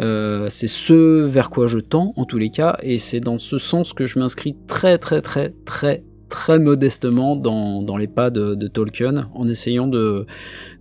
[0.00, 3.58] Euh, c'est ce vers quoi je tends, en tous les cas, et c'est dans ce
[3.58, 9.22] sens que je m'inscris très, très, très, très, très modestement dans, les pas de, Tolkien,
[9.34, 10.26] en essayant de,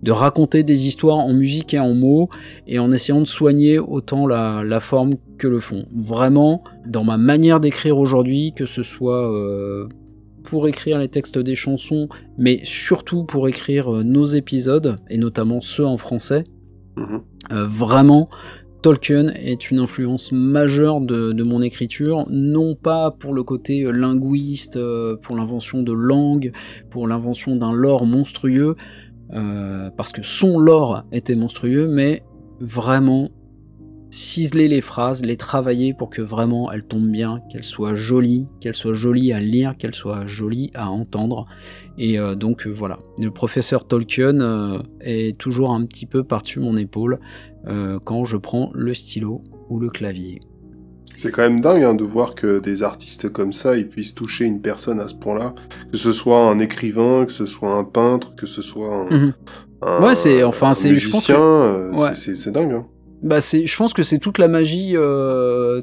[0.03, 2.29] de, raconter des histoires en musique et en mots,
[2.67, 5.85] et en essayant de soigner autant la, la forme que le fond.
[5.93, 9.87] Vraiment, dans ma manière d'écrire aujourd'hui, que ce soit
[10.47, 12.07] pour écrire les textes des chansons,
[12.37, 16.45] mais surtout pour écrire euh, nos épisodes, et notamment ceux en français.
[16.95, 17.21] Mhm.
[17.51, 18.29] Euh, vraiment,
[18.81, 24.79] Tolkien est une influence majeure de, mon écriture, non pas pour le côté euh, linguiste,
[25.21, 26.51] pour l'invention de langues,
[26.89, 28.75] pour l'invention d'un lore monstrueux,
[29.97, 32.23] parce que son lore était monstrueux, mais
[32.61, 33.29] vraiment
[34.09, 38.75] ciseler les phrases, les travailler pour que vraiment elles tombent bien, qu'elles soient jolies, qu'elles
[38.75, 41.45] soient jolies à lire, qu'elles soient jolies à entendre.
[41.97, 46.59] Et euh, donc euh, voilà, le professeur Tolkien euh, est toujours un petit peu par-dessus
[46.59, 47.19] mon épaule
[48.05, 50.39] quand je prends le stylo ou le clavier.
[51.15, 54.45] C'est quand même dingue hein, de voir que des artistes comme ça, ils puissent toucher
[54.45, 55.55] une personne à ce point-là,
[55.91, 59.33] que ce soit un écrivain, que ce soit un peintre, que ce soit un, mhm.
[60.03, 62.71] ouais, c'est enfin c'est musicien, c'est dingue.
[62.71, 62.85] Hein.
[63.23, 65.81] Bah c'est, je pense que c'est toute la magie, euh,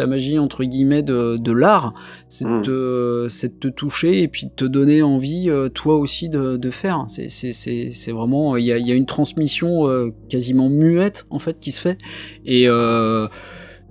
[0.00, 1.94] la magie entre guillemets de, de l'art,
[2.28, 2.62] c'est de, hmm.
[2.62, 7.04] de, te toucher et puis de te donner envie euh, toi aussi de, de faire.
[7.08, 11.26] C'est, c'est, c'est, c'est vraiment, il y a, y a, une transmission euh, quasiment muette
[11.30, 11.98] en fait qui se fait
[12.44, 12.68] et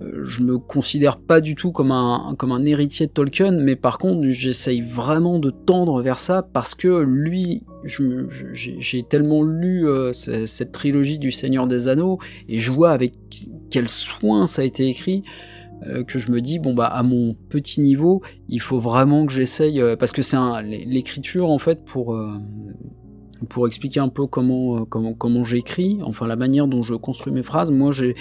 [0.02, 3.76] euh, je me considère pas du tout comme un, comme un héritier de Tolkien, mais
[3.76, 10.12] par contre, j'essaye vraiment de tendre vers ça parce que lui, j'ai tellement lu euh,
[10.12, 12.18] cette trilogie du Seigneur des Anneaux
[12.48, 13.14] et je vois avec
[13.70, 15.22] quel soin ça a été écrit
[16.06, 19.80] que je me dis bon bah à mon petit niveau il faut vraiment que j'essaye
[19.80, 22.18] euh, parce que c'est l'écriture en fait pour
[23.48, 27.42] pour expliquer un peu comment comment comment j'écris enfin la manière dont je construis mes
[27.42, 28.14] phrases moi j'ai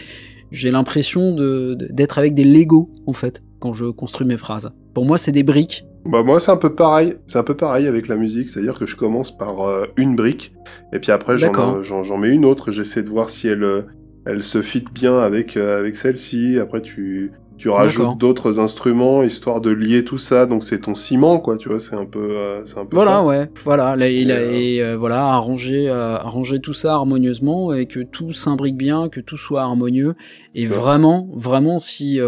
[0.52, 4.72] j'ai l'impression d'être avec des Lego en fait quand je construis mes phrases.
[4.94, 5.86] Pour moi, c'est des briques.
[6.06, 7.16] Bah moi, c'est un peu pareil.
[7.28, 10.54] C'est un peu pareil avec la musique, c'est-à-dire que je commence par euh, une brique
[10.94, 12.72] et puis après j'en mets une autre.
[12.72, 13.82] J'essaie de voir si elle euh,
[14.26, 16.58] elle se fit bien avec euh, avec celle-ci.
[16.58, 20.46] Après tu tu rajoutes d'autres instruments histoire de lier tout ça.
[20.46, 23.24] Donc c'est ton ciment quoi tu vois c'est un peu euh, c'est un peu voilà
[23.24, 23.50] ouais.
[23.66, 28.78] Voilà là, il a euh, euh, voilà arranger tout ça harmonieusement et que tout s'imbrique
[28.78, 30.16] bien que tout soit harmonieux.
[30.56, 32.20] Et vraiment vraiment si,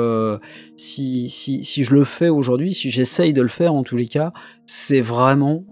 [0.75, 4.07] si, si si je le fais aujourd'hui si j'essaye de le faire en tous les
[4.07, 4.33] cas
[4.65, 5.63] c'est vraiment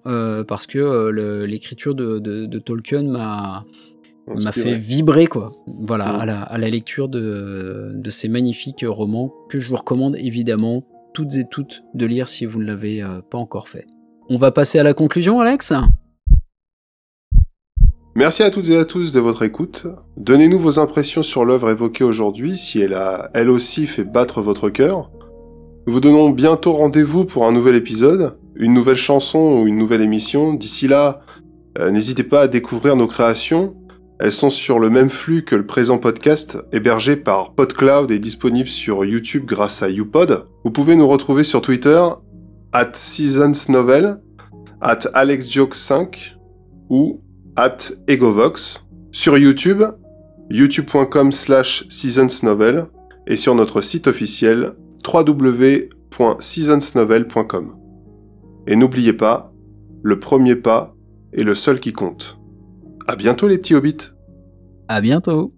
[0.48, 1.10] parce que
[1.45, 3.64] l'écriture de, de, de Tolkien m'a
[4.35, 5.51] m'a fait vibrer quoi.
[5.68, 11.45] Voilà, à, la, lecture de, ces magnifiques romans que je vous recommande évidemment toutes et
[11.49, 13.85] toutes de lire si vous ne l'avez euh, pas encore fait.
[14.30, 15.73] On va passer à la conclusion, Alex?
[18.15, 19.88] Merci à toutes et à tous de votre écoute.
[20.18, 24.69] Donnez-nous vos impressions sur l'œuvre évoquée aujourd'hui, si elle a elle aussi fait battre votre
[24.69, 25.10] cœur.
[25.88, 30.01] Nous vous donnons bientôt rendez-vous pour un nouvel épisode, une nouvelle chanson ou une nouvelle
[30.01, 30.53] émission.
[30.53, 31.22] D'ici là,
[31.77, 33.76] euh, n'hésitez pas à découvrir nos créations
[34.20, 38.68] elles sont sur le même flux que le présent podcast, hébergé par PodCloud et disponible
[38.68, 40.46] sur YouTube grâce à YouPod.
[40.66, 42.04] Vous pouvez nous retrouver sur Twitter,
[42.74, 44.20] at SeasonsNovel,
[44.82, 46.36] at AlexJoke5
[46.90, 47.22] ou
[47.56, 47.78] at
[48.08, 48.86] Egovox.
[49.12, 49.84] Sur YouTube,
[50.50, 52.88] youtube.com slash seasonsnovel
[53.26, 54.74] et sur notre site officiel
[55.08, 57.76] www.seasonsnovel.com.
[58.68, 59.54] Et n'oubliez pas,
[60.04, 60.94] le premier pas
[61.34, 62.39] est le seul qui compte.
[63.10, 64.11] À bientôt les petits hobbits.
[64.88, 65.52] À bientôt.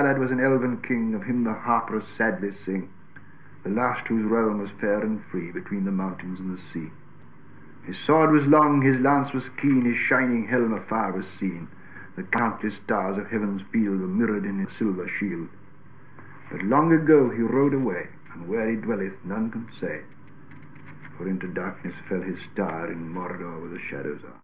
[0.00, 2.88] Gil-galad was an elven king, of him the harpers sadly sing,
[3.64, 6.90] the last whose realm was fair and free between the mountains and the sea.
[7.84, 11.68] His sword was long, his lance was keen, his shining helm afar was seen.
[12.16, 15.50] The countless stars of heaven's field were mirrored in his silver shield.
[16.50, 20.00] But long ago he rode away, and where he dwelleth none can say.
[21.18, 24.40] For into darkness fell his star in Mordor where the shadows are.